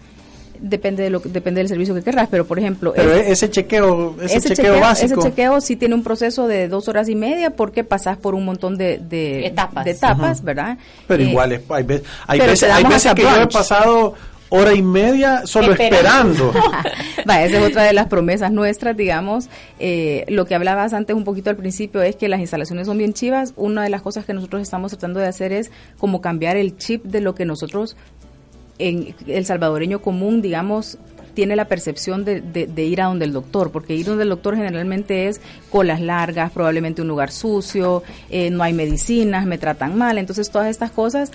depende 0.66 1.04
de 1.04 1.10
lo 1.10 1.20
depende 1.20 1.60
del 1.60 1.68
servicio 1.68 1.94
que 1.94 2.02
querrás, 2.02 2.28
pero 2.30 2.46
por 2.46 2.60
ejemplo, 2.60 2.94
pero 2.96 3.14
ese 3.14 3.50
chequeo, 3.50 4.16
ese, 4.22 4.56
chequeo, 4.56 4.80
básico, 4.80 5.20
ese 5.20 5.30
chequeo 5.30 5.62
sí 5.62 5.76
tiene 5.76 5.96
un 5.96 6.04
proceso 6.04 6.48
de 6.48 6.68
dos 6.68 6.88
horas 6.88 7.08
y 7.08 7.16
media 7.16 7.52
porque 7.52 7.84
pasas 7.84 8.18
por 8.18 8.36
un 8.36 8.46
montón 8.46 8.78
de, 8.78 8.98
de 8.98 9.46
etapas, 9.46 9.86
de 9.86 9.92
etapas 9.92 10.44
¿verdad? 10.44 10.78
Pero 11.08 11.24
eh, 11.24 11.28
igual 11.28 11.52
hay 11.70 11.84
veces, 11.84 12.08
hay 12.28 12.40
veces, 12.40 12.72
hay 12.72 12.84
veces 12.84 13.14
que 13.14 13.22
yo 13.22 13.42
he 13.42 13.48
pasado 13.48 14.16
hora 14.50 14.74
y 14.74 14.82
media 14.82 15.46
solo 15.46 15.74
esperando. 15.74 16.54
Va, 17.30 17.44
esa 17.44 17.58
es 17.58 17.64
otra 17.64 17.84
de 17.84 17.94
las 17.94 18.08
promesas 18.08 18.52
nuestras, 18.52 18.96
digamos. 18.96 19.50
Eh, 19.80 20.26
lo 20.28 20.46
que 20.46 20.56
hablabas 20.56 20.94
antes 20.94 21.16
un 21.16 21.24
poquito 21.24 21.50
al 21.50 21.56
principio 21.56 22.02
es 22.02 22.16
que 22.16 22.28
las 22.28 22.40
instalaciones 22.40 22.88
son 22.88 22.98
bien 22.98 23.14
chivas. 23.14 23.54
Una 23.56 23.84
de 23.84 23.90
las 23.90 24.02
cosas 24.02 24.26
que 24.26 24.34
nosotros 24.34 24.62
estamos 24.62 24.92
tratando 24.92 25.20
de 25.20 25.28
hacer 25.28 25.52
es 25.52 25.72
como 25.98 26.22
cambiar 26.22 26.58
el 26.58 26.78
chip 26.78 27.04
de 27.04 27.22
lo 27.22 27.36
que 27.36 27.46
nosotros 27.46 27.98
en 28.80 29.16
el 29.28 29.46
salvadoreño 29.46 30.02
común, 30.02 30.42
digamos, 30.42 30.98
tiene 31.36 31.56
la 31.56 31.66
percepción 31.66 32.26
de, 32.26 32.42
de, 32.42 32.84
ir 32.84 33.02
a 33.02 33.06
donde 33.06 33.26
el 33.26 33.34
doctor, 33.34 33.72
porque 33.72 33.94
ir 33.94 34.06
donde 34.08 34.24
el 34.24 34.30
doctor 34.30 34.56
generalmente 34.56 35.28
es 35.28 35.42
colas 35.70 36.02
largas, 36.02 36.52
probablemente 36.52 37.02
un 37.02 37.10
lugar 37.10 37.32
sucio, 37.32 38.02
eh, 38.32 38.50
no 38.50 38.64
hay 38.64 38.74
medicinas, 38.74 39.46
me 39.46 39.60
tratan 39.60 39.98
mal, 39.98 40.18
entonces 40.18 40.50
todas 40.50 40.70
estas 40.70 40.92
cosas 40.92 41.32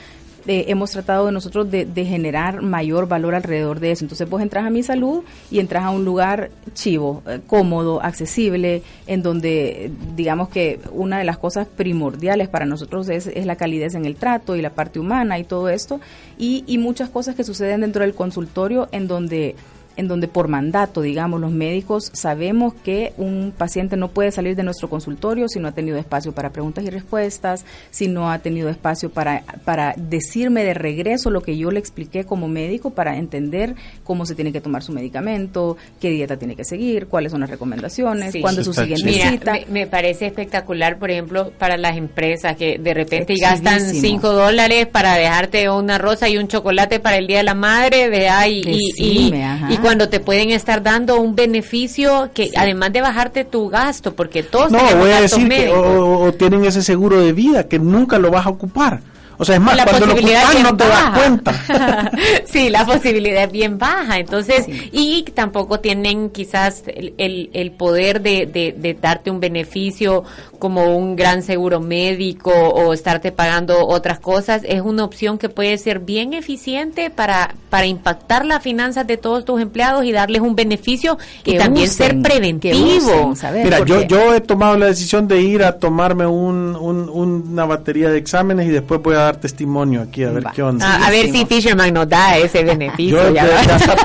eh, 0.47 0.67
hemos 0.69 0.91
tratado 0.91 1.27
de 1.27 1.33
nosotros 1.33 1.71
de, 1.71 1.87
generar 2.05 2.63
mayor 2.63 3.07
valor 3.09 3.35
alrededor 3.35 3.79
de 3.79 3.93
eso. 3.93 4.05
Entonces 4.05 4.29
vos 4.29 4.41
entras 4.41 4.65
a 4.65 4.71
mi 4.71 4.83
salud 4.83 5.23
y 5.51 5.59
entras 5.61 5.85
a 5.85 5.91
un 5.91 6.05
lugar 6.05 6.51
chivo, 6.75 7.23
eh, 7.27 7.41
cómodo, 7.47 8.03
accesible, 8.03 8.83
en 9.07 9.23
donde 9.23 9.93
digamos 10.17 10.49
que 10.49 10.81
una 10.93 11.19
de 11.19 11.25
las 11.25 11.39
cosas 11.39 11.67
primordiales 11.67 12.49
para 12.49 12.65
nosotros 12.65 13.09
es, 13.09 13.27
es 13.27 13.47
la 13.47 13.57
calidez 13.57 13.95
en 13.95 14.05
el 14.05 14.17
trato 14.17 14.57
y 14.57 14.63
la 14.63 14.71
parte 14.71 14.99
humana 14.99 15.39
y 15.39 15.45
todo 15.45 15.69
esto, 15.69 16.01
y, 16.39 16.65
y 16.67 16.79
muchas 16.79 17.11
cosas 17.11 17.35
que 17.35 17.45
suceden 17.45 17.83
dentro 17.83 18.03
del 18.03 18.15
consultorio 18.15 18.89
en 18.93 19.09
donde 19.09 19.57
en 20.01 20.09
donde 20.09 20.29
por 20.29 20.49
mandato, 20.49 21.03
digamos, 21.03 21.41
los 21.41 21.53
médicos 21.53 22.11
sabemos 22.15 22.73
que 22.73 23.13
un 23.19 23.53
paciente 23.57 23.99
no 23.99 24.09
puede 24.09 24.33
salir 24.33 24.57
de 24.57 24.63
nuestro 24.63 24.89
consultorio 24.89 25.47
si 25.47 25.61
no 25.61 25.69
ha 25.69 25.73
tenido 25.73 25.99
espacio 25.99 26.33
para 26.33 26.51
preguntas 26.51 26.85
y 26.85 26.91
respuestas, 26.91 27.67
si 27.91 28.09
no 28.09 28.31
ha 28.31 28.39
tenido 28.39 28.71
espacio 28.71 29.11
para, 29.11 29.45
para 29.67 29.95
decirme 29.99 30.65
de 30.65 30.73
regreso 30.73 31.31
lo 31.31 31.43
que 31.43 31.59
yo 31.59 31.71
le 31.71 31.79
expliqué 31.79 32.25
como 32.25 32.49
médico 32.49 32.91
para 32.91 33.19
entender 33.19 33.75
cómo 34.03 34.25
se 34.25 34.35
tiene 34.35 34.53
que 34.53 34.63
tomar 34.63 34.83
su 34.83 34.93
medicamento, 34.93 35.77
qué 36.01 36.09
dieta 36.09 36.39
tiene 36.39 36.57
que 36.57 36.65
seguir, 36.65 37.07
cuáles 37.07 37.33
son 37.33 37.43
las 37.43 37.51
recomendaciones, 37.51 38.35
cuándo 38.41 38.63
es 38.63 38.67
su 38.67 38.73
siguiente 38.73 39.13
cita. 39.13 39.59
Me, 39.69 39.87
parece 39.87 40.27
espectacular, 40.27 40.99
por 40.99 41.11
ejemplo, 41.11 41.53
para 41.59 41.77
las 41.77 41.99
empresas 41.99 42.57
que 42.57 42.79
de 42.79 42.95
repente 42.95 43.35
gastan 43.39 43.81
5 43.81 44.33
dólares 44.33 44.87
para 44.87 45.17
dejarte 45.17 45.69
una 45.69 45.99
rosa 45.99 46.27
y 46.31 46.39
un 46.39 46.49
chocolate 46.49 47.01
para 47.01 47.17
el 47.17 47.27
Día 47.27 47.39
de 47.39 47.45
la 47.45 47.55
Madre, 47.55 48.09
vea, 48.09 48.49
y, 48.49 48.63
y, 48.97 49.31
y 49.69 49.77
cuando 49.91 50.09
te 50.09 50.21
pueden 50.21 50.53
estar 50.53 50.85
dando 50.85 51.21
un 51.21 51.35
beneficio 51.35 52.31
que 52.33 52.53
además 52.57 52.93
de 52.93 53.01
bajarte 53.01 53.45
tu 53.45 53.69
gasto, 53.69 54.15
porque 54.15 54.45
todos 54.45 54.71
no 54.71 54.79
voy 54.79 55.11
a 55.11 55.21
decir 55.21 55.49
que 55.49 55.69
o, 55.69 56.33
tienen 56.33 56.65
ese 56.65 56.85
seguro 56.85 57.21
de 57.21 57.33
vida 57.33 57.67
que 57.67 57.81
nunca 57.81 58.21
lo 58.21 58.31
vas 58.31 58.47
a 58.47 58.51
ocupar. 58.51 59.01
O 59.41 59.45
sea, 59.45 59.55
es 59.57 59.61
más, 59.63 59.75
la 59.75 59.85
cuando 59.87 60.07
lo 60.07 60.15
bien 60.15 60.39
no 60.63 60.77
te 60.77 60.85
das 60.87 61.05
baja. 61.05 61.19
cuenta. 61.19 62.11
sí, 62.45 62.69
la 62.69 62.85
posibilidad 62.85 63.45
es 63.45 63.51
bien 63.53 63.79
baja. 63.79 64.19
Entonces, 64.19 64.67
y 64.93 65.23
tampoco 65.35 65.81
tienen 65.81 66.29
quizás 66.31 66.83
el, 66.87 67.15
el, 67.17 67.49
el 67.55 67.71
poder 67.73 68.21
de, 68.21 68.45
de, 68.47 68.75
de 68.77 68.95
darte 68.95 69.31
un 69.31 69.41
beneficio 69.41 70.25
como 70.59 70.95
un 70.97 71.17
gran 71.17 71.43
seguro 71.43 71.81
médico 71.81 72.51
o 72.53 72.93
estarte 72.93 73.33
pagando 73.33 73.87
otras 73.87 74.21
cosas. 74.21 74.61
Es 74.67 74.83
una 74.83 75.05
opción 75.05 75.39
que 75.39 75.49
puede 75.49 75.79
ser 75.79 76.01
bien 76.01 76.35
eficiente 76.35 77.09
para, 77.09 77.55
para 77.71 77.87
impactar 77.87 78.45
las 78.45 78.63
finanzas 78.63 79.07
de 79.07 79.17
todos 79.17 79.47
tus 79.47 79.59
empleados 79.61 80.05
y 80.05 80.13
darles 80.13 80.43
un 80.43 80.55
beneficio 80.55 81.17
y 81.45 81.53
Que 81.53 81.59
también 81.59 81.89
usen, 81.89 82.07
ser 82.09 82.23
preventivo. 82.23 83.29
usen. 83.29 83.65
Mira, 83.65 83.85
yo, 83.87 84.03
yo 84.03 84.35
he 84.35 84.41
tomado 84.43 84.77
la 84.77 84.87
decisión 84.87 85.27
de 85.29 85.41
ir 85.41 85.63
a 85.65 85.79
tomarme 85.79 86.27
un, 86.27 86.77
un- 86.77 87.09
una 87.09 87.65
batería 87.65 88.11
de 88.11 88.19
exámenes 88.19 88.67
y 88.67 88.71
después 88.71 89.01
voy 89.01 89.15
a 89.17 89.30
dar 89.33 89.41
testimonio 89.41 90.03
aquí 90.03 90.25
a 90.25 90.31
ver 90.31 90.47
Va. 90.47 90.53
qué 90.53 90.63
onda. 90.63 90.87
Ah, 90.87 91.07
a 91.07 91.11
ver 91.11 91.31
si. 91.31 91.47
Fisherman 91.47 91.93
nos 91.95 92.09
da 92.09 92.37
ese 92.39 92.63
beneficio. 92.65 93.17
Yo 93.29 93.35
ya 93.35 93.47
ya, 93.47 93.63
ya 93.65 93.77
está 93.77 93.97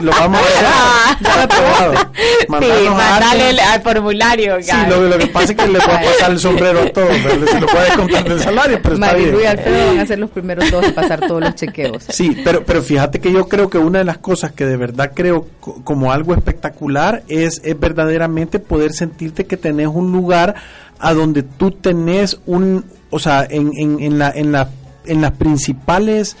lo 0.00 0.10
vamos 0.12 0.40
a 0.40 0.44
hacer. 0.46 0.66
Ah. 0.66 1.18
Ya 1.20 1.28
está 1.28 1.42
aprobado. 1.44 2.12
sí, 2.60 2.88
mandale 2.88 3.60
al 3.60 3.82
formulario. 3.82 4.62
Sí, 4.62 4.72
lo, 4.88 5.08
lo 5.08 5.18
que 5.18 5.26
pasa 5.28 5.52
es 5.52 5.58
que 5.58 5.66
le 5.68 5.80
puedo 5.80 5.98
pasar 5.98 6.30
el 6.30 6.38
sombrero 6.38 6.80
a 6.82 6.86
todos, 6.90 7.08
¿verdad? 7.24 7.46
se 7.52 7.60
lo 7.60 7.66
puede 7.66 7.84
descontar 7.84 8.24
del 8.28 8.40
salario, 8.40 8.80
pero 8.82 8.94
está 8.94 9.06
Marilu 9.06 9.28
y 9.28 9.36
bien. 9.36 9.48
Alfredo 9.48 9.86
van 9.88 9.98
a 9.98 10.06
ser 10.06 10.18
los 10.18 10.30
primeros 10.30 10.70
dos 10.70 10.84
en 10.84 10.94
pasar 10.94 11.20
todos 11.20 11.40
los 11.40 11.54
chequeos. 11.54 12.04
Sí, 12.08 12.36
pero, 12.44 12.64
pero 12.64 12.82
fíjate 12.82 13.20
que 13.20 13.32
yo 13.32 13.48
creo 13.48 13.68
que 13.70 13.78
una 13.78 13.98
de 14.00 14.04
las 14.04 14.18
cosas 14.18 14.52
que 14.52 14.64
de 14.66 14.76
verdad 14.76 15.12
creo 15.14 15.46
co- 15.60 15.82
como 15.84 16.12
algo 16.12 16.34
espectacular 16.34 17.22
es, 17.28 17.60
es 17.64 17.78
verdaderamente 17.78 18.58
poder 18.58 18.92
sentirte 18.92 19.44
que 19.46 19.56
tenés 19.56 19.88
un 19.88 20.12
lugar 20.12 20.54
a 20.98 21.14
donde 21.14 21.42
tú 21.42 21.70
tenés 21.70 22.38
un, 22.46 22.84
o 23.12 23.18
sea, 23.18 23.46
en, 23.48 23.70
en, 23.76 24.00
en, 24.00 24.18
la, 24.18 24.30
en, 24.30 24.50
la, 24.50 24.68
en 25.04 25.20
las 25.20 25.32
principales 25.32 26.36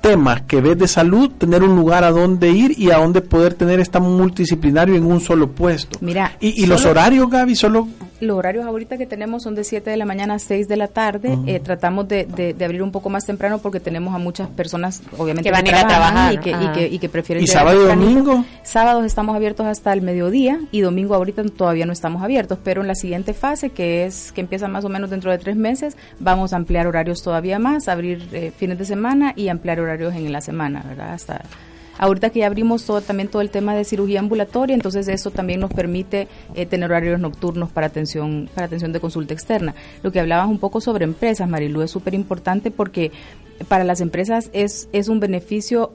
temas 0.00 0.42
que 0.42 0.60
ves 0.60 0.78
de 0.78 0.88
salud, 0.88 1.30
tener 1.38 1.62
un 1.62 1.76
lugar 1.76 2.04
a 2.04 2.10
donde 2.10 2.50
ir 2.50 2.78
y 2.78 2.90
a 2.90 2.98
donde 2.98 3.20
poder 3.20 3.54
tener 3.54 3.80
esta 3.80 4.00
multidisciplinario 4.00 4.94
en 4.94 5.04
un 5.04 5.20
solo 5.20 5.50
puesto. 5.50 5.98
Mira, 6.00 6.32
y, 6.40 6.62
y 6.62 6.66
los 6.66 6.84
horarios, 6.86 7.28
Gaby, 7.30 7.54
solo 7.56 7.88
Los 8.20 8.36
horarios 8.36 8.66
ahorita 8.66 8.98
que 8.98 9.06
tenemos 9.06 9.42
son 9.42 9.54
de 9.54 9.64
7 9.64 9.90
de 9.90 9.96
la 9.96 10.04
mañana 10.04 10.34
a 10.34 10.38
6 10.38 10.68
de 10.68 10.76
la 10.76 10.88
tarde. 10.88 11.38
Eh, 11.46 11.58
tratamos 11.60 12.06
de, 12.08 12.26
de- 12.26 12.52
de 12.54 12.64
abrir 12.64 12.82
un 12.82 12.92
poco 12.92 13.08
más 13.10 13.24
temprano 13.24 13.58
porque 13.58 13.80
tenemos 13.80 14.14
a 14.14 14.18
muchas 14.18 14.48
personas, 14.48 15.02
obviamente, 15.16 15.48
Que 15.48 15.52
van 15.52 15.64
a 15.66 15.68
ir 15.68 15.74
a 15.74 15.86
trabajan 15.88 16.14
trabajar, 16.14 16.34
y 16.34 16.38
que, 16.38 16.50
y, 16.50 16.68
que, 16.88 16.94
y 16.94 16.98
que 16.98 17.08
prefieren 17.08 17.42
¿Y 17.42 17.46
sábado 17.46 17.82
y 17.82 17.86
domingo? 17.88 18.44
Sábados 18.62 19.04
estamos 19.06 19.34
abiertos 19.36 19.66
hasta 19.66 19.92
el 19.92 20.02
mediodía 20.02 20.60
y 20.70 20.80
domingo 20.82 21.14
ahorita 21.14 21.42
todavía 21.44 21.86
no 21.86 21.92
estamos 21.92 22.22
abiertos, 22.22 22.58
pero 22.62 22.82
en 22.82 22.88
la 22.88 22.94
siguiente 22.94 23.32
fase, 23.34 23.70
que 23.70 24.04
es 24.04 24.32
que 24.32 24.40
empieza 24.42 24.68
más 24.68 24.84
o 24.84 24.88
menos 24.88 25.08
dentro 25.10 25.30
de 25.30 25.38
tres 25.38 25.56
meses, 25.56 25.96
vamos 26.18 26.52
a 26.52 26.56
ampliar 26.56 26.86
horarios 26.86 27.22
todavía 27.22 27.58
más, 27.58 27.88
abrir 27.88 28.28
eh, 28.32 28.52
fines 28.56 28.78
de 28.78 28.84
semana 28.84 29.32
y 29.34 29.48
ampliar 29.48 29.80
horarios 29.80 29.89
en 29.94 30.32
la 30.32 30.40
semana, 30.40 30.84
¿verdad? 30.86 31.12
Hasta 31.14 31.42
Ahorita 32.00 32.30
que 32.30 32.38
ya 32.38 32.46
abrimos 32.46 32.86
todo, 32.86 33.02
también 33.02 33.28
todo 33.28 33.42
el 33.42 33.50
tema 33.50 33.74
de 33.74 33.84
cirugía 33.84 34.20
ambulatoria, 34.20 34.74
entonces 34.74 35.06
eso 35.06 35.30
también 35.30 35.60
nos 35.60 35.70
permite 35.70 36.28
eh, 36.54 36.64
tener 36.64 36.90
horarios 36.90 37.20
nocturnos 37.20 37.70
para 37.70 37.88
atención, 37.88 38.48
para 38.54 38.68
atención 38.68 38.90
de 38.92 39.00
consulta 39.00 39.34
externa. 39.34 39.74
Lo 40.02 40.10
que 40.10 40.18
hablabas 40.18 40.48
un 40.48 40.58
poco 40.58 40.80
sobre 40.80 41.04
empresas, 41.04 41.46
Marilu, 41.46 41.82
es 41.82 41.90
súper 41.90 42.14
importante 42.14 42.70
porque 42.70 43.12
para 43.68 43.84
las 43.84 44.00
empresas 44.00 44.48
es, 44.54 44.88
es 44.92 45.08
un 45.08 45.20
beneficio 45.20 45.92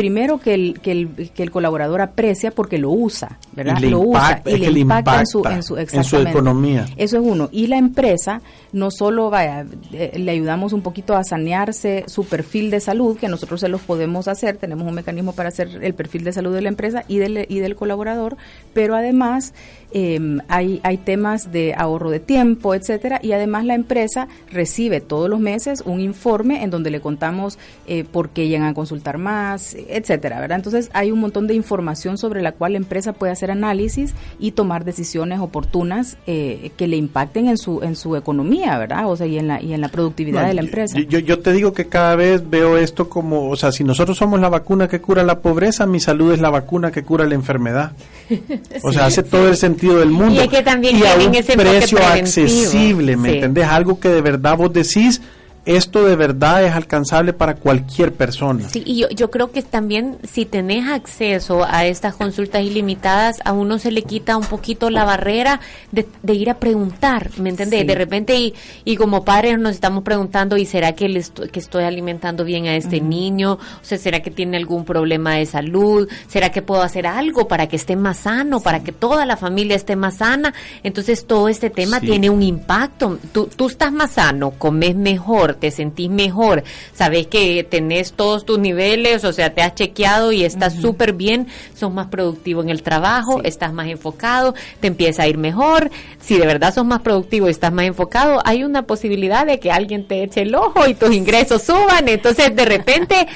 primero 0.00 0.38
que 0.38 0.54
el, 0.54 0.80
que 0.80 0.92
el, 0.92 1.30
que 1.34 1.42
el 1.42 1.50
colaborador 1.50 2.00
aprecia 2.00 2.52
porque 2.52 2.78
lo 2.78 2.90
usa, 2.90 3.38
¿verdad? 3.52 3.76
Y 3.82 3.90
lo 3.90 4.02
impacta, 4.04 4.42
usa 4.48 4.56
y 4.56 4.70
le 4.70 4.80
impacta 4.80 5.20
en 5.20 5.26
su, 5.26 5.44
en 5.44 5.62
su, 5.62 5.76
en 5.76 6.04
su 6.04 6.16
economía. 6.16 6.86
Eso 6.96 7.18
es 7.18 7.22
uno. 7.22 7.50
Y 7.52 7.66
la 7.66 7.76
empresa 7.76 8.40
no 8.72 8.90
solo 8.90 9.28
vaya, 9.28 9.66
eh, 9.92 10.12
le 10.16 10.30
ayudamos 10.30 10.72
un 10.72 10.80
poquito 10.80 11.14
a 11.14 11.22
sanearse 11.22 12.04
su 12.06 12.24
perfil 12.24 12.70
de 12.70 12.80
salud, 12.80 13.18
que 13.18 13.28
nosotros 13.28 13.60
se 13.60 13.68
los 13.68 13.82
podemos 13.82 14.26
hacer, 14.26 14.56
tenemos 14.56 14.88
un 14.88 14.94
mecanismo 14.94 15.34
para 15.34 15.50
hacer 15.50 15.68
el 15.82 15.92
perfil 15.92 16.24
de 16.24 16.32
salud 16.32 16.54
de 16.54 16.62
la 16.62 16.70
empresa 16.70 17.04
y 17.06 17.18
del, 17.18 17.44
y 17.50 17.58
del 17.58 17.76
colaborador, 17.76 18.38
pero 18.72 18.96
además 18.96 19.52
eh, 19.92 20.18
hay, 20.48 20.80
hay 20.82 20.96
temas 20.96 21.52
de 21.52 21.74
ahorro 21.76 22.08
de 22.08 22.20
tiempo, 22.20 22.74
etcétera, 22.74 23.20
y 23.22 23.32
además 23.32 23.66
la 23.66 23.74
empresa 23.74 24.28
recibe 24.50 25.02
todos 25.02 25.28
los 25.28 25.40
meses 25.40 25.82
un 25.84 26.00
informe 26.00 26.62
en 26.62 26.70
donde 26.70 26.90
le 26.90 27.02
contamos 27.02 27.58
eh, 27.86 28.04
por 28.04 28.30
qué 28.30 28.48
llegan 28.48 28.68
a 28.68 28.72
consultar 28.72 29.18
más, 29.18 29.76
etcétera, 29.92 30.40
¿verdad? 30.40 30.56
Entonces 30.58 30.90
hay 30.92 31.10
un 31.10 31.20
montón 31.20 31.46
de 31.46 31.54
información 31.54 32.18
sobre 32.18 32.42
la 32.42 32.52
cual 32.52 32.72
la 32.72 32.78
empresa 32.78 33.12
puede 33.12 33.32
hacer 33.32 33.50
análisis 33.50 34.14
y 34.38 34.52
tomar 34.52 34.84
decisiones 34.84 35.40
oportunas 35.40 36.16
eh, 36.26 36.70
que 36.76 36.86
le 36.88 36.96
impacten 36.96 37.48
en 37.48 37.58
su 37.58 37.82
en 37.82 37.96
su 37.96 38.16
economía, 38.16 38.78
¿verdad? 38.78 39.08
O 39.10 39.16
sea, 39.16 39.26
y 39.26 39.38
en 39.38 39.48
la 39.48 39.62
y 39.62 39.72
en 39.74 39.80
la 39.80 39.88
productividad 39.88 40.42
No, 40.42 40.48
de 40.48 40.54
la 40.54 40.60
empresa. 40.62 40.98
Yo, 41.08 41.18
yo 41.18 41.38
te 41.40 41.52
digo 41.52 41.72
que 41.72 41.86
cada 41.86 42.16
vez 42.16 42.48
veo 42.48 42.76
esto 42.78 43.08
como, 43.08 43.48
o 43.50 43.56
sea, 43.56 43.72
si 43.72 43.84
nosotros 43.84 44.16
somos 44.18 44.40
la 44.40 44.48
vacuna 44.48 44.88
que 44.88 45.00
cura 45.00 45.22
la 45.22 45.40
pobreza, 45.40 45.86
mi 45.86 46.00
salud 46.00 46.32
es 46.32 46.40
la 46.40 46.50
vacuna 46.50 46.90
que 46.90 47.02
cura 47.02 47.24
la 47.26 47.34
enfermedad. 47.34 47.92
O 48.82 48.92
sea, 48.92 49.06
hace 49.06 49.22
todo 49.22 49.48
el 49.48 49.56
sentido 49.56 49.98
del 49.98 50.10
mundo. 50.10 50.34
Y 50.34 50.38
es 50.38 50.48
que 50.48 50.62
también 50.62 50.96
y 50.96 51.02
a 51.02 51.14
un 51.28 51.34
ese 51.34 51.54
precio 51.56 51.98
accesible, 51.98 53.16
¿me 53.16 53.30
Sí. 53.30 53.34
entendés? 53.36 53.66
Algo 53.66 53.98
que 54.00 54.08
de 54.08 54.20
verdad 54.22 54.56
vos 54.56 54.72
decís, 54.72 55.20
esto 55.66 56.04
de 56.04 56.16
verdad 56.16 56.64
es 56.64 56.72
alcanzable 56.72 57.32
para 57.32 57.54
cualquier 57.54 58.12
persona. 58.12 58.68
Sí, 58.68 58.82
y 58.86 59.00
yo, 59.00 59.08
yo 59.10 59.30
creo 59.30 59.50
que 59.52 59.62
también 59.62 60.18
si 60.22 60.46
tenés 60.46 60.88
acceso 60.88 61.64
a 61.68 61.84
estas 61.86 62.14
consultas 62.14 62.62
ilimitadas, 62.62 63.38
a 63.44 63.52
uno 63.52 63.78
se 63.78 63.90
le 63.90 64.02
quita 64.02 64.36
un 64.36 64.44
poquito 64.46 64.90
la 64.90 65.04
barrera 65.04 65.60
de, 65.92 66.08
de 66.22 66.34
ir 66.34 66.50
a 66.50 66.58
preguntar, 66.58 67.30
¿me 67.38 67.50
entendés? 67.50 67.80
Sí. 67.82 67.86
De 67.86 67.94
repente, 67.94 68.36
y, 68.36 68.54
y 68.84 68.96
como 68.96 69.24
padres 69.24 69.58
nos 69.58 69.72
estamos 69.72 70.02
preguntando, 70.02 70.56
¿y 70.56 70.64
será 70.66 70.92
que, 70.94 71.08
le 71.08 71.20
estoy, 71.20 71.48
que 71.50 71.60
estoy 71.60 71.84
alimentando 71.84 72.44
bien 72.44 72.66
a 72.66 72.76
este 72.76 73.00
niño? 73.00 73.52
O 73.54 73.58
sea, 73.84 73.98
¿será 73.98 74.20
que 74.20 74.30
tiene 74.30 74.56
algún 74.56 74.84
problema 74.84 75.34
de 75.34 75.46
salud? 75.46 76.08
¿Será 76.26 76.50
que 76.50 76.62
puedo 76.62 76.82
hacer 76.82 77.06
algo 77.06 77.48
para 77.48 77.66
que 77.68 77.76
esté 77.76 77.96
más 77.96 78.18
sano, 78.18 78.60
para 78.60 78.82
que 78.82 78.92
toda 78.92 79.26
la 79.26 79.36
familia 79.36 79.76
esté 79.76 79.94
más 79.96 80.16
sana? 80.16 80.54
Entonces, 80.82 81.26
todo 81.26 81.48
este 81.48 81.70
tema 81.70 82.00
Sí. 82.00 82.06
tiene 82.06 82.30
un 82.30 82.42
impacto. 82.42 83.18
Tú, 83.32 83.48
tú 83.54 83.66
estás 83.68 83.92
más 83.92 84.12
sano, 84.12 84.52
comes 84.52 84.94
mejor, 84.96 85.49
te 85.56 85.70
sentís 85.70 86.10
mejor, 86.10 86.62
sabes 86.94 87.26
que 87.26 87.64
tenés 87.64 88.12
todos 88.12 88.44
tus 88.44 88.58
niveles, 88.58 89.24
o 89.24 89.32
sea, 89.32 89.54
te 89.54 89.62
has 89.62 89.74
chequeado 89.74 90.32
y 90.32 90.44
estás 90.44 90.74
súper 90.74 91.12
bien, 91.12 91.46
sos 91.74 91.92
más 91.92 92.08
productivo 92.08 92.62
en 92.62 92.68
el 92.70 92.82
trabajo, 92.82 93.40
estás 93.44 93.72
más 93.72 93.88
enfocado, 93.88 94.54
te 94.80 94.86
empieza 94.88 95.22
a 95.22 95.26
ir 95.28 95.38
mejor. 95.38 95.90
Si 96.20 96.38
de 96.38 96.46
verdad 96.46 96.74
sos 96.74 96.84
más 96.84 97.00
productivo 97.00 97.48
y 97.48 97.50
estás 97.50 97.72
más 97.72 97.86
enfocado, 97.86 98.40
hay 98.44 98.64
una 98.64 98.82
posibilidad 98.82 99.46
de 99.46 99.58
que 99.58 99.70
alguien 99.72 100.06
te 100.06 100.22
eche 100.22 100.42
el 100.42 100.54
ojo 100.54 100.86
y 100.86 100.94
tus 100.94 101.14
ingresos 101.14 101.62
suban, 101.62 102.08
entonces 102.08 102.54
de 102.54 102.64
repente 102.64 103.26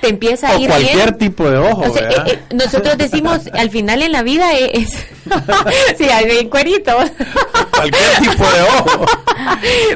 te 0.00 0.08
empieza 0.10 0.50
a 0.50 0.56
O 0.56 0.60
ir 0.60 0.68
cualquier 0.68 1.14
bien. 1.14 1.18
tipo 1.18 1.48
de 1.50 1.58
ojo, 1.58 1.82
O 1.82 1.92
sea, 1.92 2.02
¿verdad? 2.02 2.28
eh, 2.28 2.32
eh, 2.50 2.54
nosotros 2.54 2.98
decimos, 2.98 3.40
al 3.52 3.70
final 3.70 4.02
en 4.02 4.12
la 4.12 4.22
vida 4.22 4.52
es... 4.52 4.90
sí, 5.96 6.04
hay 6.04 6.26
bien 6.26 6.50
cueritos. 6.50 7.10
Cualquier 7.70 8.10
tipo 8.20 8.44
de 8.44 8.62
ojo. 8.62 9.06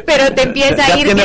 Pero 0.06 0.34
te 0.34 0.42
empieza 0.42 0.76
ya 0.76 0.94
a 0.94 0.98
ir 0.98 1.06
bien. 1.14 1.16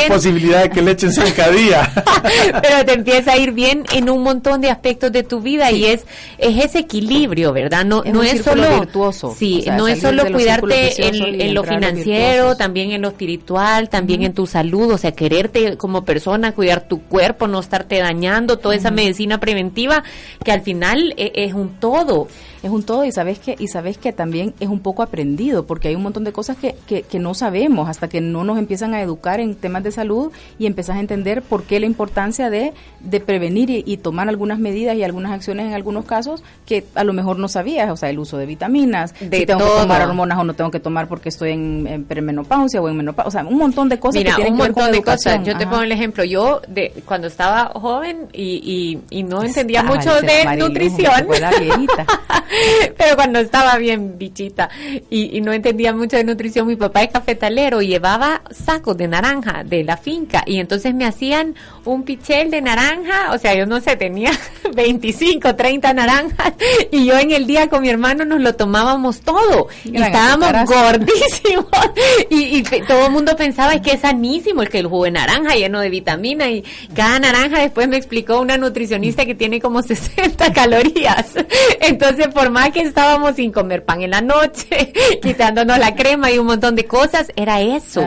Posibilidad 0.44 0.64
de 0.64 0.70
que 0.70 0.82
le 0.82 0.92
echen 0.92 1.14
zancadilla. 1.14 1.92
pero 2.62 2.86
te 2.86 2.94
empieza 2.94 3.34
a 3.34 3.38
ir 3.38 3.52
bien 3.52 3.84
en 3.94 4.10
un 4.10 4.24
montón 4.24 4.62
de 4.62 4.70
aspectos 4.70 5.12
de 5.12 5.24
tu 5.24 5.42
vida 5.42 5.72
y 5.72 5.86
es 5.86 6.06
es 6.38 6.64
ese 6.64 6.80
equilibrio, 6.80 7.54
¿verdad? 7.54 7.86
No 7.86 8.04
Es 8.04 8.14
no 8.14 8.20
un 8.20 8.26
es 8.26 8.44
solo 8.44 8.80
virtuoso, 8.80 9.36
sí, 9.38 9.60
o 9.60 9.64
sea, 9.64 9.78
no 9.78 9.88
es 9.88 10.02
solo 10.02 10.26
cuidarte 10.32 11.08
en, 11.08 11.42
en 11.42 11.54
lo 11.54 11.64
financiero, 11.64 12.56
también 12.56 12.92
en 12.92 13.02
lo 13.02 13.10
espiritual, 13.10 13.90
también 13.90 14.24
en 14.24 14.34
tu 14.34 14.46
salud, 14.48 14.92
o 14.92 14.98
sea, 14.98 15.12
quererte 15.14 15.78
como 15.78 16.04
persona, 16.06 16.54
cuidar 16.54 16.88
tu 16.88 17.02
cuerpo, 17.04 17.48
no 17.48 17.60
estarte 17.60 18.00
dañando, 18.00 18.58
toda 18.60 18.76
esa 18.76 18.92
medicina 18.92 19.40
preventiva 19.40 20.04
que 20.44 20.52
al 20.52 20.62
final 20.62 21.14
e- 21.18 21.32
es 21.36 21.54
un 21.54 21.80
todo. 21.80 22.28
Es 22.64 22.70
un 22.72 22.84
todo 22.84 23.06
y 23.06 23.12
sabes 23.12 23.40
que 23.40 23.56
y 23.60 23.68
sabes 23.68 23.98
que 23.98 24.12
también 24.14 24.54
es 24.60 24.70
un 24.70 24.80
poco 24.80 25.04
aprendido 25.04 25.66
porque 25.66 25.90
hay 25.90 25.96
un 25.96 26.02
montón 26.04 26.24
de 26.24 26.32
cosas 26.32 26.58
que, 26.58 26.76
que, 26.88 27.04
que 27.04 27.20
no 27.20 27.34
sabemos 27.34 27.90
hasta 27.90 28.08
que 28.08 28.22
no 28.22 28.44
nos 28.44 28.58
empiezan 28.58 28.94
a 28.94 29.02
educar 29.02 29.40
en 29.40 29.56
temas 29.56 29.84
de 29.84 29.92
salud 29.92 30.32
y 30.58 30.66
empezás 30.66 30.96
a 30.98 31.00
entender 31.02 31.42
por 31.42 31.64
qué 31.64 31.80
la 31.80 31.86
importancia 31.86 32.50
de, 32.50 32.74
de 33.02 33.20
prevenir 33.20 33.70
y, 33.70 33.84
y 33.86 33.98
tomar 33.98 34.30
algunas 34.30 34.60
medidas 34.60 34.96
y 34.96 35.04
algunas 35.04 35.32
acciones 35.34 35.68
en 35.68 35.74
algunos 35.74 36.06
casos 36.06 36.44
que 36.66 36.86
a 36.96 37.04
lo 37.04 37.14
mejor 37.14 37.38
no 37.38 37.48
sabías, 37.48 37.92
o 37.92 37.98
sea, 37.98 38.10
el 38.10 38.18
uso 38.20 38.38
de 38.38 38.46
vitaminas, 38.46 39.14
De 39.20 39.40
si 39.40 39.46
tengo 39.46 39.60
todo. 39.60 39.76
que 39.76 39.82
tomar 39.82 40.02
hormonas 40.02 40.38
o 40.40 40.44
no 40.44 40.54
tengo 40.54 40.72
que 40.72 40.80
tomar 40.80 41.08
porque 41.08 41.30
estoy 41.30 41.52
en, 41.52 41.86
en 41.88 42.04
perimenopausia 42.06 42.82
o 42.82 42.88
en 42.90 42.96
menopausia, 42.98 43.28
o 43.28 43.32
sea, 43.32 43.44
un 43.46 43.58
montón 43.58 43.90
de 43.90 44.00
cosas 44.00 44.20
Mira, 44.20 44.32
que 44.32 44.36
tienen 44.38 44.54
un 44.54 44.60
que 44.60 44.64
ver 44.64 44.72
montón 44.72 44.84
con 44.86 44.92
de 44.92 44.98
educación. 44.98 45.38
cosas. 45.40 45.48
Yo 45.54 45.58
te 45.58 45.68
pongo 45.68 45.84
el 45.84 45.92
ejemplo. 45.92 46.24
Yo, 46.24 46.62
de 46.68 46.94
cuando 47.06 47.28
estaba 47.28 47.72
joven 47.76 48.28
y, 48.32 49.00
y, 49.12 49.20
y 49.20 49.24
no 49.24 49.44
entendía 49.44 49.84
mucho 49.84 50.14
de 50.22 50.56
nutrición, 50.58 51.28
Pero 52.98 53.16
cuando 53.16 53.40
estaba 53.40 53.78
bien 53.78 54.18
bichita 54.18 54.70
y, 55.10 55.38
y, 55.38 55.42
no 55.42 55.54
entendía 55.54 55.94
mucho 55.94 56.18
de 56.18 56.24
nutrición, 56.24 56.68
mi 56.68 56.76
papá 56.76 57.04
es 57.04 57.12
cafetalero 57.12 57.82
y 57.82 57.88
llevaba 57.88 58.42
sacos 58.52 58.98
de 58.98 59.08
naranja 59.08 59.64
de 59.64 59.84
la 59.84 59.98
finca 59.98 60.44
y 60.46 60.60
entonces 60.60 60.94
me 60.94 61.06
hacían 61.06 61.56
un 61.86 62.04
pichel 62.04 62.52
de 62.52 62.62
naranja, 62.62 63.34
o 63.34 63.38
sea, 63.38 63.54
yo 63.56 63.66
no 63.66 63.82
sé, 63.82 63.96
tenía 63.96 64.32
25, 64.76 65.56
30 65.56 65.94
naranjas 65.94 66.54
y 66.92 67.06
yo 67.06 67.18
en 67.18 67.32
el 67.32 67.46
día 67.46 67.70
con 67.70 67.82
mi 67.82 67.90
hermano 67.90 68.26
nos 68.26 68.42
lo 68.42 68.56
tomábamos 68.56 69.22
todo 69.22 69.68
y 69.84 70.02
estábamos 70.02 70.52
gordísimos 70.66 71.68
y, 72.30 72.58
y, 72.58 72.64
todo 72.64 73.08
el 73.08 73.12
mundo 73.12 73.36
pensaba 73.36 73.74
es 73.74 73.82
que 73.82 73.92
es 73.92 74.02
sanísimo 74.02 74.62
el 74.62 74.70
que 74.70 74.80
el 74.80 74.88
jugo 74.88 75.06
de 75.06 75.12
naranja 75.12 75.56
lleno 75.56 75.80
de 75.80 75.90
vitamina 75.90 76.50
y 76.50 76.64
cada 76.96 77.20
naranja 77.20 77.60
después 77.60 77.88
me 77.88 77.98
explicó 77.98 78.40
una 78.40 78.58
nutricionista 78.58 79.26
que 79.26 79.36
tiene 79.36 79.60
como 79.60 79.82
60 79.82 80.54
calorías. 80.54 81.34
Entonces, 81.80 82.28
por 82.28 82.43
más 82.52 82.72
que 82.72 82.82
estábamos 82.82 83.36
sin 83.36 83.52
comer 83.52 83.84
pan 83.84 84.02
en 84.02 84.12
la 84.12 84.22
noche, 84.22 84.94
quitándonos 85.22 85.78
la 85.78 85.96
crema 85.96 86.32
y 86.32 86.38
un 86.38 86.48
montón 86.48 86.76
de 86.76 86.86
cosas, 86.86 87.32
era 87.36 87.62
eso. 87.62 88.06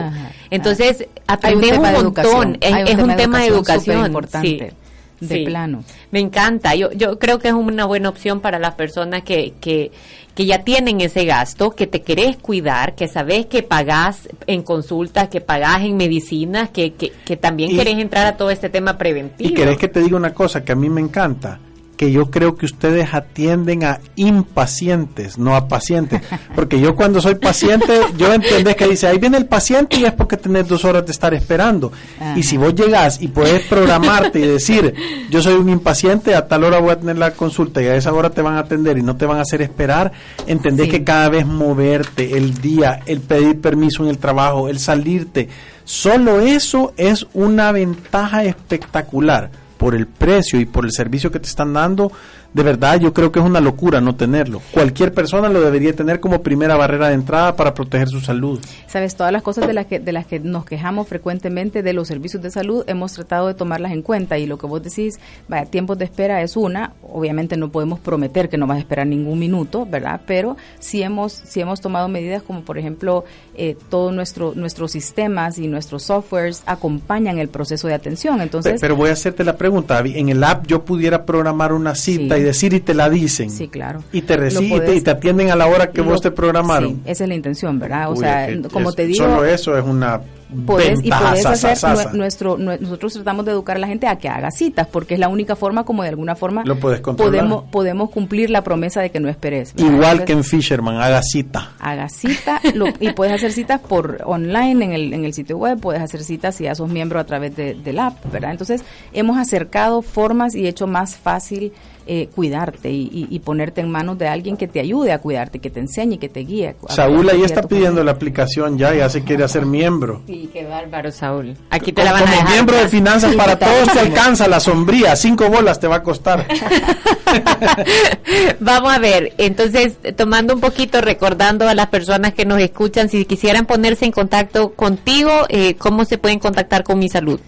Entonces, 0.49 1.07
aprendí 1.27 1.71
un, 1.71 1.81
montón. 1.81 2.57
Es, 2.61 2.97
un, 2.97 3.15
tema 3.15 3.39
de 3.39 3.47
educación. 3.47 4.05
importante. 4.05 4.73
De 5.19 5.45
plano. 5.45 5.83
Me 6.11 6.19
encanta. 6.19 6.75
Yo, 6.75 6.91
yo 6.91 7.17
creo 7.17 7.39
que 7.39 7.47
es 7.47 7.53
una 7.53 7.85
buena 7.85 8.09
opción 8.09 8.39
para 8.39 8.59
las 8.59 8.75
personas 8.75 9.23
que, 9.23 9.53
que, 9.59 9.91
que 10.35 10.45
ya 10.45 10.63
tienen 10.63 11.01
ese 11.01 11.25
gasto, 11.25 11.71
que 11.71 11.87
te 11.87 12.03
querés 12.03 12.37
cuidar, 12.37 12.93
que 12.93 13.07
sabes 13.07 13.47
que 13.47 13.63
pagás 13.63 14.29
en 14.45 14.61
consultas, 14.61 15.27
que 15.29 15.41
pagás 15.41 15.81
en 15.81 15.97
medicinas, 15.97 16.69
que, 16.69 16.93
que, 16.93 17.11
que 17.25 17.35
también 17.35 17.75
querés 17.75 17.97
entrar 17.97 18.27
a 18.27 18.37
todo 18.37 18.51
este 18.51 18.69
tema 18.69 18.99
preventivo. 18.99 19.49
Y 19.49 19.53
querés 19.53 19.77
que 19.77 19.87
te 19.87 20.01
diga 20.01 20.17
una 20.17 20.33
cosa 20.35 20.63
que 20.63 20.73
a 20.73 20.75
mí 20.75 20.87
me 20.87 21.01
encanta 21.01 21.59
que 21.97 22.11
yo 22.11 22.29
creo 22.29 22.55
que 22.55 22.67
ustedes 22.67 23.13
atienden 23.13 23.83
a 23.83 23.99
impacientes, 24.15 25.39
no 25.39 25.55
a 25.55 25.67
pacientes. 25.67 26.21
Porque 26.55 26.79
yo 26.79 26.95
cuando 26.95 27.19
soy 27.19 27.35
paciente, 27.35 28.01
yo 28.17 28.31
entendés 28.31 28.75
que 28.75 28.87
dice, 28.87 29.07
ahí 29.07 29.17
viene 29.17 29.37
el 29.37 29.47
paciente 29.47 29.97
y 29.97 30.05
es 30.05 30.13
porque 30.13 30.37
tenés 30.37 30.67
dos 30.67 30.85
horas 30.85 31.05
de 31.05 31.11
estar 31.11 31.33
esperando. 31.33 31.91
Y 32.35 32.43
si 32.43 32.55
vos 32.55 32.75
llegás 32.75 33.19
y 33.19 33.29
puedes 33.29 33.63
programarte 33.63 34.39
y 34.39 34.47
decir, 34.47 34.93
yo 35.31 35.41
soy 35.41 35.55
un 35.55 35.69
impaciente, 35.69 36.35
a 36.35 36.47
tal 36.47 36.63
hora 36.63 36.79
voy 36.79 36.91
a 36.91 36.99
tener 36.99 37.17
la 37.17 37.31
consulta 37.31 37.81
y 37.81 37.87
a 37.87 37.95
esa 37.95 38.13
hora 38.13 38.29
te 38.29 38.43
van 38.43 38.55
a 38.55 38.59
atender 38.59 38.97
y 38.99 39.01
no 39.01 39.17
te 39.17 39.25
van 39.25 39.39
a 39.39 39.41
hacer 39.41 39.63
esperar, 39.63 40.11
entendés 40.45 40.89
que 40.89 41.03
cada 41.03 41.29
vez 41.29 41.47
moverte, 41.47 42.37
el 42.37 42.61
día, 42.61 43.01
el 43.07 43.21
pedir 43.21 43.59
permiso 43.59 44.03
en 44.03 44.09
el 44.09 44.19
trabajo, 44.19 44.69
el 44.69 44.77
salirte, 44.77 45.49
solo 45.83 46.41
eso 46.41 46.93
es 46.95 47.25
una 47.33 47.71
ventaja 47.71 48.43
espectacular 48.43 49.49
por 49.77 49.95
el 49.95 50.07
precio 50.07 50.59
y 50.59 50.65
por 50.65 50.85
el 50.85 50.91
servicio 50.91 51.31
que 51.31 51.39
te 51.39 51.47
están 51.47 51.73
dando, 51.73 52.11
de 52.53 52.63
verdad 52.63 52.99
yo 52.99 53.13
creo 53.13 53.31
que 53.31 53.39
es 53.39 53.45
una 53.45 53.59
locura 53.59 54.01
no 54.01 54.15
tenerlo. 54.15 54.61
Cualquier 54.71 55.13
persona 55.13 55.49
lo 55.49 55.61
debería 55.61 55.93
tener 55.93 56.19
como 56.19 56.41
primera 56.41 56.75
barrera 56.75 57.09
de 57.09 57.15
entrada 57.15 57.55
para 57.55 57.73
proteger 57.73 58.09
su 58.09 58.21
salud. 58.21 58.59
Sabes, 58.87 59.15
todas 59.15 59.31
las 59.31 59.43
cosas 59.43 59.67
de 59.67 59.73
las 59.73 59.85
que 59.85 59.99
de 59.99 60.11
las 60.11 60.25
que 60.25 60.39
nos 60.39 60.65
quejamos 60.65 61.07
frecuentemente 61.07 61.83
de 61.83 61.93
los 61.93 62.07
servicios 62.07 62.41
de 62.41 62.51
salud 62.51 62.83
hemos 62.87 63.13
tratado 63.13 63.47
de 63.47 63.53
tomarlas 63.53 63.91
en 63.91 64.01
cuenta 64.01 64.37
y 64.37 64.45
lo 64.45 64.57
que 64.57 64.67
vos 64.67 64.81
decís, 64.81 65.19
vaya, 65.47 65.65
tiempos 65.65 65.97
de 65.97 66.05
espera 66.05 66.41
es 66.41 66.57
una, 66.57 66.93
obviamente 67.01 67.57
no 67.57 67.69
podemos 67.69 67.99
prometer 67.99 68.49
que 68.49 68.57
no 68.57 68.67
vas 68.67 68.77
a 68.77 68.79
esperar 68.79 69.07
ningún 69.07 69.39
minuto, 69.39 69.85
¿verdad? 69.85 70.21
Pero 70.25 70.57
sí 70.79 71.01
hemos 71.01 71.33
sí 71.33 71.61
hemos 71.61 71.81
tomado 71.81 72.07
medidas 72.07 72.43
como 72.43 72.61
por 72.61 72.77
ejemplo 72.77 73.25
eh, 73.55 73.75
todos 73.89 74.13
nuestro, 74.13 74.53
nuestros 74.55 74.91
sistemas 74.91 75.57
y 75.57 75.67
nuestros 75.67 76.03
softwares 76.03 76.63
acompañan 76.65 77.39
el 77.39 77.49
proceso 77.49 77.87
de 77.87 77.93
atención. 77.93 78.41
Entonces, 78.41 78.79
pero, 78.79 78.95
voy 78.95 79.09
a 79.09 79.13
hacerte 79.13 79.43
la 79.43 79.57
pregunta, 79.57 79.99
en 79.99 80.29
el 80.29 80.43
app 80.43 80.67
yo 80.67 80.85
pudiera 80.85 81.25
programar 81.25 81.73
una 81.73 81.95
cita 81.95 82.36
y 82.37 82.43
decir 82.43 82.73
y 82.73 82.79
te 82.79 82.93
la 82.93 83.09
dicen. 83.09 83.49
Sí, 83.49 83.67
claro. 83.67 84.03
Y 84.11 84.21
te 84.21 84.37
reciben 84.37 84.95
y 84.95 85.01
te 85.01 85.11
atienden 85.11 85.51
a 85.51 85.55
la 85.55 85.67
hora 85.67 85.91
que 85.91 86.01
vos 86.01 86.21
te 86.21 86.31
programaron. 86.31 86.95
Sí, 86.95 87.01
esa 87.05 87.23
es 87.23 87.27
la 87.29 87.35
intención, 87.35 87.79
¿verdad? 87.79 88.11
O 88.11 88.15
sea, 88.15 88.47
como 88.71 88.93
te 88.93 89.05
digo... 89.05 89.25
Solo 89.25 89.45
eso 89.45 89.77
es 89.77 89.83
una 89.83 90.21
Puedes, 90.65 90.99
y 91.03 91.09
puedes 91.09 91.45
hacer 91.45 92.13
nuestro, 92.13 92.57
nosotros 92.57 93.13
tratamos 93.13 93.43
de 93.45 93.51
educar 93.51 93.75
a 93.75 93.79
la 93.79 93.87
gente 93.87 94.07
a 94.07 94.15
que 94.17 94.29
haga 94.29 94.49
citas 94.49 94.87
porque 94.87 95.15
es 95.15 95.19
la 95.19 95.27
única 95.27 95.57
forma 95.57 95.83
como 95.83 96.03
de 96.03 96.09
alguna 96.09 96.35
forma 96.35 96.63
Lo 96.63 96.79
puedes 96.79 97.01
podemos 97.01 97.65
podemos 97.65 98.09
cumplir 98.11 98.49
la 98.49 98.63
promesa 98.63 99.01
de 99.01 99.09
que 99.09 99.19
no 99.19 99.27
esperes 99.27 99.73
igual 99.75 100.23
que 100.23 100.31
en 100.31 100.45
Fisherman 100.45 101.01
haga 101.01 101.21
cita 101.21 101.73
haga 101.79 102.07
cita 102.07 102.61
y 103.01 103.11
puedes 103.11 103.33
hacer 103.33 103.51
citas 103.51 103.81
por 103.81 104.21
online 104.23 104.85
en 104.85 104.93
el, 104.93 105.13
en 105.13 105.25
el 105.25 105.33
sitio 105.33 105.57
web 105.57 105.81
puedes 105.81 106.01
hacer 106.01 106.23
citas 106.23 106.55
si 106.55 106.63
ya 106.63 106.75
sos 106.75 106.89
miembro 106.89 107.19
a 107.19 107.25
través 107.25 107.53
de, 107.53 107.73
del 107.73 107.99
app 107.99 108.15
verdad 108.31 108.51
entonces 108.51 108.85
hemos 109.11 109.37
acercado 109.37 110.01
formas 110.01 110.55
y 110.55 110.65
hecho 110.65 110.87
más 110.87 111.17
fácil 111.17 111.73
eh, 112.07 112.29
cuidarte 112.33 112.89
y, 112.89 113.41
ponerte 113.43 113.81
en 113.81 113.91
manos 113.91 114.17
de 114.17 114.27
alguien 114.27 114.57
que 114.57 114.67
te 114.67 114.79
ayude 114.79 115.11
a 115.11 115.19
cuidarte, 115.19 115.59
que 115.59 115.69
te 115.69 115.79
enseñe, 115.79 116.17
que 116.17 116.29
te 116.29 116.41
guíe. 116.41 116.75
Saúl 116.89 117.29
ahí 117.29 117.43
está 117.43 117.61
pidiendo 117.61 118.03
la 118.03 118.11
aplicación 118.11 118.77
ya, 118.77 118.93
ya 118.93 119.09
se 119.09 119.23
quiere 119.23 119.43
hacer 119.43 119.65
miembro. 119.65 120.21
Sí, 120.27 120.49
qué 120.51 120.65
bárbaro, 120.65 121.11
Saúl. 121.11 121.55
Aquí 121.69 121.91
te 121.91 122.03
la 122.03 122.13
van 122.13 122.27
a 122.27 122.31
dejar. 122.31 122.49
miembro 122.49 122.77
de 122.77 122.87
Finanzas 122.87 123.35
para 123.35 123.57
Todos 123.57 123.91
te 123.93 123.99
alcanza 123.99 124.47
la 124.47 124.59
sombría, 124.59 125.15
cinco 125.15 125.49
bolas 125.49 125.79
te 125.79 125.87
va 125.87 125.97
a 125.97 126.03
costar. 126.03 126.45
Vamos 128.59 128.93
a 128.93 128.99
ver, 128.99 129.33
entonces, 129.37 129.97
tomando 130.15 130.53
un 130.53 130.61
poquito, 130.61 131.01
recordando 131.01 131.67
a 131.67 131.75
las 131.75 131.87
personas 131.87 132.33
que 132.33 132.45
nos 132.45 132.59
escuchan, 132.59 133.09
si 133.09 133.25
quisieran 133.25 133.65
ponerse 133.65 134.05
en 134.05 134.11
contacto 134.11 134.73
contigo, 134.73 135.31
eh, 135.49 135.75
¿cómo 135.75 136.05
se 136.05 136.17
pueden 136.17 136.39
contactar 136.39 136.83
con 136.83 136.99
mi 136.99 137.09
salud? 137.09 137.39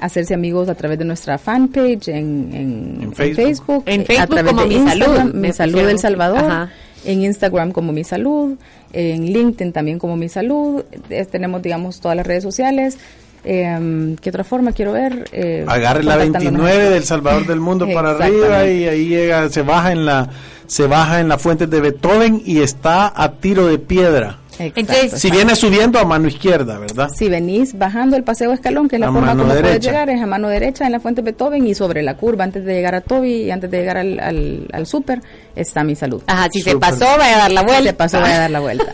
hacerse 0.00 0.34
amigos 0.34 0.68
a 0.68 0.74
través 0.74 0.98
de 0.98 1.04
nuestra 1.04 1.38
fanpage 1.38 2.08
en, 2.08 2.50
en, 2.52 3.12
Facebook. 3.14 3.84
En 3.86 4.04
Facebook 4.04 4.22
a 4.22 4.26
través 4.26 4.52
como 4.52 4.62
de 4.62 4.68
Mi 4.68 4.88
Salud. 4.88 5.32
Mi 5.32 5.52
Salud 5.52 5.88
El 5.88 6.00
Salvador. 6.00 6.70
En 7.04 7.22
Instagram 7.22 7.70
como 7.70 7.92
Mi 7.92 8.02
Salud. 8.02 8.56
En 8.92 9.32
LinkedIn 9.32 9.72
también 9.72 10.00
como 10.00 10.16
Mi 10.16 10.28
Salud. 10.28 10.82
tenemos, 11.30 11.62
digamos, 11.62 12.00
todas 12.00 12.16
las 12.16 12.26
redes 12.26 12.42
sociales. 12.42 12.98
Eh, 13.46 14.16
¿Qué 14.20 14.30
otra 14.30 14.42
forma 14.42 14.72
quiero 14.72 14.92
ver? 14.92 15.28
Eh, 15.30 15.64
Agarre 15.68 16.02
la 16.02 16.16
29 16.16 16.90
del 16.90 17.04
Salvador 17.04 17.46
del 17.46 17.60
Mundo 17.60 17.86
para 17.94 18.10
arriba 18.10 18.66
y 18.66 18.88
ahí 18.88 19.06
llega, 19.06 19.48
se 19.48 19.62
baja 19.62 19.92
en 19.92 20.04
la 20.04 20.28
se 20.66 20.88
baja 20.88 21.20
en 21.20 21.28
la 21.28 21.38
fuente 21.38 21.68
de 21.68 21.80
Beethoven 21.80 22.42
y 22.44 22.60
está 22.60 23.12
a 23.14 23.32
tiro 23.34 23.68
de 23.68 23.78
piedra. 23.78 24.38
Entonces, 24.58 25.20
si 25.20 25.30
vienes 25.30 25.58
subiendo 25.58 25.98
a 25.98 26.04
mano 26.04 26.28
izquierda, 26.28 26.78
¿verdad? 26.78 27.10
Si 27.14 27.28
venís 27.28 27.76
bajando 27.76 28.16
el 28.16 28.24
paseo 28.24 28.52
escalón, 28.52 28.88
que 28.88 28.96
es 28.96 29.00
la 29.00 29.12
forma 29.12 29.36
como 29.36 29.52
puedes 29.52 29.80
llegar, 29.80 30.10
es 30.10 30.20
a 30.20 30.26
mano 30.26 30.48
derecha 30.48 30.86
en 30.86 30.92
la 30.92 31.00
fuente 31.00 31.22
Beethoven 31.22 31.66
y 31.66 31.74
sobre 31.74 32.02
la 32.02 32.16
curva 32.16 32.44
antes 32.44 32.64
de 32.64 32.74
llegar 32.74 32.94
a 32.94 33.00
Toby 33.00 33.44
y 33.44 33.50
antes 33.50 33.70
de 33.70 33.78
llegar 33.78 33.96
al, 33.98 34.20
al, 34.20 34.66
al 34.72 34.86
súper 34.86 35.20
está 35.54 35.84
mi 35.84 35.96
salud. 35.96 36.22
Ajá, 36.26 36.48
si 36.52 36.60
se 36.60 36.76
pasó, 36.76 37.06
vaya 37.18 37.36
a 37.36 37.38
dar 37.38 37.52
la 37.52 37.62
vuelta. 37.62 37.82
Si 37.82 37.88
se 37.88 37.94
pasó, 37.94 38.20
vaya 38.20 38.36
a 38.36 38.40
dar 38.40 38.50
la 38.50 38.60
vuelta. 38.60 38.92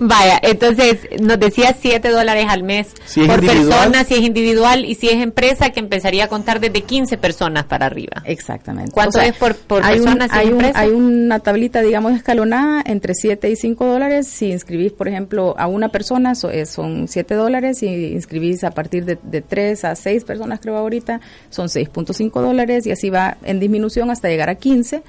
vaya, 0.00 0.40
entonces 0.42 0.98
nos 1.20 1.38
decía 1.38 1.74
7 1.78 2.08
dólares 2.08 2.46
al 2.48 2.62
mes 2.62 2.88
por 3.26 3.44
persona, 3.44 4.04
si 4.04 4.14
es 4.14 4.20
individual 4.20 4.84
y 4.84 4.94
si 4.94 5.08
es 5.08 5.16
empresa, 5.16 5.70
que 5.70 5.80
empezaría 5.80 6.24
a 6.24 6.28
contar 6.28 6.60
desde 6.60 6.82
15 6.82 7.18
personas 7.18 7.64
para 7.64 7.86
arriba. 7.86 8.22
Exactamente. 8.24 8.92
¿Cuánto 8.92 9.20
es 9.20 9.34
por, 9.34 9.54
por 9.56 9.84
hay 9.84 9.98
persona 9.98 10.26
hay, 10.30 10.50
hay 10.74 10.90
una 10.90 11.40
tablita, 11.40 11.82
digamos, 11.82 12.14
escalonada 12.14 12.82
entre 12.86 13.14
7 13.14 13.50
y 13.50 13.56
5 13.56 13.84
dólares 13.86 14.26
si 14.26 14.52
inscribís, 14.74 14.92
por 14.92 15.08
ejemplo, 15.08 15.54
a 15.56 15.66
una 15.68 15.88
persona 15.88 16.32
eh, 16.50 16.66
son 16.66 17.06
7 17.06 17.34
dólares, 17.34 17.78
si 17.78 17.86
inscribís 17.86 18.64
a 18.64 18.72
partir 18.72 19.04
de, 19.04 19.18
de 19.22 19.40
3 19.40 19.84
a 19.84 19.94
6 19.94 20.24
personas, 20.24 20.60
creo 20.60 20.76
ahorita, 20.76 21.20
son 21.48 21.68
6.5 21.68 22.40
dólares 22.40 22.86
y 22.86 22.90
así 22.90 23.10
va 23.10 23.36
en 23.44 23.60
disminución 23.60 24.10
hasta 24.10 24.28
llegar 24.28 24.50
a 24.50 24.56
15 24.56 25.02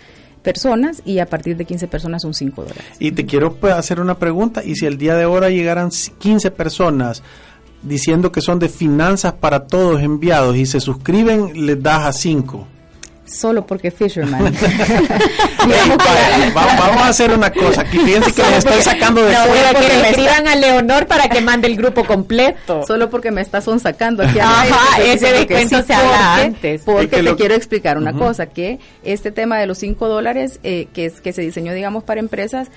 personas 0.44 1.02
y 1.06 1.18
a 1.20 1.26
partir 1.26 1.58
de 1.58 1.66
15 1.66 1.88
personas 1.88 2.22
son 2.22 2.34
5 2.34 2.62
dólares. 2.62 2.86
Y 3.00 3.12
te 3.12 3.26
quiero 3.26 3.56
pues, 3.56 3.74
hacer 3.74 4.00
una 4.00 4.20
pregunta, 4.20 4.64
y 4.64 4.76
si 4.76 4.86
el 4.86 4.98
día 4.98 5.16
de 5.16 5.24
ahora 5.24 5.50
llegaran 5.50 5.90
15 5.90 6.52
personas 6.52 7.24
diciendo 7.82 8.32
que 8.32 8.42
son 8.42 8.60
de 8.60 8.70
finanzas 8.70 9.34
para 9.34 9.68
todos 9.68 10.02
enviados 10.02 10.56
y 10.56 10.66
se 10.66 10.80
suscriben, 10.80 11.66
les 11.66 11.82
das 11.82 12.06
a 12.06 12.14
5 12.14 12.68
solo 13.26 13.66
porque 13.66 13.92
Fisherman. 13.92 14.44
vamos 16.54 17.02
a 17.02 17.08
hacer 17.08 17.32
una 17.32 17.52
cosa. 17.52 17.82
Aquí 17.82 17.98
fíjense 18.00 18.32
que 18.32 18.44
me 18.44 18.58
estoy 18.58 18.82
sacando 18.82 19.24
de 19.24 19.34
no, 19.34 19.46
fuera. 19.46 19.74
Que 19.74 19.88
le 19.88 20.10
escriban 20.10 20.48
a 20.48 20.56
Leonor 20.56 21.08
para 21.08 21.28
que 21.30 21.42
mande 21.42 21.68
el 21.68 21.76
grupo 21.76 22.06
completo. 22.06 22.84
Solo 22.86 23.10
porque 23.10 23.32
me 23.32 23.42
está 23.42 23.62
sacando 23.62 24.24
aquí. 24.24 24.40
Ajá, 24.40 25.02
ese 25.02 25.32
descuento 25.32 25.82
se 25.84 25.94
habla 25.94 26.36
antes. 26.36 26.82
Porque 26.84 27.24
te 27.24 27.36
quiero 27.36 27.56
explicar 27.56 27.98
una 27.98 28.14
cosa, 28.14 28.48
que 28.48 28.80
este 29.04 29.32
tema 29.32 29.58
de 29.60 29.68
los 29.68 29.78
5 29.80 30.08
dólares 30.08 30.60
eh, 30.64 30.88
que, 30.94 31.06
es, 31.06 31.22
que 31.22 31.34
se 31.34 31.42
diseñó, 31.42 31.74
digamos, 31.74 32.04
para 32.04 32.20
empresas, 32.20 32.70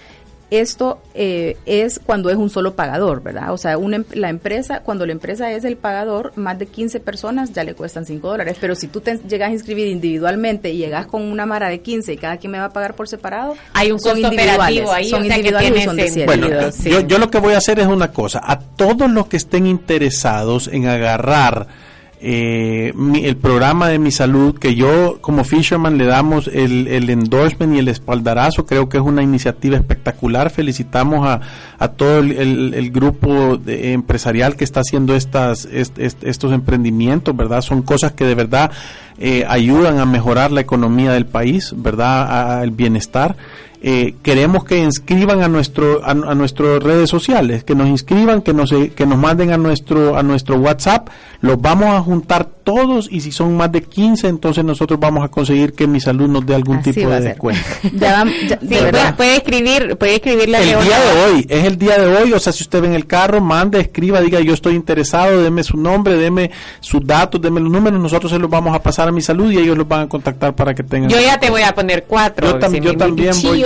esto 0.51 1.01
eh, 1.15 1.57
es 1.67 2.01
cuando 2.05 2.31
es 2.31 2.37
un 2.37 2.49
solo 2.49 2.75
pagador, 2.75 3.23
¿verdad? 3.23 3.53
O 3.53 3.59
sea, 3.59 3.77
una, 3.77 3.97
em, 3.97 4.05
la 4.13 4.31
empresa, 4.31 4.81
cuando 4.81 5.05
la 5.05 5.13
empresa 5.13 5.53
es 5.53 5.65
el 5.65 5.77
pagador, 5.77 6.33
más 6.37 6.59
de 6.59 6.67
15 6.67 7.01
personas 7.01 7.53
ya 7.53 7.65
le 7.65 7.75
cuestan 7.75 8.07
5 8.07 8.29
dólares. 8.29 8.57
Pero 8.61 8.75
si 8.75 8.89
tú 8.89 9.01
te 9.01 9.19
llegas 9.29 9.51
a 9.51 9.53
inscribir 9.53 9.89
individualmente 9.89 10.71
y 10.71 10.79
llegas 10.79 11.07
con 11.07 11.23
una 11.23 11.47
mara 11.47 11.69
de 11.69 11.81
15 11.81 12.15
y 12.15 12.17
cada 12.17 12.39
quien 12.39 12.53
me 12.53 12.59
va 12.59 12.67
a 12.67 12.73
pagar 12.73 12.95
por 12.95 13.09
separado, 13.09 13.57
hay 13.75 13.93
un 13.93 13.99
costo 13.99 14.27
operativo 14.27 14.93
ahí, 14.93 15.09
son 15.09 15.25
individuales 15.25 15.85
son 15.85 15.97
de 15.97 16.25
Bueno, 16.27 16.49
yo, 16.85 17.01
yo 17.01 17.19
lo 17.19 17.31
que 17.31 17.39
voy 17.39 17.55
a 17.55 17.59
hacer 17.59 17.79
es 17.79 17.87
una 17.87 18.13
cosa. 18.13 18.41
A 18.43 18.59
todos 18.59 19.11
los 19.11 19.27
que 19.27 19.37
estén 19.37 19.67
interesados 19.67 20.69
en 20.69 20.87
agarrar 20.87 21.88
eh, 22.21 22.93
el 23.23 23.37
programa 23.37 23.89
de 23.89 23.99
mi 23.99 24.11
salud, 24.11 24.59
que 24.59 24.75
yo 24.75 25.19
como 25.21 25.45
Fisherman 25.45 25.99
le 25.99 26.07
damos 26.07 26.49
el, 26.49 26.89
el, 26.89 27.09
endorsement 27.11 27.75
y 27.75 27.79
el 27.79 27.89
espaldarazo, 27.89 28.67
creo 28.67 28.89
que 28.89 28.99
es 28.99 29.03
una 29.03 29.23
iniciativa 29.23 29.77
espectacular. 29.77 30.51
Felicitamos 30.51 31.27
a, 31.27 31.41
a 31.79 31.89
todo 31.89 32.19
el, 32.19 32.75
el, 32.75 32.91
grupo 32.91 33.57
de, 33.57 33.93
empresarial 33.93 34.57
que 34.57 34.65
está 34.65 34.81
haciendo 34.81 35.15
estas, 35.15 35.67
estos 35.67 36.53
emprendimientos, 36.53 37.37
¿verdad? 37.37 37.61
Son 37.61 37.83
cosas 37.83 38.13
que 38.13 38.25
de 38.25 38.35
verdad 38.35 38.73
eh, 39.19 39.45
ayudan 39.49 39.99
a 39.99 40.07
mejorar 40.07 40.53
la 40.53 40.61
economía 40.61 41.13
del 41.13 41.27
país, 41.27 41.73
¿verdad? 41.77 42.61
Al 42.61 42.71
bienestar. 42.71 43.37
Eh, 43.81 44.17
queremos 44.25 44.65
que 44.65 44.77
inscriban 44.79 45.41
a 45.41 45.49
nuestro 45.49 46.05
a, 46.05 46.13
nuestras 46.13 46.83
redes 46.83 47.09
sociales, 47.09 47.63
que 47.63 47.77
nos 47.77 47.87
inscriban, 47.89 48.43
que 48.43 48.53
nos 48.53 48.71
que 48.71 49.07
nos 49.07 49.19
manden 49.19 49.53
a 49.53 49.57
nuestro 49.57 50.17
a 50.17 50.25
nuestro 50.25 50.57
WhatsApp, 50.57 51.09
los 51.43 51.61
vamos 51.61 51.87
a 51.91 52.01
juntar 52.01 52.45
todos 52.69 53.09
y 53.11 53.21
si 53.21 53.31
son 53.31 53.57
más 53.57 53.71
de 53.71 53.83
15, 53.83 54.29
entonces 54.29 54.63
nosotros 54.65 55.01
vamos 55.01 55.25
a 55.25 55.29
conseguir 55.29 55.73
que 55.73 55.87
mi 55.87 56.01
salud 56.01 56.29
nos 56.29 56.45
dé 56.45 56.55
algún 56.55 56.83
tipo 56.83 57.09
de 57.09 57.21
descuento. 57.21 57.63
ya, 57.95 58.27
puede, 59.17 59.37
escribir, 59.37 59.97
puede 59.97 60.17
escribirle 60.17 60.59
El 60.59 60.85
día 60.85 60.99
de 61.01 61.23
hoy, 61.23 61.47
es 61.49 61.65
el 61.65 61.79
día 61.79 61.99
de 61.99 62.15
hoy, 62.15 62.33
o 62.33 62.39
sea, 62.39 62.53
si 62.53 62.65
usted 62.65 62.83
ve 62.83 62.89
en 62.89 62.95
el 62.95 63.07
carro, 63.07 63.41
mande, 63.41 63.81
escriba, 63.81 64.21
diga 64.21 64.41
yo 64.41 64.53
estoy 64.53 64.75
interesado, 64.75 65.41
deme 65.41 65.63
su 65.63 65.77
nombre, 65.77 66.17
deme 66.17 66.51
sus 66.81 67.07
datos, 67.07 67.41
deme 67.41 67.61
los 67.61 67.71
números, 67.71 67.99
nosotros 68.01 68.33
se 68.33 68.39
los 68.39 68.51
vamos 68.51 68.75
a 68.75 68.83
pasar 68.83 69.08
a 69.09 69.13
mi 69.13 69.21
salud 69.21 69.51
y 69.51 69.59
ellos 69.59 69.77
los 69.77 69.89
van 69.89 70.03
a 70.03 70.09
contactar 70.09 70.55
para 70.55 70.75
que 70.75 70.83
tengan. 70.83 71.11
Yo 71.11 71.21
ya 71.21 71.39
te 71.39 71.51
voy 71.51 71.63
a 71.63 71.75
poner 71.75 72.05
cuatro. 72.05 72.49
Yo, 72.49 72.59
también 72.59 72.85
voy 72.85 73.65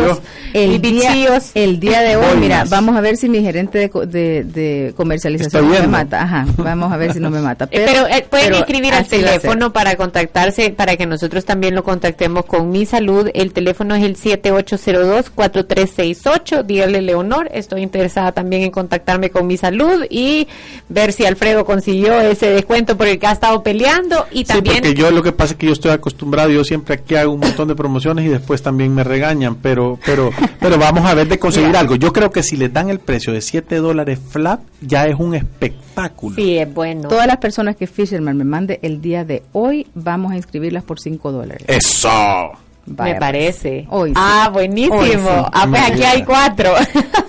el 0.52 0.80
día, 0.80 1.40
el 1.54 1.80
día 1.80 2.02
de 2.02 2.16
hoy, 2.16 2.36
mira, 2.38 2.64
vamos 2.68 2.96
a 2.96 3.00
ver 3.00 3.16
si 3.16 3.28
mi 3.28 3.42
gerente 3.42 3.90
de, 4.06 4.44
de, 4.44 4.94
comercialización 4.96 5.68
no 5.68 5.80
me 5.80 5.86
mata. 5.86 6.22
Ajá, 6.22 6.46
vamos 6.56 6.92
a 6.92 6.96
ver 6.96 7.12
si 7.12 7.20
no 7.20 7.30
me 7.30 7.40
mata. 7.40 7.66
Pero, 7.68 8.06
eh, 8.06 8.24
pueden 8.28 8.54
escribir 8.54 8.94
al 8.94 9.06
teléfono 9.06 9.72
para 9.72 9.96
contactarse, 9.96 10.70
para 10.70 10.96
que 10.96 11.06
nosotros 11.06 11.44
también 11.44 11.74
lo 11.74 11.82
contactemos 11.82 12.44
con 12.44 12.70
Mi 12.70 12.86
Salud. 12.86 13.28
El 13.34 13.52
teléfono 13.52 13.94
es 13.94 14.04
el 14.04 14.16
7802-4368. 14.16 16.64
Dígale, 16.64 17.02
Leonor, 17.02 17.48
estoy 17.52 17.82
interesada 17.82 18.32
también 18.32 18.62
en 18.62 18.70
contactarme 18.70 19.30
con 19.30 19.46
Mi 19.46 19.56
Salud 19.56 20.04
y 20.10 20.48
ver 20.88 21.12
si 21.12 21.24
Alfredo 21.24 21.64
consiguió 21.64 22.20
ese 22.20 22.50
descuento 22.50 22.96
por 22.96 23.06
el 23.06 23.18
que 23.18 23.26
ha 23.26 23.32
estado 23.32 23.62
peleando. 23.62 24.26
Y 24.30 24.44
también. 24.44 24.76
Sí, 24.76 24.82
porque 24.82 24.94
yo 24.94 25.10
lo 25.10 25.22
que 25.22 25.31
pasa 25.32 25.52
es 25.52 25.58
que 25.58 25.66
yo 25.66 25.72
estoy 25.72 25.90
acostumbrado, 25.90 26.50
yo 26.50 26.64
siempre 26.64 26.94
aquí 26.94 27.14
hago 27.14 27.32
un 27.32 27.40
montón 27.40 27.68
de 27.68 27.74
promociones 27.74 28.24
y 28.24 28.28
después 28.28 28.62
también 28.62 28.94
me 28.94 29.04
regañan, 29.04 29.56
pero 29.56 29.98
pero 30.04 30.30
pero 30.60 30.78
vamos 30.78 31.04
a 31.04 31.14
ver 31.14 31.28
de 31.28 31.38
conseguir 31.38 31.76
algo. 31.76 31.96
Yo 31.96 32.12
creo 32.12 32.30
que 32.30 32.42
si 32.42 32.56
les 32.56 32.72
dan 32.72 32.90
el 32.90 32.98
precio 32.98 33.32
de 33.32 33.40
7 33.40 33.76
dólares 33.76 34.18
flat, 34.30 34.60
ya 34.80 35.06
es 35.06 35.18
un 35.18 35.34
espectáculo. 35.34 36.36
Sí, 36.36 36.58
es 36.58 36.72
bueno. 36.72 37.08
Todas 37.08 37.26
las 37.26 37.38
personas 37.38 37.76
que 37.76 37.86
Fisherman 37.86 38.36
me 38.36 38.44
mande 38.44 38.78
el 38.82 39.00
día 39.00 39.24
de 39.24 39.42
hoy, 39.52 39.86
vamos 39.94 40.32
a 40.32 40.36
inscribirlas 40.36 40.84
por 40.84 41.00
5 41.00 41.32
dólares. 41.32 41.64
¡Eso! 41.66 42.52
Me 42.84 43.14
parece. 43.14 43.86
Hoy 43.90 44.12
Ah, 44.16 44.50
buenísimo. 44.52 45.48
Ah, 45.52 45.66
pues 45.68 45.82
aquí 45.82 46.02
hay 46.02 46.24
cuatro. 46.24 46.74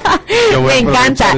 me 0.65 0.79
encanta. 0.79 1.33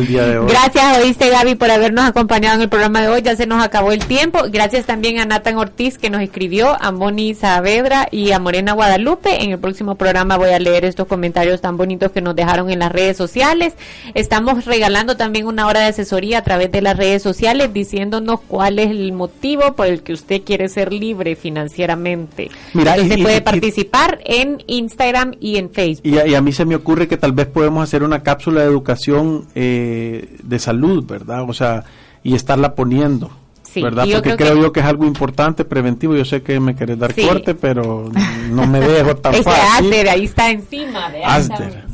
Gracias, 0.48 0.98
oíste 1.00 1.30
Gaby, 1.30 1.56
por 1.56 1.70
habernos 1.70 2.06
acompañado 2.06 2.56
en 2.56 2.62
el 2.62 2.70
programa 2.70 3.02
de 3.02 3.10
hoy. 3.10 3.22
Ya 3.22 3.36
se 3.36 3.46
nos 3.46 3.64
acabó 3.64 3.92
el 3.92 4.06
tiempo. 4.06 4.40
Gracias 4.50 4.86
también 4.86 5.20
a 5.20 5.26
Nathan 5.26 5.58
Ortiz 5.58 5.98
que 5.98 6.10
nos 6.10 6.22
escribió, 6.22 6.78
a 6.82 6.92
Moni 6.92 7.34
Saavedra 7.36 8.08
y 8.10 8.32
a 8.32 8.40
Morena 8.40 8.74
Guadalupe. 8.74 9.44
En 9.44 9.52
el 9.52 9.60
próximo 9.60 9.96
programa 9.96 10.38
voy 10.38 10.52
a 10.52 10.60
leer 10.60 10.86
estos 10.86 11.08
comentarios 11.08 11.60
tan 11.60 11.76
bonitos 11.76 12.12
que 12.12 12.22
nos 12.22 12.36
dejaron 12.36 12.70
en 12.70 12.80
las 12.80 12.92
redes 12.92 13.18
sociales. 13.18 13.74
Estamos 14.14 14.66
regalando 14.66 15.18
también 15.18 15.46
una 15.46 15.68
hora 15.68 15.82
de 15.82 15.88
asesoría 15.88 16.40
a 16.40 16.44
través 16.44 16.72
de 16.72 16.82
las 16.82 16.96
redes 16.96 17.22
sociales 17.22 17.74
diciéndonos 17.74 18.40
cuál 18.48 18.80
es 18.80 18.92
el 18.92 19.12
motivo 19.12 19.74
por 19.76 19.88
el 19.88 20.04
que 20.04 20.14
usted 20.14 20.42
quiere 20.44 20.70
ser 20.70 20.94
libre 20.94 21.36
financieramente. 21.36 22.50
Mira, 22.74 22.96
se 22.96 23.18
puede 23.18 23.42
participar 23.42 24.05
en 24.26 24.64
Instagram 24.68 25.36
y 25.40 25.58
en 25.58 25.70
Facebook. 25.70 26.08
Y 26.08 26.34
a, 26.34 26.42
mí 26.42 26.52
se 26.52 26.66
me 26.66 26.76
ocurre 26.76 27.08
que 27.08 27.18
tal 27.18 27.32
vez 27.32 27.48
podemos 27.48 27.84
hacer 27.84 28.04
una 28.04 28.24
cápsula 28.24 28.62
de 28.62 28.68
educación 28.68 29.48
eh, 29.56 30.38
de 30.44 30.60
salud, 30.60 31.06
¿verdad? 31.06 31.44
O 31.48 31.54
sea, 31.54 31.84
y 32.24 32.36
estarla 32.36 32.76
poniendo. 32.76 33.32
¿verdad? 33.82 34.06
Porque 34.14 34.36
creo, 34.36 34.56
yo 34.56 34.72
que 34.72 34.80
es 34.80 34.86
algo 34.86 35.06
importante, 35.06 35.66
preventivo. 35.66 36.16
Yo 36.16 36.26
sé 36.26 36.42
que 36.42 36.60
me 36.60 36.76
querés 36.76 37.00
dar 37.00 37.14
corte, 37.14 37.56
pero 37.56 38.10
no 38.50 38.68
me 38.68 38.80
dejo 38.80 39.16
tan 39.18 39.34
fácil. 39.36 40.08
ahí 40.08 40.26
está 40.26 40.50
encima. 40.50 41.10
De 41.10 41.22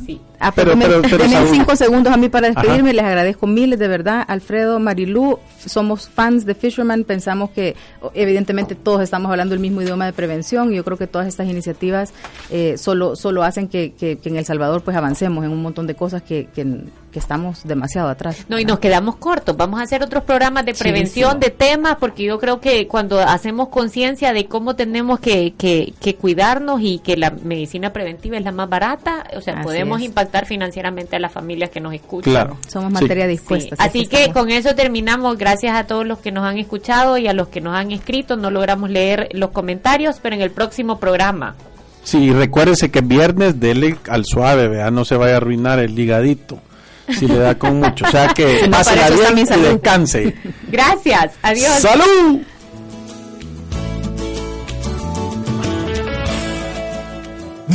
sí. 0.06 0.20
Ah, 0.44 0.50
pero, 0.52 0.76
pero, 0.76 1.00
pero, 1.02 1.24
cinco 1.52 1.76
segundos 1.76 2.12
a 2.12 2.16
mí 2.16 2.28
para 2.28 2.48
despedirme. 2.48 2.92
Les 2.92 3.04
agradezco 3.04 3.46
miles, 3.46 3.78
de 3.78 3.86
verdad. 3.86 4.24
Alfredo, 4.26 4.80
Marilú, 4.80 5.38
somos 5.64 6.08
fans 6.08 6.44
de 6.44 6.56
Fisherman. 6.56 7.04
Pensamos 7.04 7.50
que, 7.50 7.76
evidentemente, 8.12 8.74
todos 8.74 9.02
estamos 9.02 9.30
hablando 9.30 9.54
el 9.54 9.60
mismo 9.60 9.82
idioma 9.82 10.04
de 10.04 10.12
prevención. 10.12 10.72
Y 10.72 10.76
yo 10.76 10.84
creo 10.84 10.96
que 10.96 11.06
todas 11.06 11.28
estas 11.28 11.48
iniciativas 11.48 12.12
eh, 12.50 12.76
solo, 12.76 13.14
solo 13.14 13.44
hacen 13.44 13.68
que, 13.68 13.92
que, 13.92 14.18
en 14.24 14.36
El 14.36 14.44
Salvador 14.44 14.82
pues 14.82 14.96
avancemos 14.96 15.44
en 15.44 15.52
un 15.52 15.62
montón 15.62 15.86
de 15.86 15.94
cosas 15.94 16.22
que, 16.22 16.48
que, 16.52 17.11
estamos 17.18 17.64
demasiado 17.64 18.08
atrás. 18.08 18.46
No, 18.48 18.58
y 18.58 18.64
nos 18.64 18.78
quedamos 18.78 19.16
cortos. 19.16 19.56
Vamos 19.56 19.80
a 19.80 19.82
hacer 19.82 20.02
otros 20.02 20.24
programas 20.24 20.64
de 20.64 20.74
prevención 20.74 21.40
de 21.40 21.50
temas, 21.50 21.96
porque 21.98 22.24
yo 22.24 22.38
creo 22.38 22.60
que 22.60 22.86
cuando 22.88 23.20
hacemos 23.20 23.68
conciencia 23.68 24.32
de 24.32 24.46
cómo 24.46 24.76
tenemos 24.76 25.20
que, 25.20 25.54
que, 25.56 26.14
cuidarnos 26.16 26.80
y 26.82 26.98
que 26.98 27.16
la 27.16 27.30
medicina 27.30 27.92
preventiva 27.92 28.36
es 28.36 28.44
la 28.44 28.52
más 28.52 28.68
barata, 28.68 29.24
o 29.36 29.40
sea, 29.40 29.62
podemos 29.62 30.00
impactar 30.00 30.46
financieramente 30.46 31.16
a 31.16 31.18
las 31.18 31.32
familias 31.32 31.70
que 31.70 31.80
nos 31.80 31.94
escuchan. 31.94 32.32
Claro. 32.32 32.56
Somos 32.68 32.92
materia 32.92 33.26
dispuesta. 33.26 33.76
Así 33.78 34.06
que 34.06 34.32
con 34.32 34.50
eso 34.50 34.74
terminamos. 34.74 35.36
Gracias 35.38 35.76
a 35.76 35.84
todos 35.84 36.06
los 36.06 36.18
que 36.18 36.32
nos 36.32 36.44
han 36.44 36.58
escuchado 36.58 37.18
y 37.18 37.26
a 37.26 37.32
los 37.32 37.48
que 37.48 37.60
nos 37.60 37.74
han 37.74 37.90
escrito. 37.90 38.36
No 38.36 38.50
logramos 38.50 38.90
leer 38.90 39.28
los 39.32 39.50
comentarios, 39.50 40.18
pero 40.22 40.34
en 40.34 40.42
el 40.42 40.50
próximo 40.50 40.98
programa. 40.98 41.54
Sí, 42.04 42.32
recuérdense 42.32 42.90
que 42.90 43.00
viernes 43.00 43.60
dele 43.60 43.96
al 44.08 44.24
suave, 44.24 44.68
vea, 44.68 44.90
no 44.90 45.04
se 45.04 45.16
vaya 45.16 45.34
a 45.34 45.36
arruinar 45.36 45.78
el 45.78 45.94
ligadito 45.94 46.58
si 47.08 47.26
le 47.26 47.38
da 47.38 47.56
con 47.56 47.80
mucho. 47.80 48.04
O 48.06 48.10
sea 48.10 48.28
que 48.28 48.68
pase 48.70 48.96
la 48.96 49.10
bien 49.10 49.38
y 49.38 49.44
descanse. 49.44 50.36
Gracias, 50.68 51.32
adiós. 51.42 51.78
¡Salud! 51.80 52.40